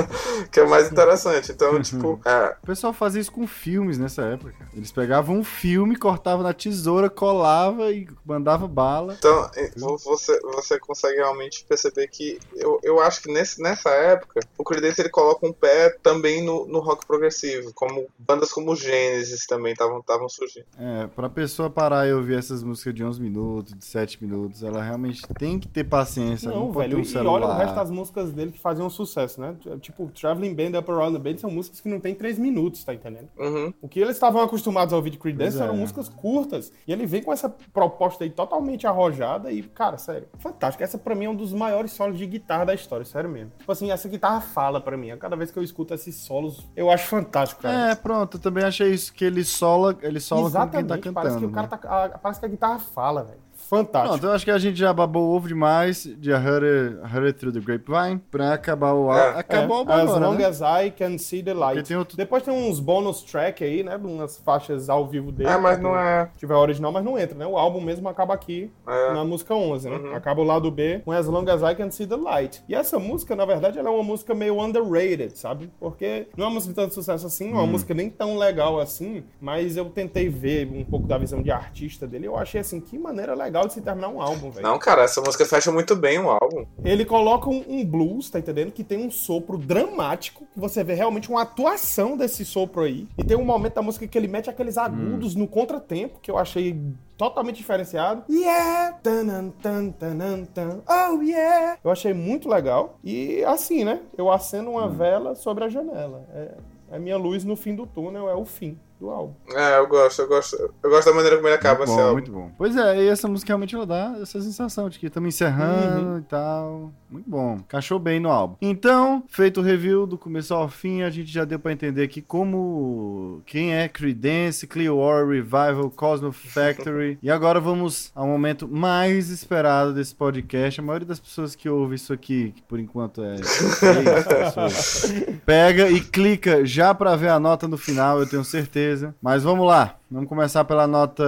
que 0.50 0.60
é 0.60 0.66
mais 0.66 0.90
interessante. 0.90 1.52
Então, 1.52 1.80
tipo, 1.80 2.20
é, 2.24 2.56
O 2.62 2.66
pessoal 2.66 2.92
fazia 2.92 3.20
isso 3.20 3.32
com 3.32 3.46
filmes 3.46 3.98
nessa 3.98 4.22
época. 4.22 4.54
Eles 4.74 4.92
pegavam 4.92 5.36
um 5.36 5.44
filme, 5.44 5.96
cortavam 5.96 6.42
na 6.42 6.52
tesoura, 6.52 7.08
colava 7.10 7.90
e 7.90 8.06
mandava 8.24 8.66
bala. 8.68 9.14
Então, 9.18 9.50
vo- 9.76 9.98
você, 9.98 10.38
você 10.40 10.78
consegue 10.78 11.16
realmente 11.16 11.64
perceber 11.64 12.06
que 12.08 12.38
eu, 12.54 12.78
eu 12.82 13.00
acho 13.00 13.22
que 13.22 13.32
nesse, 13.32 13.60
nessa 13.60 13.90
época 13.90 14.40
o 14.56 14.64
Creedence 14.64 15.00
ele 15.00 15.08
coloca 15.10 15.46
um 15.46 15.52
pé 15.52 15.90
também 16.02 16.42
no, 16.44 16.66
no 16.66 16.80
rock 16.80 17.06
progressivo, 17.06 17.72
como 17.74 18.06
bandas 18.18 18.52
como 18.52 18.74
Genesis 18.76 19.46
também 19.46 19.72
estavam 19.72 20.28
surgindo. 20.28 20.66
É, 20.78 21.06
pra 21.08 21.28
pessoa 21.28 21.70
parar 21.70 22.06
e 22.08 22.12
ouvir 22.12 22.38
essas 22.38 22.62
músicas 22.62 22.94
de 22.94 23.04
11 23.04 23.20
minutos, 23.20 23.74
de 23.74 23.84
7 23.84 24.22
minutos, 24.22 24.62
ela 24.62 24.82
realmente 24.82 25.19
gente 25.20 25.34
tem 25.34 25.58
que 25.58 25.68
ter 25.68 25.84
paciência. 25.84 26.50
Não, 26.50 26.66
não 26.66 26.72
velho, 26.72 26.98
um 26.98 27.02
e 27.02 27.16
olha 27.26 27.46
o 27.46 27.52
resto 27.52 27.74
das 27.74 27.90
músicas 27.90 28.32
dele 28.32 28.52
que 28.52 28.58
faziam 28.58 28.88
sucesso, 28.88 29.40
né? 29.40 29.54
Tipo, 29.80 30.08
Traveling 30.08 30.54
Band, 30.54 30.78
Up 30.78 30.90
Around 30.90 31.18
the 31.18 31.30
Band 31.30 31.38
são 31.38 31.50
músicas 31.50 31.80
que 31.80 31.88
não 31.88 32.00
tem 32.00 32.14
três 32.14 32.38
minutos, 32.38 32.84
tá 32.84 32.94
entendendo? 32.94 33.28
Uhum. 33.38 33.72
O 33.80 33.88
que 33.88 34.00
eles 34.00 34.16
estavam 34.16 34.42
acostumados 34.42 34.92
a 34.92 34.96
ouvir 34.96 35.10
de 35.10 35.18
Creedence 35.18 35.60
eram 35.60 35.74
é. 35.74 35.76
músicas 35.76 36.08
curtas. 36.08 36.72
E 36.86 36.92
ele 36.92 37.06
vem 37.06 37.22
com 37.22 37.32
essa 37.32 37.48
proposta 37.72 38.24
aí 38.24 38.30
totalmente 38.30 38.86
arrojada 38.86 39.52
e, 39.52 39.62
cara, 39.62 39.98
sério, 39.98 40.28
fantástico. 40.38 40.82
Essa 40.82 40.98
pra 40.98 41.14
mim 41.14 41.26
é 41.26 41.30
um 41.30 41.34
dos 41.34 41.52
maiores 41.52 41.92
solos 41.92 42.18
de 42.18 42.26
guitarra 42.26 42.66
da 42.66 42.74
história, 42.74 43.04
sério 43.04 43.30
mesmo. 43.30 43.52
Tipo 43.58 43.72
assim, 43.72 43.90
essa 43.90 44.08
guitarra 44.08 44.40
fala 44.40 44.80
pra 44.80 44.96
mim. 44.96 45.16
Cada 45.18 45.36
vez 45.36 45.50
que 45.50 45.58
eu 45.58 45.62
escuto 45.62 45.94
esses 45.94 46.14
solos, 46.16 46.66
eu 46.76 46.90
acho 46.90 47.06
fantástico, 47.06 47.62
cara. 47.62 47.90
É, 47.90 47.94
pronto, 47.94 48.36
eu 48.36 48.40
também 48.40 48.64
achei 48.64 48.90
isso, 48.90 49.12
que 49.12 49.24
ele 49.24 49.44
sola, 49.44 49.96
ele 50.02 50.20
sola 50.20 50.46
Exatamente, 50.46 50.72
com 50.72 50.78
quem 50.78 50.86
tá 50.86 50.94
cantando. 50.94 51.14
Parece 51.14 51.38
que 51.38 51.44
o 51.44 51.50
cara 51.50 51.68
né? 51.68 51.76
tá. 51.76 52.04
A, 52.04 52.18
parece 52.18 52.40
que 52.40 52.46
a 52.46 52.48
guitarra 52.48 52.78
fala, 52.78 53.24
velho 53.24 53.49
fantástico. 53.70 54.18
Pronto, 54.18 54.26
eu 54.26 54.32
acho 54.32 54.44
que 54.44 54.50
a 54.50 54.58
gente 54.58 54.76
já 54.76 54.92
babou 54.92 55.28
o 55.28 55.36
ovo 55.36 55.46
demais 55.46 56.02
de 56.18 56.32
A 56.32 56.38
Hurry, 56.38 57.32
Through 57.32 57.52
the 57.52 57.60
Grapevine 57.60 58.20
pra 58.28 58.54
acabar 58.54 58.92
o 58.92 59.08
álbum. 59.08 59.14
É, 59.14 59.38
Acabou 59.38 59.76
é. 59.76 59.78
o 59.78 59.78
álbum 59.78 59.92
As 59.92 60.10
agora, 60.10 60.26
Long 60.26 60.34
né? 60.34 60.44
as 60.44 60.60
I 60.60 60.90
Can 60.90 61.16
See 61.18 61.40
the 61.40 61.54
Light. 61.54 61.86
Tem 61.86 61.96
outro... 61.96 62.16
Depois 62.16 62.42
tem 62.42 62.52
uns 62.52 62.80
bônus 62.80 63.22
track 63.22 63.62
aí, 63.62 63.84
né? 63.84 63.96
Umas 63.96 64.38
faixas 64.38 64.90
ao 64.90 65.06
vivo 65.06 65.30
dele. 65.30 65.48
É, 65.48 65.56
mas 65.56 65.78
não 65.78 65.96
é... 65.96 66.28
tiver 66.36 66.54
original, 66.54 66.90
mas 66.90 67.04
não 67.04 67.16
entra, 67.16 67.38
né? 67.38 67.46
O 67.46 67.56
álbum 67.56 67.80
mesmo 67.80 68.08
acaba 68.08 68.34
aqui 68.34 68.72
é. 68.88 69.12
na 69.14 69.24
música 69.24 69.54
11, 69.54 69.88
né? 69.88 69.96
Uhum. 69.96 70.14
Acaba 70.16 70.40
o 70.40 70.44
lado 70.44 70.68
B 70.70 71.00
com 71.04 71.12
As 71.12 71.28
Long 71.28 71.48
as 71.48 71.62
I 71.62 71.76
Can 71.76 71.92
See 71.92 72.06
the 72.08 72.16
Light. 72.16 72.64
E 72.68 72.74
essa 72.74 72.98
música, 72.98 73.36
na 73.36 73.44
verdade, 73.44 73.78
ela 73.78 73.88
é 73.88 73.92
uma 73.92 74.02
música 74.02 74.34
meio 74.34 74.60
underrated, 74.60 75.38
sabe? 75.38 75.70
Porque 75.78 76.26
não 76.36 76.46
é 76.46 76.48
uma 76.48 76.54
música 76.54 76.72
de 76.72 76.80
tanto 76.80 76.94
sucesso 76.94 77.26
assim, 77.26 77.50
não 77.50 77.52
é 77.52 77.54
uma 77.54 77.62
uhum. 77.62 77.70
música 77.70 77.94
nem 77.94 78.10
tão 78.10 78.36
legal 78.36 78.80
assim, 78.80 79.22
mas 79.40 79.76
eu 79.76 79.84
tentei 79.84 80.28
ver 80.28 80.68
um 80.72 80.84
pouco 80.84 81.06
da 81.06 81.16
visão 81.16 81.40
de 81.40 81.52
artista 81.52 82.04
dele. 82.04 82.26
Eu 82.26 82.36
achei 82.36 82.60
assim, 82.60 82.80
que 82.80 82.98
maneira 82.98 83.32
legal 83.34 83.59
de 83.66 83.74
se 83.74 83.80
terminar 83.80 84.08
um 84.08 84.20
álbum 84.20 84.50
velho. 84.50 84.66
Não, 84.66 84.78
cara, 84.78 85.02
essa 85.02 85.20
música 85.20 85.44
fecha 85.44 85.70
muito 85.70 85.96
bem 85.96 86.18
o 86.18 86.30
álbum. 86.30 86.66
Ele 86.84 87.04
coloca 87.04 87.48
um, 87.48 87.64
um, 87.68 87.84
blues, 87.84 88.30
tá 88.30 88.38
entendendo? 88.38 88.72
Que 88.72 88.84
tem 88.84 88.98
um 88.98 89.10
sopro 89.10 89.58
dramático, 89.58 90.46
que 90.52 90.60
você 90.60 90.82
vê 90.84 90.94
realmente 90.94 91.30
uma 91.30 91.42
atuação 91.42 92.16
desse 92.16 92.44
sopro 92.44 92.82
aí. 92.82 93.08
E 93.16 93.24
tem 93.24 93.36
um 93.36 93.44
momento 93.44 93.74
da 93.74 93.82
música 93.82 94.06
que 94.06 94.16
ele 94.16 94.28
mete 94.28 94.50
aqueles 94.50 94.76
agudos 94.76 95.34
hum. 95.34 95.40
no 95.40 95.48
contratempo, 95.48 96.20
que 96.20 96.30
eu 96.30 96.38
achei 96.38 96.80
totalmente 97.16 97.56
diferenciado. 97.56 98.24
Yeah! 98.28 98.98
Tanan, 99.02 99.50
tan, 99.62 99.90
tanan, 99.90 100.44
tan, 100.44 100.80
oh 100.88 101.22
yeah! 101.22 101.78
Eu 101.82 101.90
achei 101.90 102.14
muito 102.14 102.48
legal. 102.48 102.98
E 103.04 103.44
assim, 103.44 103.84
né? 103.84 104.00
Eu 104.16 104.30
acendo 104.30 104.70
uma 104.70 104.86
hum. 104.86 104.94
vela 104.94 105.34
sobre 105.34 105.64
a 105.64 105.68
janela. 105.68 106.26
É, 106.32 106.54
é 106.92 106.98
minha 106.98 107.16
luz 107.16 107.44
no 107.44 107.56
fim 107.56 107.74
do 107.74 107.86
túnel, 107.86 108.28
é 108.28 108.34
o 108.34 108.44
fim 108.44 108.78
do 109.00 109.10
álbum. 109.10 109.34
É, 109.54 109.78
eu 109.78 109.88
gosto, 109.88 110.20
eu 110.20 110.28
gosto. 110.28 110.56
Eu 110.82 110.90
gosto 110.90 111.06
da 111.06 111.14
maneira 111.14 111.36
como 111.36 111.48
ele 111.48 111.56
acaba 111.56 111.86
muito 111.86 111.90
esse 111.90 112.02
bom, 112.02 112.12
Muito 112.12 112.30
bom. 112.30 112.52
Pois 112.58 112.76
é, 112.76 113.02
e 113.02 113.08
essa 113.08 113.26
música 113.26 113.48
realmente 113.48 113.74
ela 113.74 113.86
dá 113.86 114.18
essa 114.20 114.40
sensação 114.40 114.90
de 114.90 114.98
que 114.98 115.06
estamos 115.06 115.34
encerrando 115.34 116.06
uhum. 116.06 116.18
e 116.18 116.22
tal. 116.22 116.92
Muito 117.10 117.28
bom. 117.28 117.58
Cachou 117.66 117.98
bem 117.98 118.20
no 118.20 118.30
álbum. 118.30 118.56
Então, 118.60 119.24
feito 119.26 119.60
o 119.60 119.62
review 119.62 120.06
do 120.06 120.18
começo 120.18 120.52
ao 120.54 120.68
fim, 120.68 121.02
a 121.02 121.10
gente 121.10 121.32
já 121.32 121.44
deu 121.44 121.58
para 121.58 121.72
entender 121.72 122.02
aqui 122.02 122.20
como 122.20 123.42
quem 123.46 123.74
é 123.74 123.88
Creedence, 123.88 124.66
Clearwater 124.66 125.26
Revival, 125.26 125.90
Cosmo 125.90 126.30
Factory. 126.30 127.18
e 127.22 127.30
agora 127.30 127.58
vamos 127.58 128.12
ao 128.14 128.26
momento 128.26 128.68
mais 128.68 129.30
esperado 129.30 129.94
desse 129.94 130.14
podcast. 130.14 130.78
A 130.78 130.84
maioria 130.84 131.08
das 131.08 131.18
pessoas 131.18 131.56
que 131.56 131.68
ouve 131.68 131.94
isso 131.94 132.12
aqui, 132.12 132.52
que 132.54 132.62
por 132.62 132.78
enquanto 132.78 133.24
é 133.24 133.36
pessoas, 133.36 135.12
pega 135.46 135.88
e 135.90 136.00
clica 136.00 136.66
já 136.66 136.94
para 136.94 137.16
ver 137.16 137.30
a 137.30 137.40
nota 137.40 137.66
no 137.66 137.78
final, 137.78 138.20
eu 138.20 138.28
tenho 138.28 138.44
certeza 138.44 138.89
Beleza. 138.90 139.14
Mas 139.22 139.44
vamos 139.44 139.66
lá. 139.66 140.00
Vamos 140.10 140.28
começar 140.28 140.64
pela 140.64 140.88
nota. 140.88 141.22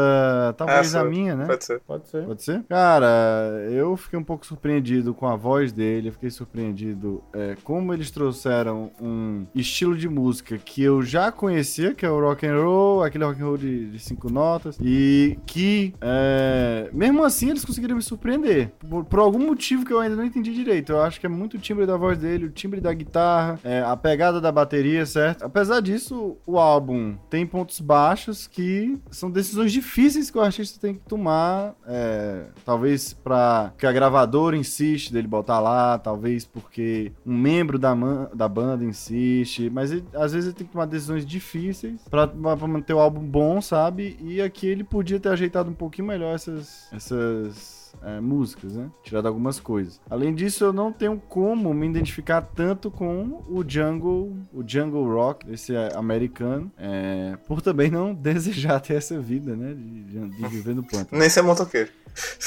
Talvez 0.59 0.92
a 0.96 1.05
minha, 1.05 1.37
né? 1.37 1.46
Pode 1.46 1.64
ser. 1.64 1.81
Pode 1.87 2.09
ser. 2.09 2.27
Pode 2.27 2.42
ser? 2.42 2.64
Cara, 2.68 3.64
eu 3.70 3.96
fiquei 3.96 4.18
um 4.18 4.25
pouco 4.25 4.44
surpreendido 4.44 5.14
com 5.14 5.29
a 5.29 5.37
voz 5.37 5.70
dele. 5.70 6.09
Eu 6.09 6.12
fiquei 6.12 6.31
surpreendido 6.31 7.22
é, 7.33 7.57
como 7.62 7.94
eles 7.94 8.11
trouxeram 8.11 8.90
um 9.01 9.46
estilo 9.55 9.96
de 9.96 10.09
música 10.09 10.59
que 10.59 10.83
eu 10.83 11.01
já 11.01 11.31
conhecia, 11.31 11.94
que 11.94 12.05
é 12.05 12.11
o 12.11 12.18
rock 12.18 12.44
and 12.44 12.61
roll, 12.61 13.05
aquele 13.05 13.25
rock 13.25 13.40
and 13.40 13.44
roll 13.44 13.57
de, 13.57 13.88
de 13.88 13.98
cinco 14.01 14.29
notas. 14.29 14.77
E 14.83 15.38
que, 15.46 15.94
é, 16.01 16.90
mesmo 16.92 17.22
assim, 17.22 17.51
eles 17.51 17.64
conseguiram 17.64 17.94
me 17.94 18.03
surpreender. 18.03 18.72
Por, 18.90 19.05
por, 19.05 19.20
algum 19.20 19.46
motivo 19.46 19.85
que 19.85 19.92
eu 19.92 20.01
ainda 20.01 20.16
não 20.16 20.25
entendi 20.25 20.53
direito. 20.53 20.90
Eu 20.90 21.03
acho 21.03 21.20
que 21.20 21.27
é 21.27 21.29
muito 21.29 21.57
o 21.57 21.61
timbre 21.61 21.87
da 21.87 21.96
voz 21.96 22.18
dele, 22.18 22.46
o 22.46 22.51
timbre 22.51 22.81
da 22.81 22.92
guitarra, 22.92 23.61
é, 23.62 23.81
a 23.81 23.96
pegada 23.96 24.40
da 24.40 24.51
bateria, 24.51 25.07
certo? 25.07 25.44
Apesar 25.44 25.81
disso, 25.81 26.37
o 26.44 26.59
álbum 26.59 27.14
tem 27.31 27.46
pontos 27.53 27.81
baixos 27.81 28.47
que 28.47 28.99
são 29.11 29.31
decisões 29.31 29.71
difíceis 29.71 30.31
que 30.31 30.38
o 30.38 30.41
artista 30.41 30.81
tem 30.81 30.95
que 30.95 31.01
tomar, 31.01 31.75
é, 31.87 32.47
talvez 32.65 33.12
para 33.12 33.75
que 33.77 33.85
a 33.85 33.93
gravadora 33.93 34.57
insiste 34.57 35.12
dele 35.12 35.29
botar 35.29 35.61
lá, 35.61 35.99
talvez 35.99 36.47
porque 36.47 37.12
um 37.27 37.37
membro 37.37 37.79
da, 37.79 37.95
da 38.33 38.49
banda 38.49 38.83
insiste, 38.83 39.69
mas 39.69 39.93
ele, 39.93 40.03
às 40.15 40.33
vezes 40.33 40.49
ele 40.49 40.57
tem 40.57 40.67
que 40.67 40.73
tomar 40.73 40.87
decisões 40.87 41.27
difíceis 41.27 42.01
para 42.09 42.27
manter 42.67 42.95
o 42.95 42.99
álbum 42.99 43.21
bom, 43.21 43.61
sabe? 43.61 44.17
E 44.23 44.41
aqui 44.41 44.67
ele 44.67 44.83
podia 44.83 45.21
ter 45.21 45.29
ajeitado 45.29 45.71
um 45.71 45.75
pouquinho 45.75 46.09
melhor 46.09 46.35
essas, 46.35 46.88
essas 46.91 47.82
é, 48.03 48.21
músicas, 48.21 48.75
né? 48.75 48.91
Tirado 49.03 49.27
algumas 49.29 49.61
coisas. 49.61 50.01
Além 50.09 50.35
disso, 50.35 50.65
eu 50.65 50.73
não 50.73 50.93
tenho 50.93 51.21
como 51.29 51.73
me 51.75 51.87
identificar 51.87 52.43
tanto 52.43 52.91
com 52.91 53.43
o 53.49 53.65
jungle, 53.67 54.37
o 54.53 54.63
jungle 54.67 55.13
rock, 55.13 55.51
esse 55.51 55.73
americano, 55.95 56.71
é, 56.79 57.37
por 57.47 57.61
também 57.61 57.91
não 57.91 58.15
desejar 58.15 58.81
ter 58.81 58.95
essa 58.95 59.19
vida, 59.21 59.55
né? 59.55 59.75
De, 59.75 60.29
de 60.29 60.49
viver 60.49 60.75
no 60.75 60.83
pântano. 60.83 61.19
Nem 61.19 61.29
ser 61.29 61.43
motoqueiro. 61.43 61.91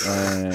É... 0.06 0.50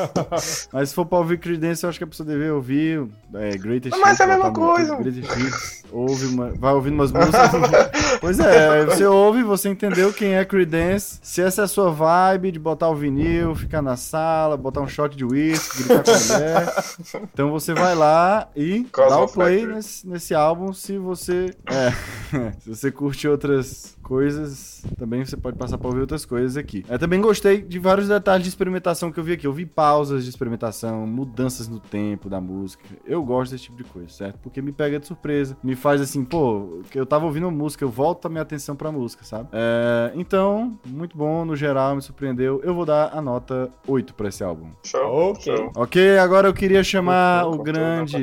Mas 0.72 0.88
se 0.88 0.94
for 0.94 1.04
pra 1.04 1.18
ouvir 1.18 1.38
Creedence, 1.38 1.84
eu 1.84 1.90
acho 1.90 1.98
que 1.98 2.04
a 2.04 2.06
pessoa 2.06 2.26
deve 2.26 2.50
ouvir 2.50 3.06
é, 3.34 3.56
Greatest 3.56 3.96
Mas 3.98 4.12
Hits, 4.12 4.20
é 4.20 4.24
a 4.24 4.26
mesma 4.26 4.52
coisa. 4.52 4.96
Greatest 4.96 5.30
Hits, 5.36 5.84
ouve 5.92 6.26
uma... 6.26 6.50
vai 6.52 6.72
ouvindo 6.72 6.94
umas 6.94 7.12
músicas. 7.12 7.40
pois 8.20 8.38
é, 8.38 8.84
você 8.84 9.04
ouve, 9.04 9.42
você 9.42 9.68
entendeu 9.68 10.12
quem 10.12 10.34
é 10.34 10.44
Creedence. 10.44 11.18
Se 11.22 11.40
essa 11.40 11.62
é 11.62 11.64
a 11.64 11.68
sua 11.68 11.90
vibe 11.90 12.52
de 12.52 12.58
botar 12.58 12.88
o 12.88 12.94
vinil, 12.94 13.54
ficar 13.54 13.82
na 13.82 13.96
sala, 13.96 14.56
botar 14.56 14.80
um 14.80 14.88
shot 14.88 15.16
de 15.16 15.24
whisky, 15.24 15.84
gritar 15.84 16.04
com 16.04 16.10
a 16.10 16.38
mulher. 16.38 16.84
Então 17.32 17.50
você 17.50 17.72
vai 17.74 17.94
lá 17.94 18.48
e 18.54 18.86
dá 18.96 19.20
o 19.20 19.28
play 19.28 19.66
nesse, 19.66 20.06
nesse, 20.06 20.34
álbum 20.34 20.72
se 20.72 20.98
você. 20.98 21.54
É, 21.66 21.92
se 22.60 22.68
você 22.68 22.90
curte 22.90 23.26
outras 23.26 23.96
coisas, 24.10 24.84
também 24.98 25.24
você 25.24 25.36
pode 25.36 25.56
passar 25.56 25.78
para 25.78 25.86
ouvir 25.86 26.00
outras 26.00 26.24
coisas 26.24 26.56
aqui. 26.56 26.84
Eu 26.90 26.98
também 26.98 27.20
gostei 27.20 27.62
de 27.62 27.78
vários 27.78 28.08
detalhes 28.08 28.42
de 28.42 28.48
experimentação 28.48 29.12
que 29.12 29.20
eu 29.20 29.22
vi 29.22 29.34
aqui. 29.34 29.46
Eu 29.46 29.52
vi 29.52 29.64
pausas 29.64 30.24
de 30.24 30.30
experimentação, 30.30 31.06
mudanças 31.06 31.68
no 31.68 31.78
tempo 31.78 32.28
da 32.28 32.40
música. 32.40 32.82
Eu 33.06 33.22
gosto 33.22 33.52
desse 33.52 33.64
tipo 33.64 33.76
de 33.76 33.84
coisa, 33.84 34.08
certo? 34.08 34.40
Porque 34.42 34.60
me 34.60 34.72
pega 34.72 34.98
de 34.98 35.06
surpresa. 35.06 35.56
Me 35.62 35.76
faz 35.76 36.00
assim, 36.00 36.24
pô, 36.24 36.80
eu 36.92 37.06
tava 37.06 37.24
ouvindo 37.24 37.48
música, 37.52 37.84
eu 37.84 37.88
volto 37.88 38.26
a 38.26 38.28
minha 38.28 38.42
atenção 38.42 38.74
pra 38.74 38.90
música, 38.90 39.22
sabe? 39.22 39.48
É, 39.52 40.10
então, 40.16 40.76
muito 40.84 41.16
bom, 41.16 41.44
no 41.44 41.54
geral, 41.54 41.94
me 41.94 42.02
surpreendeu. 42.02 42.60
Eu 42.64 42.74
vou 42.74 42.84
dar 42.84 43.16
a 43.16 43.22
nota 43.22 43.70
8 43.86 44.12
pra 44.14 44.28
esse 44.28 44.42
álbum. 44.42 44.70
Show, 44.82 45.30
ok. 45.30 45.70
Ok, 45.76 46.18
agora 46.18 46.48
eu 46.48 46.52
queria 46.52 46.82
chamar 46.82 47.46
o 47.46 47.58
grande 47.62 48.16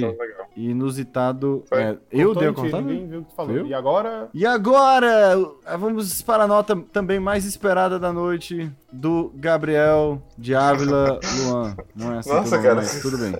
e 0.54 0.72
inusitado. 0.72 1.64
É, 1.72 1.96
eu 2.12 2.36
dei 2.36 2.50
a 2.50 2.54
falou. 3.36 3.66
E 3.66 3.74
agora? 3.74 4.30
E 4.34 4.46
agora, 4.46 5.08
vamos 5.78 6.22
para 6.22 6.44
a 6.44 6.48
nota 6.48 6.76
também 6.92 7.20
mais 7.20 7.46
esperada 7.46 7.98
da 8.00 8.12
noite 8.12 8.72
do 8.92 9.32
Gabriel 9.36 10.22
de 10.38 10.56
Ávila 10.56 11.20
Luan. 11.38 11.78
Não 11.96 12.14
é 12.14 12.20
assim 12.20 12.30
Nossa, 12.30 12.62
cara. 12.62 12.76
Mas 12.76 13.02
tudo 13.02 13.18
bem. 13.18 13.34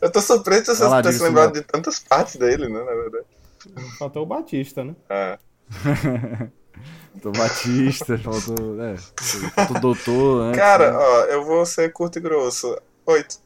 Eu 0.00 0.10
tô 0.10 0.20
surpreso 0.20 0.72
de 0.72 0.78
você 0.78 1.02
ter 1.02 1.12
se 1.12 1.22
lembrado 1.22 1.52
de 1.52 1.62
tantas 1.62 1.98
partes 1.98 2.36
dele, 2.36 2.68
né, 2.68 2.78
na 2.78 2.94
verdade. 2.94 3.24
Faltou 3.98 4.22
o 4.22 4.26
Batista, 4.26 4.84
né? 4.84 4.94
É. 5.08 5.38
Faltou 7.14 7.32
Batista, 7.32 8.18
faltou. 8.18 8.82
É, 8.82 8.96
faltou 9.54 9.80
doutor, 9.80 10.50
né? 10.50 10.56
Cara, 10.56 10.98
ó, 10.98 11.20
eu 11.26 11.44
vou 11.44 11.64
ser 11.64 11.92
curto 11.92 12.18
e 12.18 12.20
grosso. 12.20 12.76
Oito. 13.06 13.38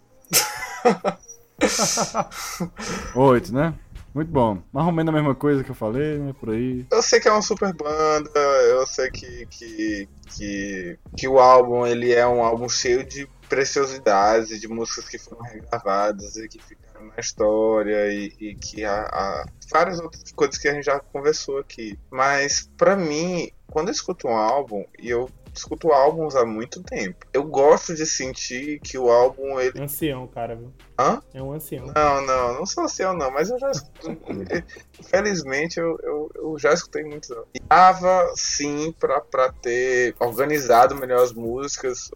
Oito, 3.15 3.55
né? 3.55 3.75
Muito 4.19 4.33
bom. 4.33 4.61
Mais 4.73 4.85
ou 4.85 4.93
menos 4.93 5.15
a 5.15 5.17
mesma 5.17 5.33
coisa 5.33 5.63
que 5.63 5.71
eu 5.71 5.77
falei, 5.77 6.19
né? 6.19 6.35
Por 6.41 6.51
aí. 6.51 6.85
Eu 6.91 7.01
sei 7.01 7.21
que 7.21 7.29
é 7.29 7.31
uma 7.31 7.41
super 7.41 7.73
banda, 7.73 8.29
eu 8.69 8.85
sei 8.85 9.09
que, 9.13 9.47
que, 9.47 10.09
que, 10.27 10.99
que 11.17 11.29
o 11.29 11.39
álbum 11.39 11.87
ele 11.87 12.13
é 12.13 12.27
um 12.27 12.43
álbum 12.43 12.69
cheio 12.69 13.05
de 13.05 13.29
preciosidades, 13.49 14.61
de 14.61 14.67
músicas 14.67 15.09
que 15.09 15.19
foram 15.19 15.43
regravadas 15.43 16.35
e 16.35 16.49
que 16.49 16.61
ficaram 16.61 17.07
na 17.07 17.15
história 17.17 18.13
e, 18.13 18.33
e 18.41 18.55
que 18.57 18.85
há, 18.85 19.03
há, 19.03 19.47
várias 19.71 20.01
outras 20.01 20.33
coisas 20.33 20.59
que 20.59 20.67
a 20.67 20.75
gente 20.75 20.87
já 20.87 20.99
conversou 20.99 21.59
aqui. 21.59 21.97
Mas 22.11 22.69
para 22.77 22.97
mim, 22.97 23.49
quando 23.71 23.87
eu 23.87 23.93
escuto 23.93 24.27
um 24.27 24.37
álbum 24.37 24.85
e 24.99 25.11
eu 25.11 25.31
escuto 25.59 25.93
álbuns 25.93 26.35
há 26.35 26.45
muito 26.45 26.83
tempo. 26.83 27.27
Eu 27.33 27.45
gosto 27.45 27.95
de 27.95 28.07
sentir 28.07 28.81
que 28.81 28.97
o 28.97 29.11
álbum 29.11 29.59
ele. 29.61 29.81
Ancião, 29.81 30.27
cara, 30.27 30.55
viu? 30.55 30.73
Hã? 30.99 31.21
É 31.35 31.43
um 31.43 31.53
ancião. 31.53 31.87
Não, 31.95 32.27
não, 32.27 32.55
não 32.55 32.67
sou 32.67 32.85
ancião, 32.85 33.15
não, 33.15 33.31
mas 33.31 33.51
eu 33.51 33.59
já 33.59 33.71
Infelizmente 34.99 35.79
eu, 35.79 35.99
eu, 36.03 36.31
eu, 36.35 36.59
já 36.59 36.73
escutei 36.73 37.05
muito. 37.05 37.47
E 37.55 37.61
dava 37.61 38.33
sim 38.35 38.93
pra, 38.99 39.21
pra 39.21 39.53
ter 39.53 40.15
organizado 40.19 40.95
melhor 40.95 41.23
as 41.23 41.33
músicas, 41.33 42.11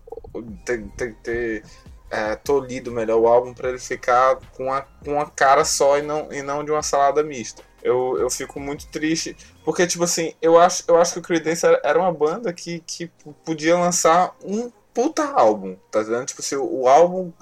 ter, 0.65 0.85
ter, 0.97 1.15
ter 1.23 1.65
é, 2.11 2.37
tolhido 2.37 2.93
melhor 2.93 3.19
o 3.21 3.27
álbum 3.27 3.55
para 3.55 3.71
ele 3.71 3.79
ficar 3.79 4.37
com 4.53 4.65
uma, 4.65 4.83
com 5.05 5.13
uma 5.13 5.29
cara 5.31 5.65
só 5.65 5.99
e 5.99 6.03
não, 6.03 6.33
e 6.33 6.43
não 6.43 6.65
de 6.65 6.71
uma 6.71 6.83
salada 6.83 7.23
mista. 7.23 7.63
Eu, 7.83 8.17
eu 8.19 8.31
fico 8.31 8.61
muito 8.61 8.87
triste, 8.89 9.37
porque, 9.65 9.87
tipo 9.87 10.05
assim, 10.05 10.35
eu 10.41 10.59
acho, 10.59 10.85
eu 10.89 10.97
acho 10.97 11.15
que 11.15 11.19
o 11.19 11.23
Creedence 11.23 11.65
era 11.83 11.99
uma 11.99 12.13
banda 12.13 12.53
que, 12.53 12.81
que 12.81 13.11
podia 13.45 13.77
lançar 13.77 14.35
um 14.45 14.71
puta 14.93 15.25
álbum, 15.25 15.77
tá 15.91 16.03
vendo? 16.03 16.27
Tipo 16.27 16.41
assim, 16.41 16.57
o, 16.57 16.87
álbum 16.87 17.33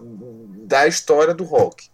da 0.66 0.86
história 0.86 1.34
do 1.34 1.44
rock. 1.44 1.88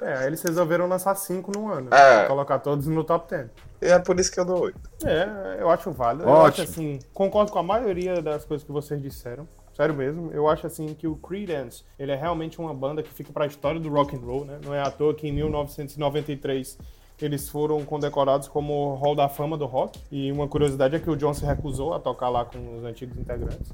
É, 0.00 0.26
eles 0.26 0.42
resolveram 0.42 0.88
lançar 0.88 1.14
cinco 1.14 1.52
no 1.56 1.70
ano. 1.70 1.92
É. 1.92 2.26
Colocar 2.26 2.58
todos 2.58 2.86
no 2.86 3.04
top 3.04 3.30
10. 3.30 3.50
E 3.82 3.86
é 3.86 3.98
por 3.98 4.18
isso 4.18 4.30
que 4.30 4.40
eu 4.40 4.44
dou 4.44 4.62
oito. 4.62 4.80
É, 5.04 5.58
eu 5.60 5.70
acho 5.70 5.90
válido. 5.90 6.24
Ótimo. 6.28 6.36
Eu 6.36 6.46
acho 6.46 6.62
assim, 6.62 6.98
concordo 7.12 7.52
com 7.52 7.58
a 7.58 7.62
maioria 7.62 8.20
das 8.22 8.44
coisas 8.44 8.64
que 8.64 8.72
vocês 8.72 9.00
disseram. 9.00 9.46
Sério 9.74 9.94
mesmo, 9.94 10.30
eu 10.32 10.48
acho 10.48 10.66
assim 10.66 10.92
que 10.92 11.06
o 11.06 11.16
Creedence, 11.16 11.82
ele 11.98 12.12
é 12.12 12.14
realmente 12.14 12.60
uma 12.60 12.74
banda 12.74 13.02
que 13.02 13.08
fica 13.08 13.32
para 13.32 13.44
a 13.44 13.46
história 13.46 13.80
do 13.80 13.88
rock 13.88 14.14
and 14.14 14.20
roll, 14.20 14.44
né? 14.44 14.58
Não 14.62 14.74
é 14.74 14.82
à 14.82 14.90
toa 14.90 15.14
que 15.14 15.26
em 15.26 15.32
1993 15.32 16.78
eles 17.24 17.48
foram 17.48 17.84
condecorados 17.84 18.48
como 18.48 18.94
Hall 18.94 19.14
da 19.14 19.28
Fama 19.28 19.56
do 19.56 19.66
Rock. 19.66 20.00
E 20.10 20.30
uma 20.32 20.48
curiosidade 20.48 20.96
é 20.96 20.98
que 20.98 21.10
o 21.10 21.16
John 21.16 21.34
se 21.34 21.44
recusou 21.44 21.94
a 21.94 22.00
tocar 22.00 22.28
lá 22.28 22.44
com 22.44 22.76
os 22.76 22.84
antigos 22.84 23.16
integrantes. 23.16 23.72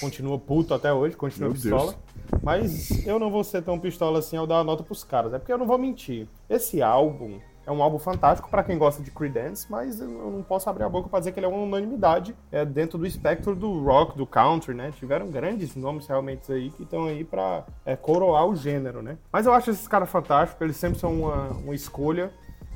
Continua 0.00 0.38
puto 0.38 0.74
até 0.74 0.92
hoje, 0.92 1.16
continua 1.16 1.50
Meu 1.50 1.54
pistola. 1.54 1.94
Mas 2.42 3.06
eu 3.06 3.18
não 3.18 3.30
vou 3.30 3.44
ser 3.44 3.62
tão 3.62 3.78
pistola 3.78 4.18
assim 4.18 4.36
ao 4.36 4.46
dar 4.46 4.58
a 4.58 4.64
nota 4.64 4.82
pros 4.82 5.04
caras. 5.04 5.32
É 5.32 5.38
porque 5.38 5.52
eu 5.52 5.58
não 5.58 5.66
vou 5.66 5.78
mentir. 5.78 6.26
Esse 6.48 6.82
álbum 6.82 7.38
é 7.66 7.72
um 7.72 7.82
álbum 7.82 7.98
fantástico 7.98 8.50
para 8.50 8.62
quem 8.62 8.76
gosta 8.76 9.02
de 9.02 9.10
Creedence, 9.10 9.66
mas 9.70 10.00
eu 10.00 10.08
não 10.08 10.42
posso 10.42 10.68
abrir 10.68 10.84
a 10.84 10.88
boca 10.88 11.08
para 11.08 11.18
dizer 11.20 11.32
que 11.32 11.38
ele 11.38 11.46
é 11.46 11.48
uma 11.48 11.62
unanimidade 11.62 12.36
é, 12.52 12.64
dentro 12.64 12.98
do 12.98 13.06
espectro 13.06 13.54
do 13.54 13.82
rock, 13.82 14.16
do 14.16 14.26
country, 14.26 14.74
né? 14.74 14.92
Tiveram 14.98 15.30
grandes 15.30 15.74
nomes 15.74 16.06
realmente 16.06 16.52
aí 16.52 16.70
que 16.70 16.82
estão 16.82 17.06
aí 17.06 17.24
para 17.24 17.64
é, 17.86 17.96
coroar 17.96 18.46
o 18.46 18.54
gênero, 18.54 19.02
né? 19.02 19.16
Mas 19.32 19.46
eu 19.46 19.52
acho 19.52 19.70
esses 19.70 19.88
caras 19.88 20.10
fantásticos, 20.10 20.60
eles 20.60 20.76
sempre 20.76 20.98
são 20.98 21.12
uma, 21.20 21.48
uma 21.48 21.74
escolha 21.74 22.30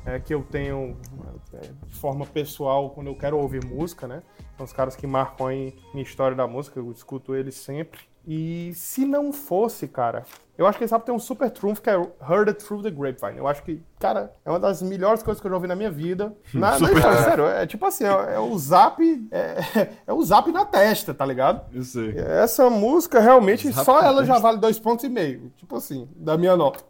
é, 0.07 0.18
que 0.18 0.34
eu 0.34 0.42
tenho 0.42 0.96
é, 1.55 1.70
de 1.86 1.94
forma 1.94 2.26
pessoal 2.26 2.90
quando 2.90 3.09
eu 3.09 3.14
quero 3.14 3.38
ouvir 3.38 3.64
música, 3.64 4.07
né? 4.07 4.22
São 4.57 4.64
os 4.64 4.72
caras 4.72 4.96
que 4.96 5.07
marcam 5.07 5.46
aí 5.46 5.76
minha 5.92 6.03
história 6.03 6.36
da 6.36 6.46
música, 6.46 6.80
eu 6.80 6.90
escuto 6.90 7.34
eles 7.34 7.55
sempre. 7.55 8.01
E 8.30 8.72
se 8.74 9.07
não 9.07 9.32
fosse, 9.32 9.88
cara, 9.88 10.24
eu 10.59 10.66
acho 10.66 10.76
que 10.76 10.84
esse 10.84 10.92
álbum 10.92 11.07
tem 11.07 11.14
um 11.14 11.18
super 11.18 11.51
trunfo 11.51 11.80
que 11.80 11.88
é 11.88 11.94
Heard 11.94 12.51
It 12.51 12.62
Through 12.62 12.82
the 12.82 12.90
Grapevine. 12.90 13.38
Eu 13.38 13.49
acho 13.49 13.62
que, 13.62 13.80
cara, 13.99 14.34
é 14.44 14.51
uma 14.51 14.61
das 14.61 14.82
melhores 14.82 15.22
coisas 15.22 15.40
que 15.40 15.46
eu 15.46 15.51
já 15.51 15.57
ouvi 15.57 15.66
na 15.66 15.74
minha 15.74 15.90
vida. 15.90 16.34
Na, 16.53 16.78
na 16.78 16.92
história, 16.92 17.22
sério, 17.22 17.46
é 17.46 17.66
tipo 17.66 17.86
assim, 17.86 18.05
é, 18.05 18.34
é 18.34 18.38
o 18.38 18.59
zap, 18.59 19.03
é, 19.30 19.88
é 20.07 20.12
o 20.12 20.22
zap 20.22 20.53
na 20.53 20.66
testa, 20.66 21.14
tá 21.14 21.24
ligado? 21.24 21.64
Eu 21.72 21.82
sei. 21.82 22.18
Essa 22.18 22.68
música 22.68 23.18
realmente, 23.18 23.70
Zap 23.70 23.84
só 23.86 24.03
ela 24.03 24.22
já 24.24 24.38
vale 24.38 24.59
dois 24.59 24.78
pontos 24.78 25.07
e 25.07 25.09
meio. 25.09 25.51
Tipo 25.57 25.76
assim, 25.76 26.07
da 26.14 26.36
minha 26.36 26.55
nota. 26.55 26.84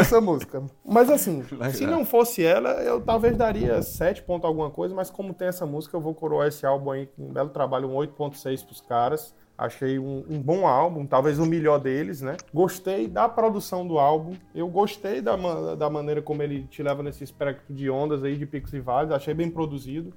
Essa 0.00 0.20
música. 0.20 0.62
Mas 0.84 1.10
assim, 1.10 1.42
Legal. 1.50 1.70
se 1.72 1.86
não 1.86 2.04
fosse 2.04 2.44
ela, 2.44 2.70
eu 2.82 3.00
talvez 3.00 3.36
daria 3.36 3.82
7 3.82 4.22
pontos 4.22 4.46
alguma 4.46 4.70
coisa, 4.70 4.94
mas 4.94 5.10
como 5.10 5.34
tem 5.34 5.48
essa 5.48 5.66
música, 5.66 5.96
eu 5.96 6.00
vou 6.00 6.14
coroar 6.14 6.48
esse 6.48 6.64
álbum 6.64 6.90
aí 6.90 7.06
com 7.06 7.26
um 7.28 7.32
belo 7.32 7.50
trabalho, 7.50 7.88
um 7.88 7.94
8.6 7.94 8.64
pros 8.64 8.80
caras. 8.80 9.34
Achei 9.56 9.98
um, 9.98 10.24
um 10.28 10.40
bom 10.40 10.66
álbum, 10.66 11.06
talvez 11.06 11.38
o 11.38 11.46
melhor 11.46 11.78
deles, 11.78 12.20
né? 12.20 12.36
Gostei 12.52 13.06
da 13.06 13.28
produção 13.28 13.86
do 13.86 13.98
álbum. 13.98 14.34
Eu 14.54 14.66
gostei 14.66 15.20
da, 15.20 15.36
da 15.76 15.90
maneira 15.90 16.22
como 16.22 16.42
ele 16.42 16.64
te 16.64 16.82
leva 16.82 17.02
nesse 17.02 17.22
espectro 17.22 17.72
de 17.72 17.88
ondas 17.90 18.24
aí, 18.24 18.36
de 18.36 18.46
picos 18.46 18.72
e 18.72 18.80
vales. 18.80 19.12
Achei 19.12 19.34
bem 19.34 19.50
produzido. 19.50 20.12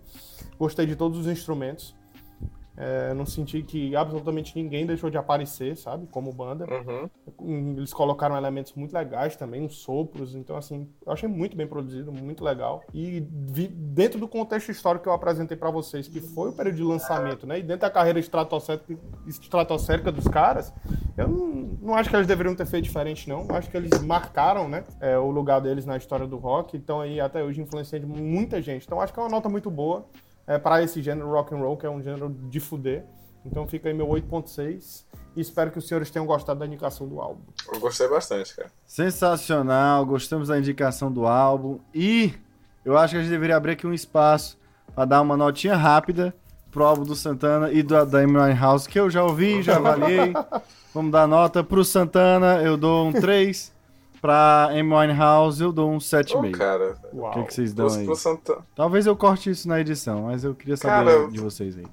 Gostei 0.58 0.86
de 0.86 0.96
todos 0.96 1.20
os 1.20 1.28
instrumentos. 1.28 1.94
É, 2.78 3.14
não 3.14 3.26
senti 3.26 3.62
que 3.64 3.96
absolutamente 3.96 4.54
ninguém 4.62 4.86
deixou 4.86 5.10
de 5.10 5.18
aparecer, 5.18 5.78
sabe? 5.78 6.08
Como 6.08 6.34
banda. 6.34 6.66
Uhum. 7.40 7.76
Eles 7.78 7.94
colocaram 7.94 8.36
elementos 8.36 8.74
muito 8.74 8.94
legais 8.94 9.36
também, 9.38 9.62
uns 9.62 9.78
sopros. 9.78 10.36
Então, 10.36 10.58
assim, 10.58 10.90
eu 11.06 11.14
achei 11.14 11.30
muito 11.30 11.56
bem 11.56 11.66
produzido, 11.68 12.12
muito 12.12 12.44
legal. 12.44 12.84
E 12.94 13.26
vi- 13.48 13.68
dentro 13.70 14.20
do 14.20 14.28
contexto 14.28 14.70
histórico 14.72 15.04
que 15.04 15.10
eu 15.10 15.14
apresentei 15.14 15.56
pra 15.56 15.70
vocês, 15.72 16.08
que 16.08 16.20
foi 16.20 16.50
o 16.50 16.54
período 16.54 16.76
de 16.76 16.84
lançamento, 16.84 17.48
né? 17.48 17.60
E 17.60 17.64
dentro 17.64 17.82
da 17.82 17.90
carreira 17.90 18.20
estratosférica, 18.20 18.98
estratosférica 19.26 20.12
dos 20.12 20.28
caras, 20.28 20.74
eu 21.18 21.28
não, 21.28 21.48
não 21.82 21.96
acho 21.96 22.10
que 22.10 22.16
eles 22.16 22.28
deveriam 22.28 22.56
ter 22.56 22.66
feito 22.66 22.84
diferente, 22.84 23.30
não. 23.30 23.46
Eu 23.48 23.56
acho 23.56 23.70
que 23.70 23.78
eles 23.78 24.02
marcaram, 24.02 24.68
né? 24.68 24.84
é, 25.00 25.18
o 25.18 25.30
lugar 25.32 25.62
deles 25.62 25.86
na 25.86 25.98
história 25.98 26.28
do 26.28 26.38
rock. 26.38 26.76
Então, 26.76 27.00
aí, 27.02 27.20
até 27.20 27.44
hoje, 27.44 27.62
influenciando 27.62 28.08
muita 28.08 28.62
gente. 28.62 28.86
Então, 28.86 29.00
acho 29.00 29.14
que 29.14 29.20
é 29.20 29.24
uma 29.24 29.30
nota 29.30 29.48
muito 29.48 29.70
boa 29.72 30.06
é, 30.48 30.58
para 30.58 30.84
esse 30.84 31.02
gênero 31.02 31.30
rock 31.30 31.54
and 31.54 31.58
roll, 31.58 31.78
que 31.78 31.86
é 31.86 31.90
um 31.90 32.02
gênero 32.02 32.30
de 32.30 32.60
fuder. 32.60 33.06
Então 33.46 33.68
fica 33.68 33.90
aí 33.90 33.94
meu 33.94 34.08
8.6 34.08 35.04
e 35.36 35.42
espero 35.42 35.70
que 35.70 35.78
os 35.78 35.88
senhores 35.88 36.10
tenham 36.10 36.26
gostado 36.26 36.60
da 36.60 36.66
indicação 36.66 37.08
do 37.08 37.20
álbum. 37.20 37.42
Eu 37.72 37.80
gostei 37.80 38.08
bastante, 38.08 38.56
cara. 38.56 38.70
Sensacional, 38.86 40.06
gostamos 40.06 40.48
da 40.48 40.58
indicação 40.58 41.12
do 41.12 41.28
álbum 41.28 41.80
e 41.94 42.34
eu 42.84 42.98
acho 42.98 43.14
que 43.14 43.20
a 43.20 43.22
gente 43.22 43.30
deveria 43.30 43.56
abrir 43.56 43.74
aqui 43.74 43.86
um 43.86 43.94
espaço 43.94 44.58
para 44.96 45.06
dar 45.06 45.22
uma 45.22 45.38
notinha 45.38 45.76
rápida 45.76 46.34
pro 46.72 46.84
álbum 46.84 47.04
do 47.04 47.16
Santana 47.16 47.72
e 47.72 47.84
do, 47.84 48.06
da 48.06 48.20
Amy 48.20 48.54
House 48.60 48.88
que 48.88 49.00
eu 49.00 49.10
já 49.10 49.24
ouvi, 49.24 49.62
já 49.62 49.78
avaliei. 49.78 50.34
Vamos 50.94 51.12
dar 51.12 51.28
nota 51.28 51.64
pro 51.64 51.84
Santana, 51.84 52.62
eu 52.62 52.78
dou 52.78 53.08
um 53.08 53.14
3. 53.14 53.75
Pra 54.26 54.70
Amy 54.72 55.14
House 55.16 55.62
eu 55.62 55.72
dou 55.72 55.88
um 55.92 55.98
Ô, 55.98 56.00
7,5. 56.00 56.52
cara, 56.58 56.96
Uau. 57.14 57.30
O 57.30 57.34
que, 57.36 57.44
que 57.44 57.54
vocês 57.54 57.74
dão 57.76 57.86
aí? 57.88 58.08
Talvez 58.76 59.06
eu 59.06 59.16
corte 59.16 59.52
isso 59.52 59.68
na 59.68 59.80
edição, 59.80 60.24
mas 60.24 60.44
eu 60.44 60.56
queria 60.56 60.76
saber 60.76 61.12
Cara, 61.12 61.28
de 61.28 61.40
vocês 61.40 61.78
aí. 61.78 61.86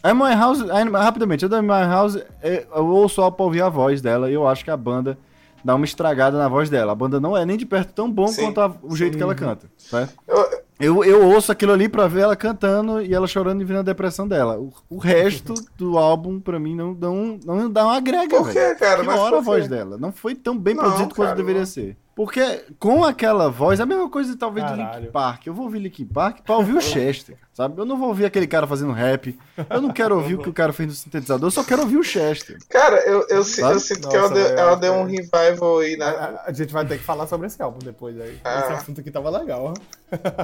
A 0.00 0.10
Amy 0.10 0.32
House, 0.34 0.60
a 0.70 0.78
Amy- 0.80 0.92
rapidamente, 0.92 1.44
a 1.44 1.48
Amy 1.58 1.68
House, 1.70 2.18
é, 2.40 2.64
eu 2.72 2.86
ouço 2.86 3.16
só 3.16 3.30
pra 3.32 3.44
ouvir 3.44 3.62
a 3.62 3.68
voz 3.68 4.00
dela 4.00 4.30
e 4.30 4.34
eu 4.34 4.46
acho 4.46 4.62
que 4.64 4.70
a 4.70 4.76
banda 4.76 5.18
dá 5.64 5.74
uma 5.74 5.84
estragada 5.84 6.38
na 6.38 6.46
voz 6.48 6.70
dela. 6.70 6.92
A 6.92 6.94
banda 6.94 7.18
não 7.18 7.36
é 7.36 7.44
nem 7.44 7.56
de 7.56 7.66
perto 7.66 7.92
tão 7.92 8.08
bom 8.08 8.28
Sim. 8.28 8.44
quanto 8.44 8.60
a- 8.60 8.72
o 8.84 8.94
jeito 8.94 9.16
que 9.16 9.22
ela 9.24 9.34
canta, 9.34 9.66
certo? 9.76 10.14
Eu- 10.28 10.48
Eu, 10.78 11.02
eu 11.04 11.26
ouço 11.26 11.50
aquilo 11.50 11.72
ali 11.72 11.88
pra 11.88 12.06
ver 12.06 12.20
ela 12.22 12.36
cantando 12.36 13.00
e 13.00 13.14
ela 13.14 13.26
chorando 13.26 13.62
e 13.62 13.64
vendo 13.64 13.78
a 13.78 13.82
depressão 13.82 14.28
dela. 14.28 14.58
O, 14.58 14.72
o 14.90 14.98
resto 14.98 15.54
do 15.76 15.96
álbum, 15.96 16.38
pra 16.38 16.58
mim, 16.58 16.74
não, 16.76 16.92
não, 16.92 17.38
não 17.44 17.70
dá 17.70 17.84
uma 17.84 17.96
agrega, 17.96 18.36
Por 18.36 18.50
quê, 18.50 18.74
cara? 18.74 19.02
Hora 19.18 19.38
a 19.38 19.40
voz 19.40 19.66
dela. 19.68 19.96
Não 19.96 20.12
foi 20.12 20.34
tão 20.34 20.56
bem 20.58 20.74
Não, 20.74 20.82
produzido 20.84 21.14
quanto 21.14 21.36
deveria 21.36 21.60
não. 21.60 21.66
ser. 21.66 21.96
Porque 22.14 22.64
com 22.78 23.04
aquela 23.04 23.50
voz, 23.50 23.78
é 23.78 23.82
a 23.82 23.86
mesma 23.86 24.08
coisa 24.08 24.34
talvez 24.38 24.64
do 24.66 24.72
Caralho. 24.74 25.00
Linkin 25.00 25.12
Park. 25.12 25.46
Eu 25.46 25.52
vou 25.52 25.66
ouvir 25.66 25.80
Linkin 25.80 26.06
Park 26.06 26.38
pra 26.46 26.56
ouvir 26.56 26.72
o 26.74 26.80
Chester, 26.80 27.36
sabe? 27.52 27.78
Eu 27.78 27.84
não 27.84 27.98
vou 27.98 28.08
ouvir 28.08 28.24
aquele 28.24 28.46
cara 28.46 28.66
fazendo 28.66 28.90
rap. 28.92 29.38
Eu 29.68 29.82
não 29.82 29.90
quero 29.92 30.14
ouvir 30.16 30.34
o 30.36 30.38
que 30.38 30.48
o 30.48 30.52
cara 30.52 30.72
fez 30.72 30.88
no 30.88 30.94
sintetizador, 30.94 31.46
eu 31.46 31.50
só 31.50 31.62
quero 31.62 31.82
ouvir 31.82 31.98
o 31.98 32.02
Chester. 32.02 32.56
Cara, 32.70 32.96
eu, 33.06 33.20
eu, 33.28 33.36
eu 33.36 33.44
sinto 33.44 33.60
Nossa, 33.70 33.94
que 34.08 34.16
ela 34.16 34.30
deu, 34.30 34.46
ela 34.46 34.76
deu 34.76 34.92
cara. 34.94 35.04
um 35.04 35.06
revival 35.06 35.78
aí, 35.80 35.94
A, 35.94 35.98
né? 35.98 36.04
a- 36.06 36.42
a 36.46 36.52
gente 36.54 36.72
vai 36.72 36.86
ter 36.86 36.96
que 36.96 37.04
falar 37.04 37.26
sobre 37.26 37.48
esse 37.48 37.60
álbum 37.62 37.80
depois 37.84 38.18
aí. 38.18 38.38
Ah. 38.42 38.60
Esse 38.60 38.72
assunto 38.72 39.00
aqui 39.02 39.10
tava 39.10 39.28
legal. 39.28 39.74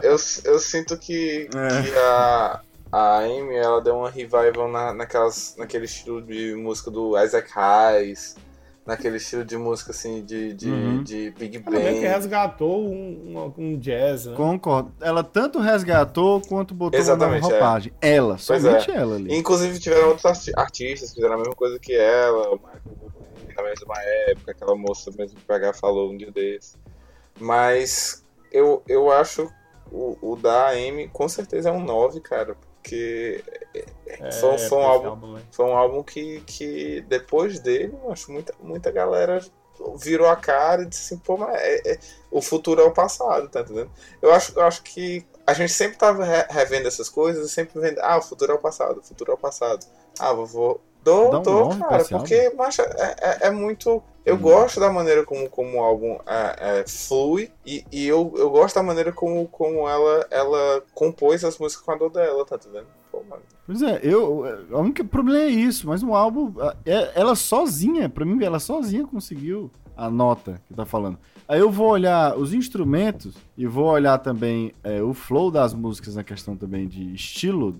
Eu, 0.02 0.16
eu 0.44 0.58
sinto 0.58 0.96
que, 0.98 1.48
É. 1.54 1.82
que 1.82 1.98
a, 1.98 2.60
a 2.90 3.18
Amy 3.20 3.54
ela 3.56 3.80
deu 3.80 3.96
uma 3.96 4.10
revival 4.10 4.68
na, 4.70 4.92
naquelas, 4.92 5.54
naquele 5.56 5.84
estilo 5.84 6.20
de 6.22 6.54
música 6.54 6.90
do 6.90 7.16
Isaac 7.22 7.48
Hayes, 7.54 8.36
naquele 8.84 9.18
estilo 9.18 9.44
de 9.44 9.56
música 9.56 9.92
assim 9.92 10.24
de, 10.24 10.52
de, 10.54 10.68
Uhum. 10.68 11.02
de 11.04 11.30
Big 11.38 11.62
Ela 11.64 11.70
meio 11.70 11.86
que 11.94 12.00
Bang. 12.00 12.06
resgatou 12.08 12.84
um, 12.92 13.52
um, 13.56 13.62
um 13.64 13.78
jazz, 13.78 14.26
né? 14.26 14.34
Concordo. 14.34 14.92
Ela 15.00 15.22
tanto 15.22 15.60
resgatou 15.60 16.40
quanto 16.40 16.74
botou 16.74 16.98
uma 16.98 17.00
Exatamente, 17.00 17.44
é. 17.46 17.48
roupagem. 17.50 17.92
Ela, 18.00 18.36
Pois 18.44 18.62
somente 18.62 18.90
é. 18.90 18.94
ela 18.96 19.14
ali. 19.14 19.32
Inclusive 19.36 19.78
tiveram 19.78 20.08
outros 20.08 20.26
arti- 20.26 20.52
artistas 20.56 21.10
que 21.10 21.14
fizeram 21.14 21.34
a 21.34 21.38
mesma 21.38 21.54
coisa 21.54 21.78
que 21.78 21.94
ela, 21.94 22.50
o 22.50 22.56
Michael 22.56 23.12
na 23.56 23.62
mesma 23.62 23.94
época, 24.30 24.50
aquela 24.52 24.74
moça 24.74 25.10
mesmo 25.16 25.36
que 25.36 25.42
o 25.44 25.46
PH 25.46 25.74
falou 25.74 26.10
um 26.10 26.16
dia 26.16 26.32
desse. 26.32 26.74
Mas 27.38 28.21
eu, 28.52 28.82
eu 28.86 29.10
acho 29.10 29.50
o, 29.90 30.16
o 30.22 30.36
da 30.36 30.68
Amy 30.70 31.08
com 31.08 31.28
certeza 31.28 31.68
é 31.68 31.72
um 31.72 31.82
9, 31.84 32.20
cara, 32.20 32.54
porque 32.54 33.42
É, 33.74 34.30
foi, 34.32 34.58
foi 34.58 34.78
um 34.78 34.82
esse 34.92 35.04
álbum 35.06 35.32
né? 35.32 35.42
Foi 35.52 35.66
um 35.66 35.76
álbum 35.76 36.02
que, 36.02 36.40
que 36.42 37.00
depois 37.02 37.58
dele, 37.58 37.94
eu 38.04 38.10
acho 38.12 38.32
muita, 38.32 38.54
muita 38.60 38.90
galera 38.90 39.40
virou 39.96 40.28
a 40.28 40.36
cara 40.36 40.82
e 40.82 40.86
disse 40.86 41.14
assim, 41.14 41.22
pô, 41.24 41.36
mas 41.36 41.54
é- 41.60 41.92
é- 41.94 41.98
o 42.30 42.40
futuro 42.40 42.80
é 42.80 42.84
o 42.84 42.92
passado, 42.92 43.48
tá 43.48 43.60
entendendo? 43.60 43.90
Eu 44.20 44.32
acho, 44.32 44.52
eu 44.58 44.62
acho 44.62 44.82
que 44.82 45.26
a 45.46 45.52
gente 45.52 45.72
sempre 45.72 45.98
tava 45.98 46.24
re- 46.24 46.46
revendo 46.48 46.86
essas 46.88 47.08
coisas 47.08 47.46
e 47.50 47.52
sempre 47.52 47.80
vendo, 47.80 47.98
ah, 48.00 48.16
o 48.18 48.22
futuro 48.22 48.52
é 48.52 48.54
o 48.54 48.58
passado, 48.60 49.00
o 49.00 49.02
futuro 49.02 49.32
é 49.32 49.34
o 49.34 49.38
passado. 49.38 49.84
Ah, 50.18 50.32
vovô. 50.32 50.80
Dou, 51.02 51.34
um 51.36 51.42
dou, 51.42 51.68
cara, 51.76 52.04
porque 52.04 52.50
macho, 52.56 52.80
é, 52.82 53.16
é, 53.20 53.38
é 53.48 53.50
muito. 53.50 54.02
Eu 54.24 54.36
Hum. 54.36 54.38
gosto 54.38 54.78
da 54.78 54.92
maneira 54.92 55.24
como, 55.24 55.48
como 55.50 55.78
o 55.78 55.82
álbum 55.82 56.16
é, 56.26 56.80
é, 56.80 56.84
flui 56.86 57.50
e, 57.66 57.84
e 57.90 58.06
eu, 58.06 58.32
eu 58.36 58.48
gosto 58.50 58.76
da 58.76 58.82
maneira 58.82 59.12
como, 59.12 59.48
como 59.48 59.88
ela, 59.88 60.24
ela 60.30 60.82
compôs 60.94 61.42
as 61.44 61.58
músicas 61.58 61.84
com 61.84 61.90
a 61.90 61.96
dor 61.96 62.10
dela, 62.10 62.44
tá 62.46 62.54
entendendo? 62.54 62.86
Pô, 63.10 63.20
mano. 63.28 63.42
Pois 63.66 63.82
é, 63.82 63.98
eu, 64.02 64.44
o 64.70 64.78
único 64.78 65.04
problema 65.04 65.44
é 65.44 65.48
isso, 65.48 65.88
mas 65.88 66.04
o 66.04 66.14
álbum, 66.14 66.54
é, 66.86 67.10
ela 67.16 67.34
sozinha, 67.34 68.08
pra 68.08 68.24
mim, 68.24 68.42
ela 68.44 68.60
sozinha 68.60 69.04
conseguiu 69.04 69.72
a 69.96 70.08
nota 70.08 70.60
que 70.68 70.74
tá 70.74 70.86
falando. 70.86 71.18
Aí 71.48 71.60
eu 71.60 71.70
vou 71.70 71.88
olhar 71.90 72.36
os 72.36 72.52
instrumentos 72.54 73.34
e 73.58 73.66
vou 73.66 73.86
olhar 73.86 74.18
também 74.18 74.72
é, 74.82 75.02
o 75.02 75.12
flow 75.12 75.50
das 75.50 75.74
músicas 75.74 76.14
na 76.16 76.24
questão 76.24 76.56
também 76.56 76.86
de 76.88 77.12
estilo 77.14 77.76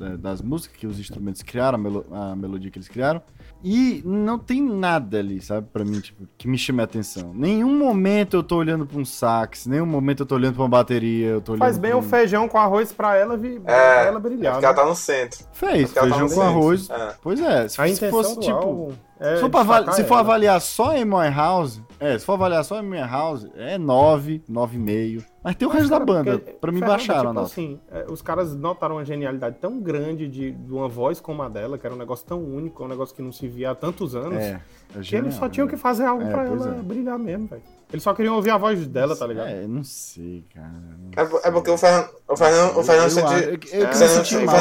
é, 0.00 0.16
das 0.16 0.42
músicas 0.42 0.76
que 0.76 0.86
os 0.86 0.98
instrumentos 0.98 1.42
criaram, 1.42 1.76
a, 1.76 1.80
melo 1.80 2.06
a, 2.10 2.34
melodia 2.36 2.70
que 2.70 2.78
eles 2.78 2.88
criaram. 2.88 3.22
E 3.64 4.02
não 4.04 4.38
tem 4.38 4.62
nada 4.62 5.18
ali, 5.18 5.40
sabe, 5.40 5.66
pra 5.72 5.84
mim, 5.84 5.98
tipo, 5.98 6.24
que 6.36 6.46
me 6.46 6.58
chame 6.58 6.80
a 6.82 6.84
atenção. 6.84 7.32
Nenhum 7.34 7.76
momento 7.78 8.36
eu 8.36 8.42
tô 8.42 8.56
olhando 8.56 8.84
pra 8.86 8.98
um 8.98 9.04
sax, 9.04 9.66
nenhum 9.66 9.86
momento 9.86 10.20
eu 10.20 10.26
tô 10.26 10.34
olhando 10.34 10.54
pra 10.54 10.62
uma 10.62 10.68
bateria, 10.68 11.28
eu 11.28 11.40
tô 11.40 11.52
olhando 11.52 11.60
Faz 11.60 11.78
bem 11.78 11.90
pra 11.92 11.98
o 11.98 12.02
feijão 12.02 12.48
com 12.48 12.58
arroz 12.58 12.92
pra 12.92 13.16
ela, 13.16 13.36
vi, 13.36 13.60
É, 13.64 14.06
ela 14.06 14.20
brilhar. 14.20 14.46
É 14.46 14.50
porque 14.56 14.66
né? 14.66 14.72
ela 14.72 14.74
tá 14.74 14.86
no 14.86 14.94
centro. 14.94 15.44
Fez, 15.52 15.84
Porque 15.90 15.98
ela 15.98 16.08
tá 16.08 16.14
feijão 16.16 16.18
no 16.18 16.34
com 16.34 16.34
centro. 16.34 16.42
arroz. 16.42 16.90
É. 16.90 17.14
Pois 17.22 17.40
é, 17.40 17.68
se, 17.68 17.80
A 17.80 17.88
se 17.88 18.10
fosse 18.10 18.34
do 18.34 18.40
tipo. 18.40 18.54
álbum 18.56 18.92
é 19.18 19.36
Se 19.36 19.40
for, 19.50 19.56
avali- 19.56 19.92
se 19.94 20.04
for 20.04 20.14
avaliar 20.16 20.60
só 20.60 20.90
a 20.90 21.00
Amy 21.00 21.34
House, 21.34 21.80
é, 21.98 22.18
se 22.18 22.24
for 22.24 22.34
avaliar 22.34 22.64
só 22.64 22.76
a 22.76 22.80
Amy 22.80 22.98
House, 22.98 23.46
é 23.56 23.78
9, 23.78 24.42
9,5. 24.48 25.24
Mas 25.46 25.54
tem 25.54 25.68
o 25.68 25.70
resto 25.70 25.88
da 25.88 26.00
banda. 26.00 26.38
Pra 26.60 26.72
mim 26.72 26.80
Fernanda, 26.80 26.96
baixaram 26.98 27.30
tipo 27.30 27.40
assim, 27.40 27.80
é, 27.92 28.04
os 28.10 28.20
caras 28.20 28.52
notaram 28.56 28.96
uma 28.96 29.04
genialidade 29.04 29.58
tão 29.60 29.78
grande 29.78 30.26
de, 30.26 30.50
de 30.50 30.72
uma 30.72 30.88
voz 30.88 31.20
como 31.20 31.40
a 31.40 31.48
dela, 31.48 31.78
que 31.78 31.86
era 31.86 31.94
um 31.94 31.98
negócio 31.98 32.26
tão 32.26 32.42
único, 32.42 32.84
um 32.84 32.88
negócio 32.88 33.14
que 33.14 33.22
não 33.22 33.30
se 33.30 33.46
via 33.46 33.70
há 33.70 33.74
tantos 33.76 34.16
anos, 34.16 34.38
É, 34.38 34.50
é 34.50 34.60
que 34.94 35.02
genial, 35.04 35.26
eles 35.26 35.36
só 35.38 35.48
tinham 35.48 35.66
né? 35.66 35.72
que 35.72 35.78
fazer 35.78 36.04
algo 36.04 36.24
É, 36.24 36.30
pra 36.32 36.44
ela 36.46 36.76
é. 36.76 36.82
brilhar 36.82 37.16
mesmo, 37.16 37.46
velho. 37.46 37.62
Eles 37.92 38.02
só 38.02 38.12
queriam 38.12 38.34
ouvir 38.34 38.50
a 38.50 38.58
voz 38.58 38.84
dela, 38.88 39.14
tá 39.14 39.24
ligado? 39.28 39.46
É, 39.46 39.64
não 39.64 39.84
sei, 39.84 40.44
cara. 40.52 40.66
não 40.68 41.10
É, 41.22 41.24
po- 41.24 41.36
é 41.38 41.40
sei. 41.42 41.52
porque 41.52 41.70
o 41.70 41.78
Fernando, 41.78 42.08
o 42.28 42.36
Fernando, 42.36 42.76
o 42.78 42.82
Fernando 42.82 43.04
eu, 43.04 43.10
sente. 43.10 43.32
eu, 43.32 43.40
eu, 43.80 43.80
eu 43.82 43.86
É, 43.86 43.92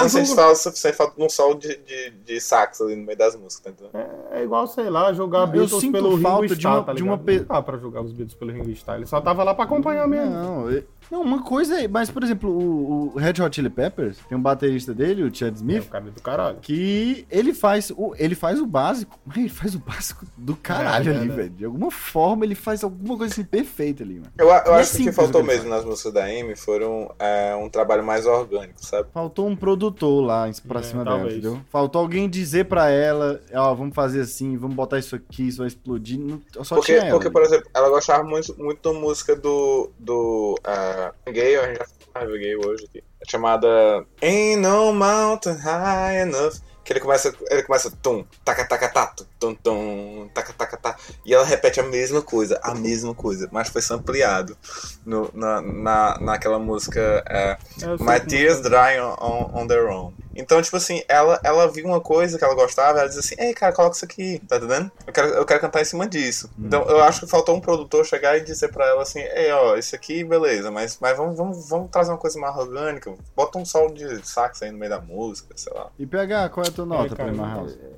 sente 0.07 0.35
falta, 0.35 0.55
sente 0.55 0.95
falta 0.95 1.15
de 1.17 1.23
um 1.25 1.29
sol 1.29 1.55
de, 1.55 1.75
de, 1.75 2.11
de 2.23 2.39
sax 2.39 2.79
ali 2.81 2.95
no 2.95 3.03
meio 3.03 3.17
das 3.17 3.35
músicas, 3.35 3.61
tá 3.61 3.69
entendendo? 3.71 3.95
É, 4.31 4.41
é 4.41 4.43
igual, 4.43 4.67
sei 4.67 4.91
lá, 4.91 5.11
jogar 5.11 5.39
Eu 5.39 5.47
Beatles 5.47 5.81
sinto 5.81 5.93
pelo 5.93 6.19
falta 6.21 6.43
Ringo 6.43 6.55
de 6.55 6.67
uma- 6.67 6.73
Starr, 6.75 6.85
tá 6.85 6.93
de 6.93 7.01
uma 7.01 7.11
ligado? 7.15 7.25
pe- 7.25 7.39
Não 7.39 7.45
dá 7.55 7.61
pra 7.63 7.77
jogar 7.79 8.01
os 8.03 8.11
Beatles 8.11 8.35
pelo 8.35 8.51
Ringo 8.51 8.69
Starr, 8.69 8.97
ele 8.97 9.07
só 9.07 9.19
tava 9.19 9.43
lá 9.43 9.55
pra 9.55 9.63
acompanhar 9.65 10.07
mesmo. 10.07 10.29
Não, 10.29 10.69
eu- 10.69 10.74
não, 11.11 11.21
uma 11.21 11.43
coisa 11.43 11.81
é. 11.81 11.87
Mas, 11.87 12.09
por 12.09 12.23
exemplo, 12.23 12.49
o, 12.49 13.13
o 13.15 13.17
Red 13.17 13.41
Hot 13.41 13.55
Chili 13.55 13.69
Peppers, 13.69 14.17
tem 14.27 14.37
um 14.37 14.41
baterista 14.41 14.93
dele, 14.93 15.23
o 15.23 15.33
Chad 15.33 15.53
É, 15.53 15.55
Smith, 15.57 15.83
o 15.85 15.89
cara 15.89 16.05
do 16.05 16.21
caralho. 16.21 16.57
que 16.61 17.25
ele 17.29 17.53
faz 17.53 17.91
o, 17.95 18.13
ele 18.17 18.35
faz 18.35 18.59
o 18.59 18.65
básico, 18.65 19.19
mas 19.25 19.37
ele 19.37 19.49
faz 19.49 19.75
o 19.75 19.79
básico 19.79 20.25
do 20.37 20.55
caralho 20.55 21.11
É, 21.11 21.15
ali, 21.17 21.27
né? 21.27 21.35
velho. 21.35 21.49
De 21.49 21.65
alguma 21.65 21.91
forma 21.91 22.45
ele 22.45 22.55
faz 22.55 22.83
alguma 22.83 23.17
coisa 23.17 23.33
assim 23.33 23.43
perfeita 23.43 24.03
ali, 24.03 24.15
mano. 24.15 24.31
Eu, 24.37 24.47
eu 24.47 24.51
é 24.51 24.57
acho 24.57 24.65
que 24.65 24.73
o 24.73 24.79
que 24.79 24.85
simples 24.97 25.15
faltou 25.15 25.41
que 25.41 25.47
mesmo 25.47 25.69
nas 25.69 25.85
músicas 25.85 26.13
da 26.13 26.25
Amy 26.25 26.55
foram 26.55 27.13
é, 27.19 27.55
um 27.55 27.69
trabalho 27.69 28.03
mais 28.03 28.25
orgânico, 28.25 28.83
sabe? 28.85 29.07
Faltou 29.13 29.47
um 29.47 29.55
produtor 29.55 30.23
lá 30.23 30.49
pra 30.67 30.79
É, 30.79 30.83
cima 30.83 31.03
dela, 31.03 31.17
talvez. 31.17 31.37
entendeu? 31.37 31.61
Faltou 31.69 32.01
alguém 32.01 32.29
dizer 32.29 32.65
pra 32.65 32.89
ela, 32.89 33.39
ó, 33.53 33.73
vamos 33.73 33.93
fazer 33.95 34.21
assim, 34.21 34.57
vamos 34.57 34.75
botar 34.75 34.99
isso 34.99 35.15
aqui, 35.15 35.47
isso 35.47 35.59
vai 35.59 35.67
explodir. 35.67 36.19
Não- 36.19 36.41
Só 36.63 36.75
Porque, 36.75 36.93
tinha 36.93 37.05
ela. 37.05 37.11
porque 37.17 37.29
por 37.29 37.41
exemplo, 37.43 37.69
ela 37.73 37.89
gostava 37.89 38.23
muito, 38.23 38.55
muito 38.57 38.93
da 38.93 38.99
música 38.99 39.35
do. 39.35 39.89
do 39.99 40.55
uh, 40.65 40.94
Gay, 41.27 41.57
a 41.57 41.67
gente 41.67 41.77
já 41.77 41.85
falou 42.13 42.37
Gay 42.37 42.55
hoje 42.55 42.85
aqui. 42.85 43.03
É 43.21 43.29
chamada 43.29 44.05
Ain't 44.21 44.61
No 44.61 44.93
Mountain 44.93 45.55
High 45.55 46.21
Enough. 46.21 46.55
Que 46.83 46.93
ele 46.93 46.99
começa, 46.99 47.33
ele 47.49 47.63
começa 47.63 47.89
tum, 47.89 48.23
taca 48.43 48.63
taca 48.63 48.87
tá, 48.87 49.11
tum 49.39 49.55
tum, 49.55 50.29
taca 50.31 50.53
taca 50.53 50.77
tá. 50.77 50.95
E 51.25 51.33
ela 51.33 51.43
repete 51.43 51.79
a 51.79 51.83
mesma 51.83 52.21
coisa, 52.21 52.59
a 52.61 52.75
mesma 52.75 53.15
coisa, 53.15 53.49
mas 53.51 53.69
foi 53.69 53.81
sampleado 53.81 54.55
no, 55.03 55.31
na, 55.33 55.63
na, 55.63 56.19
naquela 56.19 56.59
música 56.59 57.23
é, 57.27 57.57
É, 57.81 57.87
My 57.87 57.97
como 57.97 58.19
Tears. 58.27 58.61
Dry 58.61 58.99
on, 58.99 59.51
on 59.51 59.65
Their 59.65 59.87
Own. 59.87 60.13
Então, 60.35 60.61
tipo 60.61 60.75
assim, 60.77 61.01
ela, 61.07 61.39
ela 61.43 61.67
viu 61.71 61.85
uma 61.85 62.01
coisa 62.01 62.37
que 62.37 62.43
ela 62.43 62.53
gostava, 62.55 62.99
ela 62.99 63.07
diz 63.07 63.17
assim, 63.17 63.35
ei, 63.37 63.53
cara, 63.53 63.73
coloca 63.73 63.95
isso 63.95 64.05
aqui, 64.05 64.41
tá 64.47 64.57
entendendo? 64.57 64.91
Eu 65.07 65.13
quero, 65.13 65.27
eu 65.29 65.45
quero 65.45 65.61
cantar 65.61 65.81
em 65.81 65.85
cima 65.85 66.07
disso. 66.07 66.49
Hum. 66.59 66.65
Então, 66.65 66.83
eu 66.83 67.01
acho 67.03 67.21
que 67.21 67.27
faltou 67.27 67.55
um 67.55 67.61
produtor 67.61 68.05
chegar 68.05 68.37
e 68.37 68.41
dizer 68.41 68.71
pra 68.71 68.85
ela 68.85 69.01
assim, 69.03 69.19
ei, 69.19 69.51
ó, 69.51 69.75
isso 69.75 69.95
aqui, 69.95 70.23
beleza, 70.23 70.69
mas, 70.69 70.97
mas 70.99 71.15
vamos, 71.17 71.37
vamos, 71.37 71.69
vamos 71.69 71.89
trazer 71.89 72.11
uma 72.11 72.17
coisa 72.17 72.39
mais 72.39 72.55
orgânica, 72.57 73.13
bota 73.35 73.57
um 73.57 73.65
solo 73.65 73.93
de 73.93 74.27
sax 74.27 74.61
aí 74.61 74.71
no 74.71 74.77
meio 74.77 74.89
da 74.91 74.99
música, 75.01 75.53
sei 75.55 75.73
lá. 75.73 75.89
E 75.97 76.05
PH, 76.05 76.49
qual 76.49 76.65
é 76.65 76.69
a 76.69 76.71
tua 76.71 76.85
nota 76.85 77.05
É, 77.05 77.07
pra 77.09 77.17
cara, 77.17 77.31
Emma 77.31 77.55
House? 77.55 77.73
é, 77.73 77.89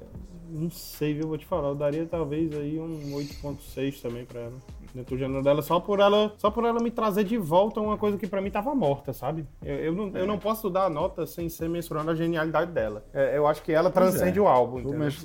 Não 0.50 0.70
sei, 0.72 1.14
viu? 1.14 1.28
Vou 1.28 1.38
te 1.38 1.46
falar. 1.46 1.70
Eu 1.70 1.76
daria 1.76 2.06
talvez 2.06 2.54
aí 2.54 2.80
um 2.80 3.12
8.6 3.16 4.02
também 4.02 4.26
pra 4.26 4.42
ela. 4.42 4.54
Dentro 4.94 5.16
do 5.16 5.20
gênero 5.20 5.44
dela, 5.44 5.62
só 5.62 5.80
por 5.80 6.00
ela, 6.00 6.34
só 6.38 6.50
por 6.50 6.66
ela 6.66 6.82
me 6.82 6.92
trazer 6.92 7.24
de 7.24 7.38
volta 7.38 7.80
uma 7.80 7.98
coisa 7.98 8.18
que 8.18 8.28
pra 8.28 8.42
mim 8.42 8.50
tava 8.50 8.74
morta, 8.74 9.14
sabe? 9.14 9.46
Eu, 9.64 9.76
eu, 9.76 9.94
não, 9.94 10.18
eu 10.18 10.28
não 10.28 10.38
posso 10.38 10.70
dar 10.70 10.86
a 10.86 10.90
nota 10.90 11.26
sem 11.26 11.50
ser 11.50 11.70
mensurando 11.70 12.12
a 12.12 12.16
genialidade 12.16 12.72
dela. 12.72 13.04
É, 13.14 13.38
eu 13.38 13.48
acho 13.48 13.62
que 13.62 13.72
ela 13.72 13.90
transcende 13.90 14.40
é. 14.40 14.42
o 14.42 14.48
álbum. 14.48 14.80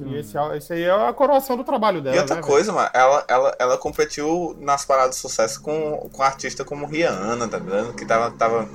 E 0.06 0.16
esse, 0.16 0.36
esse 0.56 0.72
aí 0.72 0.82
é 0.82 0.90
a 0.90 1.12
coroação 1.12 1.56
do 1.56 1.64
trabalho 1.64 2.00
dela, 2.00 2.16
e 2.16 2.20
outra 2.20 2.36
né, 2.36 2.42
coisa, 2.42 2.72
mano, 2.72 2.90
ela, 2.92 3.24
ela, 3.28 3.56
ela 3.58 3.78
competiu 3.78 4.56
nas 4.60 4.84
paradas 4.84 5.16
de 5.16 5.20
sucesso 5.20 5.62
com, 5.62 6.08
com 6.12 6.22
artista 6.22 6.64
como 6.64 6.86
Rihanna, 6.86 7.48
tá 7.48 7.58
entendendo? 7.58 7.94
Que 7.94 8.04
tava, 8.04 8.30
tava 8.32 8.68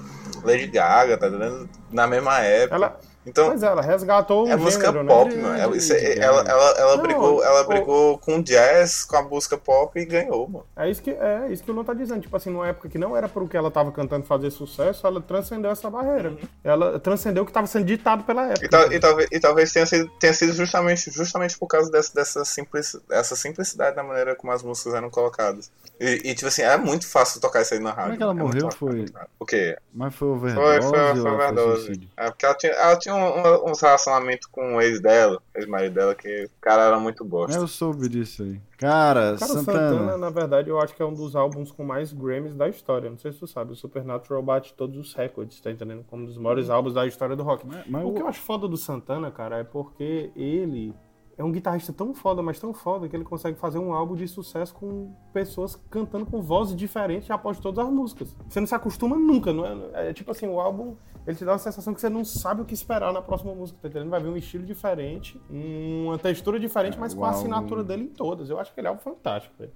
Lady 0.43 0.67
Gaga, 0.67 1.17
tá 1.17 1.27
entendendo? 1.27 1.69
Na 1.91 2.07
mesma 2.07 2.39
época. 2.39 2.75
Ela, 2.75 2.99
Então, 3.27 3.47
pois 3.49 3.61
é, 3.61 3.67
ela 3.67 3.81
resgatou 3.81 4.45
o 4.45 4.49
É 4.49 4.55
música 4.55 4.87
gênero, 4.87 5.05
pop, 5.05 5.35
né? 5.35 5.41
mano. 5.41 5.59
Ela, 5.59 5.75
isso 5.77 5.93
é- 5.93 5.95
Lady 6.09 6.19
ela, 6.21 6.41
ela, 6.47 6.69
ela 6.77 6.95
Não, 6.95 7.03
brigou, 7.03 7.43
ela 7.43 7.61
o- 7.61 7.67
brigou 7.67 8.17
com 8.17 8.41
jazz, 8.41 9.03
com 9.03 9.17
a 9.17 9.21
música 9.21 9.57
pop 9.57 9.99
e 9.99 10.05
ganhou, 10.05 10.47
mano. 10.47 10.65
É 10.75 10.89
isso 10.89 11.01
que 11.01 11.11
é 11.11 11.47
isso 11.51 11.63
que 11.63 11.69
o 11.69 11.73
Luan 11.73 11.83
tá 11.83 11.93
dizendo. 11.93 12.21
Tipo 12.21 12.37
assim, 12.37 12.49
numa 12.49 12.67
época 12.67 12.87
que 12.89 12.97
não 12.97 13.15
era 13.17 13.27
pro 13.27 13.47
que 13.47 13.57
ela 13.57 13.69
tava 13.69 13.91
cantando 13.91 14.25
fazer 14.25 14.49
sucesso, 14.51 15.05
ela 15.05 15.19
transcendeu 15.21 15.69
essa 15.71 15.89
barreira. 15.89 16.37
Ela 16.63 16.99
transcendeu 16.99 17.43
o 17.43 17.45
que 17.45 17.51
tava 17.51 17.67
sendo 17.67 17.85
ditado 17.85 18.23
pela 18.23 18.45
época. 18.47 18.65
E, 18.65 18.69
tal- 18.69 18.91
e 18.91 18.99
talvez, 18.99 19.29
e 19.31 19.39
talvez 19.39 19.71
tenha 19.73 19.85
sido, 19.85 20.09
tenha 20.19 20.33
sido 20.33 20.53
justamente, 20.53 21.11
justamente 21.11 21.57
por 21.57 21.67
causa 21.67 21.91
dessa, 21.91 22.13
dessa, 22.13 22.45
simplici- 22.45 22.99
dessa 23.09 23.35
simplicidade 23.35 23.95
na 23.95 24.03
maneira 24.03 24.35
como 24.35 24.53
as 24.53 24.63
músicas 24.63 24.93
eram 24.93 25.09
colocadas. 25.09 25.69
E, 25.99 26.29
e, 26.31 26.35
tipo 26.35 26.47
assim, 26.47 26.61
é 26.61 26.77
muito 26.77 27.07
fácil 27.07 27.41
tocar 27.41 27.61
isso 27.61 27.73
aí 27.73 27.79
na 27.79 27.91
rádio. 27.91 28.13
é 28.13 28.17
que 28.17 28.23
ela 28.23 28.31
é 28.31 28.35
muito 28.35 28.53
morreu? 28.55 28.71
Foi- 28.71 29.05
O 29.39 29.45
quê? 29.45 29.77
Mas 29.93 30.13
foi 30.15 30.27
overdose 30.27 30.61
Foi, 30.67 30.81
foi, 30.81 30.99
foi 31.13 31.21
foi 31.21 31.31
overdose. 31.31 31.85
suicídio? 31.85 32.09
É 32.15 32.29
porque 32.29 32.45
ela 32.45 32.55
tinha, 32.55 32.71
ela 32.73 32.99
tinha 32.99 33.15
um, 33.17 33.67
um, 33.67 33.71
uns 33.71 33.81
relacionamentos 33.81 34.47
com 34.47 34.75
o 34.75 34.81
ex 34.81 35.01
dela, 35.01 35.41
ex-marido 35.55 35.93
dela, 35.95 36.15
que 36.15 36.45
o 36.45 36.49
cara 36.61 36.83
era 36.83 36.99
muito 36.99 37.25
bosta. 37.25 37.57
Eu 37.57 37.67
soube 37.67 38.07
disso 38.07 38.43
aí. 38.43 38.59
Cara, 38.77 39.35
Cara, 39.37 39.51
o 39.51 39.55
Santana. 39.55 39.89
Santana, 39.89 40.17
na 40.17 40.29
verdade, 40.29 40.69
eu 40.69 40.79
acho 40.79 40.95
que 40.95 41.01
é 41.01 41.05
um 41.05 41.13
dos 41.13 41.35
álbuns 41.35 41.71
com 41.71 41.83
mais 41.83 42.13
Grammys 42.13 42.55
da 42.55 42.69
história. 42.69 43.09
Não 43.09 43.17
sei 43.17 43.31
se 43.31 43.39
tu 43.39 43.47
sabe, 43.47 43.71
o 43.73 43.75
Supernatural 43.75 44.41
bate 44.43 44.73
todos 44.73 44.97
os 44.97 45.13
recordes, 45.13 45.59
tá 45.59 45.71
entendendo? 45.71 46.05
Como 46.09 46.23
um 46.23 46.25
dos 46.25 46.37
maiores 46.37 46.69
álbuns 46.69 46.93
da 46.93 47.05
história 47.07 47.35
do 47.35 47.43
rock. 47.43 47.65
Mas- 47.65 47.85
mas 47.87 48.03
o 48.05 48.09
o- 48.09 48.13
que 48.13 48.21
eu 48.21 48.27
acho 48.27 48.41
foda 48.41 48.67
do 48.67 48.77
Santana, 48.77 49.31
cara, 49.31 49.57
é 49.57 49.63
porque 49.63 50.31
ele 50.35 50.93
é 51.39 51.43
um 51.43 51.51
guitarrista 51.51 51.93
tão 51.93 52.15
foda, 52.15 52.41
mas 52.41 52.59
tão 52.59 52.73
foda, 52.73 53.07
que 53.07 53.15
ele 53.15 53.23
consegue 53.23 53.59
fazer 53.59 53.77
um 53.77 53.93
álbum 53.93 54.15
de 54.15 54.27
sucesso 54.27 54.73
com 54.73 55.13
pessoas 55.31 55.75
cantando 55.87 56.25
com 56.25 56.41
vozes 56.41 56.75
diferentes 56.75 57.29
após 57.29 57.59
todas 57.59 57.85
as 57.85 57.91
músicas. 57.93 58.35
Você 58.49 58.59
não 58.59 58.65
se 58.65 58.73
acostuma 58.73 59.15
nunca, 59.17 59.53
não 59.53 59.63
é? 59.63 60.09
É 60.09 60.13
tipo 60.13 60.31
assim, 60.31 60.47
o 60.47 60.59
álbum, 60.59 60.95
ele 61.27 61.35
te 61.37 61.43
dá 61.45 61.51
uma 61.51 61.59
sensação 61.59 61.93
que 61.93 61.99
você 62.01 62.09
não 62.09 62.23
sabe 62.25 62.61
o 62.61 62.65
que 62.65 62.73
esperar 62.73 63.11
na 63.13 63.21
próxima 63.21 63.53
música, 63.53 63.77
tá 63.81 63.87
entendendo? 63.89 64.09
Vai 64.09 64.21
vir 64.21 64.29
um 64.29 64.37
estilo 64.37 64.65
diferente, 64.65 65.39
uma 65.49 66.17
textura 66.17 66.57
diferente, 66.59 66.95
É, 66.97 66.99
mas 66.99 67.13
com 67.13 67.23
a 67.23 67.27
álbum- 67.27 67.39
assinatura 67.41 67.83
dele 67.83 68.03
em 68.03 68.07
todas. 68.07 68.49
Eu 68.49 68.59
acho 68.59 68.73
que 68.73 68.79
ele 68.79 68.87
é 68.87 68.89
algo 68.89 69.01
fantástico, 69.01 69.53
velho. 69.59 69.71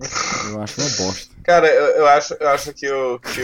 Eu 0.53 0.61
acho 0.61 0.79
uma 0.81 0.89
bosta. 1.07 1.35
Cara, 1.43 1.67
eu, 1.67 1.85
eu 1.97 2.07
acho, 2.07 2.33
eu 2.35 2.47
acho 2.49 2.73
que 2.73 2.89
o. 2.91 3.19
Que 3.19 3.41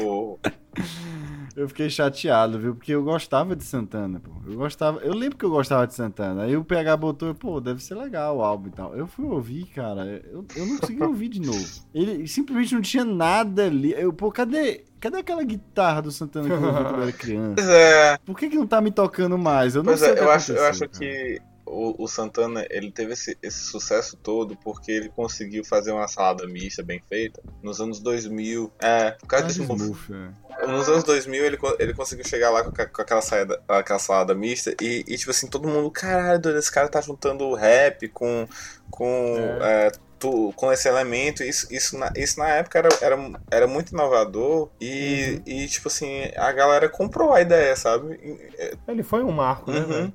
o, 0.00 0.04
o- 0.34 0.38
Eu 1.60 1.68
fiquei 1.68 1.90
chateado, 1.90 2.58
viu? 2.58 2.74
Porque 2.74 2.90
eu 2.92 3.04
gostava 3.04 3.54
de 3.54 3.62
Santana, 3.64 4.18
pô. 4.18 4.30
Eu 4.46 4.56
gostava. 4.56 4.98
Eu 5.00 5.12
lembro 5.12 5.36
que 5.36 5.44
eu 5.44 5.50
gostava 5.50 5.86
de 5.86 5.94
Santana. 5.94 6.44
Aí 6.44 6.56
o 6.56 6.64
PH 6.64 6.96
botou, 6.96 7.34
pô, 7.34 7.60
deve 7.60 7.82
ser 7.82 7.96
legal 7.96 8.38
o 8.38 8.42
álbum 8.42 8.68
e 8.68 8.72
tal. 8.72 8.96
Eu 8.96 9.06
fui 9.06 9.26
ouvir, 9.26 9.66
cara. 9.66 10.22
Eu, 10.32 10.46
eu 10.56 10.66
não 10.66 10.78
consegui 10.78 11.02
ouvir 11.02 11.28
de 11.28 11.40
novo. 11.40 11.68
Ele 11.92 12.26
simplesmente 12.26 12.74
não 12.74 12.80
tinha 12.80 13.04
nada 13.04 13.66
ali. 13.66 13.92
Eu, 13.92 14.10
pô, 14.10 14.32
cadê. 14.32 14.86
Cadê 14.98 15.18
aquela 15.18 15.42
guitarra 15.44 16.00
do 16.02 16.10
Santana 16.10 16.50
que 16.50 16.56
eu 16.56 16.64
ouvi 16.66 16.84
quando 16.84 16.96
eu 16.96 17.02
era 17.02 17.12
criança? 17.16 17.54
Pois 17.56 17.68
é, 17.68 18.18
Por 18.24 18.38
que, 18.38 18.48
que 18.48 18.56
não 18.56 18.66
tá 18.66 18.80
me 18.80 18.90
tocando 18.90 19.36
mais? 19.38 19.74
Eu 19.74 19.82
não 19.82 19.92
Pois 19.92 20.00
sei 20.00 20.14
é, 20.14 20.20
eu 20.20 20.30
acho, 20.30 20.52
eu 20.52 20.64
acho 20.64 20.88
cara. 20.88 20.88
que 20.88 21.42
o, 21.70 21.94
o 22.04 22.08
Santana 22.08 22.66
ele 22.70 22.90
teve 22.90 23.12
esse, 23.12 23.36
esse 23.42 23.60
sucesso 23.64 24.16
todo 24.16 24.56
porque 24.56 24.90
ele 24.92 25.08
conseguiu 25.08 25.64
fazer 25.64 25.92
uma 25.92 26.08
salada 26.08 26.46
mista 26.46 26.82
bem 26.82 27.00
feita 27.08 27.40
nos 27.62 27.80
anos 27.80 28.00
2000. 28.00 28.72
É, 28.80 29.12
por 29.12 29.26
causa 29.26 29.46
desse 29.46 29.62
smooth, 29.62 29.96
é. 30.12 30.66
Nos 30.66 30.88
anos 30.88 31.04
2000 31.04 31.44
ele, 31.44 31.58
ele 31.78 31.94
conseguiu 31.94 32.24
chegar 32.26 32.50
lá 32.50 32.62
com, 32.64 32.70
com 32.72 33.02
aquela, 33.02 33.22
saída, 33.22 33.62
aquela 33.68 33.98
salada 33.98 34.34
mista 34.34 34.74
e, 34.80 35.04
e, 35.08 35.16
tipo 35.16 35.30
assim, 35.30 35.46
todo 35.46 35.68
mundo, 35.68 35.90
caralho, 35.90 36.40
doido, 36.40 36.58
esse 36.58 36.70
cara 36.70 36.88
tá 36.88 37.00
juntando 37.00 37.44
o 37.44 37.54
rap 37.54 38.08
com. 38.08 38.46
com 38.90 39.58
é, 39.62 39.90
tu- 40.18 40.52
com 40.54 40.70
esse 40.70 40.86
elemento, 40.86 41.42
isso, 41.42 41.66
isso, 41.72 41.96
na, 41.96 42.12
isso 42.14 42.38
na 42.38 42.46
época 42.48 42.78
era, 42.78 42.88
era, 43.00 43.16
era 43.50 43.66
muito 43.66 43.90
inovador 43.92 44.68
e, 44.78 45.40
e, 45.46 45.66
tipo 45.66 45.88
assim, 45.88 46.30
a 46.36 46.52
galera 46.52 46.90
comprou 46.90 47.32
a 47.32 47.40
ideia, 47.40 47.74
sabe? 47.74 48.20
E, 48.22 48.76
Ele 48.86 49.02
foi 49.02 49.22
um 49.24 49.32
marco, 49.32 49.70
né, 49.70 49.78
Uhum. 49.80 49.86
velho? 49.86 50.12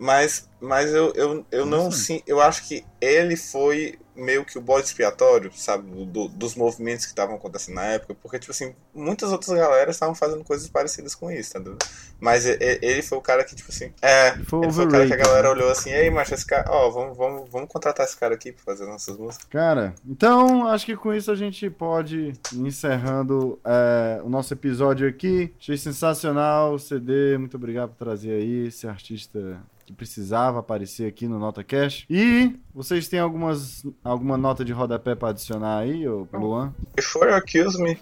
Mas, 0.00 0.48
mas 0.58 0.94
eu, 0.94 1.12
eu, 1.14 1.44
eu 1.52 1.66
não 1.66 1.92
sim, 1.92 2.22
eu 2.26 2.40
acho 2.40 2.66
que 2.66 2.82
ele 3.02 3.36
foi 3.36 3.98
meio 4.16 4.46
que 4.46 4.56
o 4.56 4.60
bode 4.60 4.86
expiatório, 4.86 5.50
sabe? 5.54 6.06
Do, 6.06 6.26
dos 6.26 6.54
movimentos 6.54 7.04
que 7.04 7.12
estavam 7.12 7.36
acontecendo 7.36 7.74
na 7.74 7.84
época, 7.84 8.14
porque, 8.14 8.38
tipo 8.38 8.50
assim, 8.50 8.74
muitas 8.94 9.30
outras 9.30 9.58
galeras 9.58 9.96
estavam 9.96 10.14
fazendo 10.14 10.42
coisas 10.42 10.68
parecidas 10.68 11.14
com 11.14 11.30
isso, 11.30 11.50
entendeu? 11.50 11.76
Mas 12.18 12.46
ele 12.46 13.02
foi 13.02 13.18
o 13.18 13.20
cara 13.20 13.44
que, 13.44 13.54
tipo 13.54 13.70
assim. 13.70 13.92
É, 14.00 14.32
foi 14.44 14.64
ele 14.64 14.72
foi 14.72 14.86
o 14.86 14.90
cara 14.90 15.06
que 15.06 15.12
a 15.12 15.16
galera 15.16 15.50
olhou 15.50 15.70
assim, 15.70 15.90
ei, 15.90 16.10
macho, 16.10 16.32
esse 16.32 16.46
cara, 16.46 16.64
ó, 16.70 16.88
vamos, 16.88 17.16
vamos, 17.16 17.50
vamos 17.50 17.68
contratar 17.68 18.06
esse 18.06 18.16
cara 18.16 18.34
aqui 18.34 18.52
pra 18.52 18.64
fazer 18.64 18.86
nossas 18.86 19.18
músicas. 19.18 19.46
Cara, 19.50 19.94
então 20.08 20.66
acho 20.66 20.86
que 20.86 20.96
com 20.96 21.12
isso 21.12 21.30
a 21.30 21.36
gente 21.36 21.68
pode 21.68 22.34
ir 22.52 22.58
encerrando 22.58 23.60
é, 23.64 24.20
o 24.22 24.30
nosso 24.30 24.54
episódio 24.54 25.06
aqui. 25.06 25.52
Achei 25.60 25.76
sensacional 25.76 26.72
o 26.72 26.78
CD, 26.78 27.36
muito 27.36 27.58
obrigado 27.58 27.90
por 27.90 28.04
trazer 28.04 28.32
aí 28.32 28.68
esse 28.68 28.86
artista 28.86 29.60
que 29.90 29.96
precisava 29.96 30.60
aparecer 30.60 31.06
aqui 31.06 31.26
no 31.26 31.38
Nota 31.38 31.62
Cash. 31.64 32.06
E 32.08 32.56
vocês 32.74 33.08
têm 33.08 33.18
algumas, 33.18 33.84
alguma 34.02 34.36
nota 34.36 34.64
de 34.64 34.72
rodapé 34.72 35.14
para 35.14 35.30
adicionar 35.30 35.78
aí, 35.78 36.08
ô 36.08 36.26
Luan? 36.32 36.72
Before 36.96 37.28
you 37.28 37.36
accuse 37.36 37.80
me, 37.82 37.98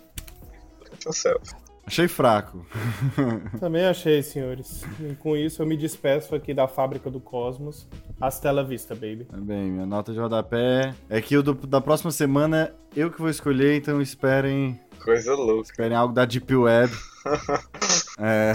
yourself. 1.04 1.54
Achei 1.86 2.06
fraco. 2.06 2.66
Também 3.58 3.86
achei, 3.86 4.22
senhores. 4.22 4.84
E 5.00 5.14
com 5.14 5.34
isso 5.34 5.62
eu 5.62 5.66
me 5.66 5.74
despeço 5.74 6.34
aqui 6.34 6.52
da 6.52 6.68
fábrica 6.68 7.10
do 7.10 7.18
Cosmos. 7.18 7.88
Hasta 8.20 8.50
la 8.50 8.62
vista, 8.62 8.94
baby. 8.94 9.26
Bem, 9.32 9.70
minha 9.70 9.86
nota 9.86 10.12
de 10.12 10.18
rodapé 10.18 10.94
é 11.08 11.22
que 11.22 11.34
o 11.38 11.42
do, 11.42 11.54
da 11.54 11.80
próxima 11.80 12.10
semana 12.10 12.74
eu 12.94 13.10
que 13.10 13.18
vou 13.18 13.30
escolher, 13.30 13.74
então 13.74 14.02
esperem. 14.02 14.78
Coisa 15.02 15.34
louca. 15.34 15.62
Esperem 15.62 15.96
algo 15.96 16.12
da 16.12 16.26
Deep 16.26 16.54
Web. 16.54 16.92
É. 18.20 18.52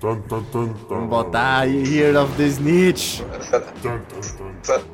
Vamos 0.00 1.08
botar 1.08 1.64
Year 1.64 2.16
of 2.16 2.32
the 2.36 2.44
Snitch. 2.44 3.20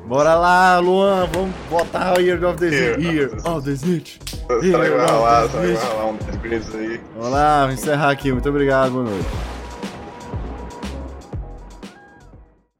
Bora 0.07 0.33
lá, 0.33 0.79
Luan. 0.79 1.27
Vamos 1.31 1.55
botar 1.69 2.19
Year 2.19 2.43
of 2.43 2.57
the 2.57 2.67
Snitch. 2.69 3.05
Year 3.05 3.37
of 3.45 3.65
the 3.65 3.71
Snitch. 3.71 4.19
Year 4.63 5.01
of 5.03 5.51
the 5.51 5.73
Snitch. 5.73 7.01
Vamos 7.15 7.31
lá, 7.31 7.61
vamos 7.61 7.79
encerrar 7.79 8.09
aqui. 8.09 8.31
Muito 8.31 8.49
obrigado, 8.49 8.91
boa 8.91 9.03
noite. 9.03 9.58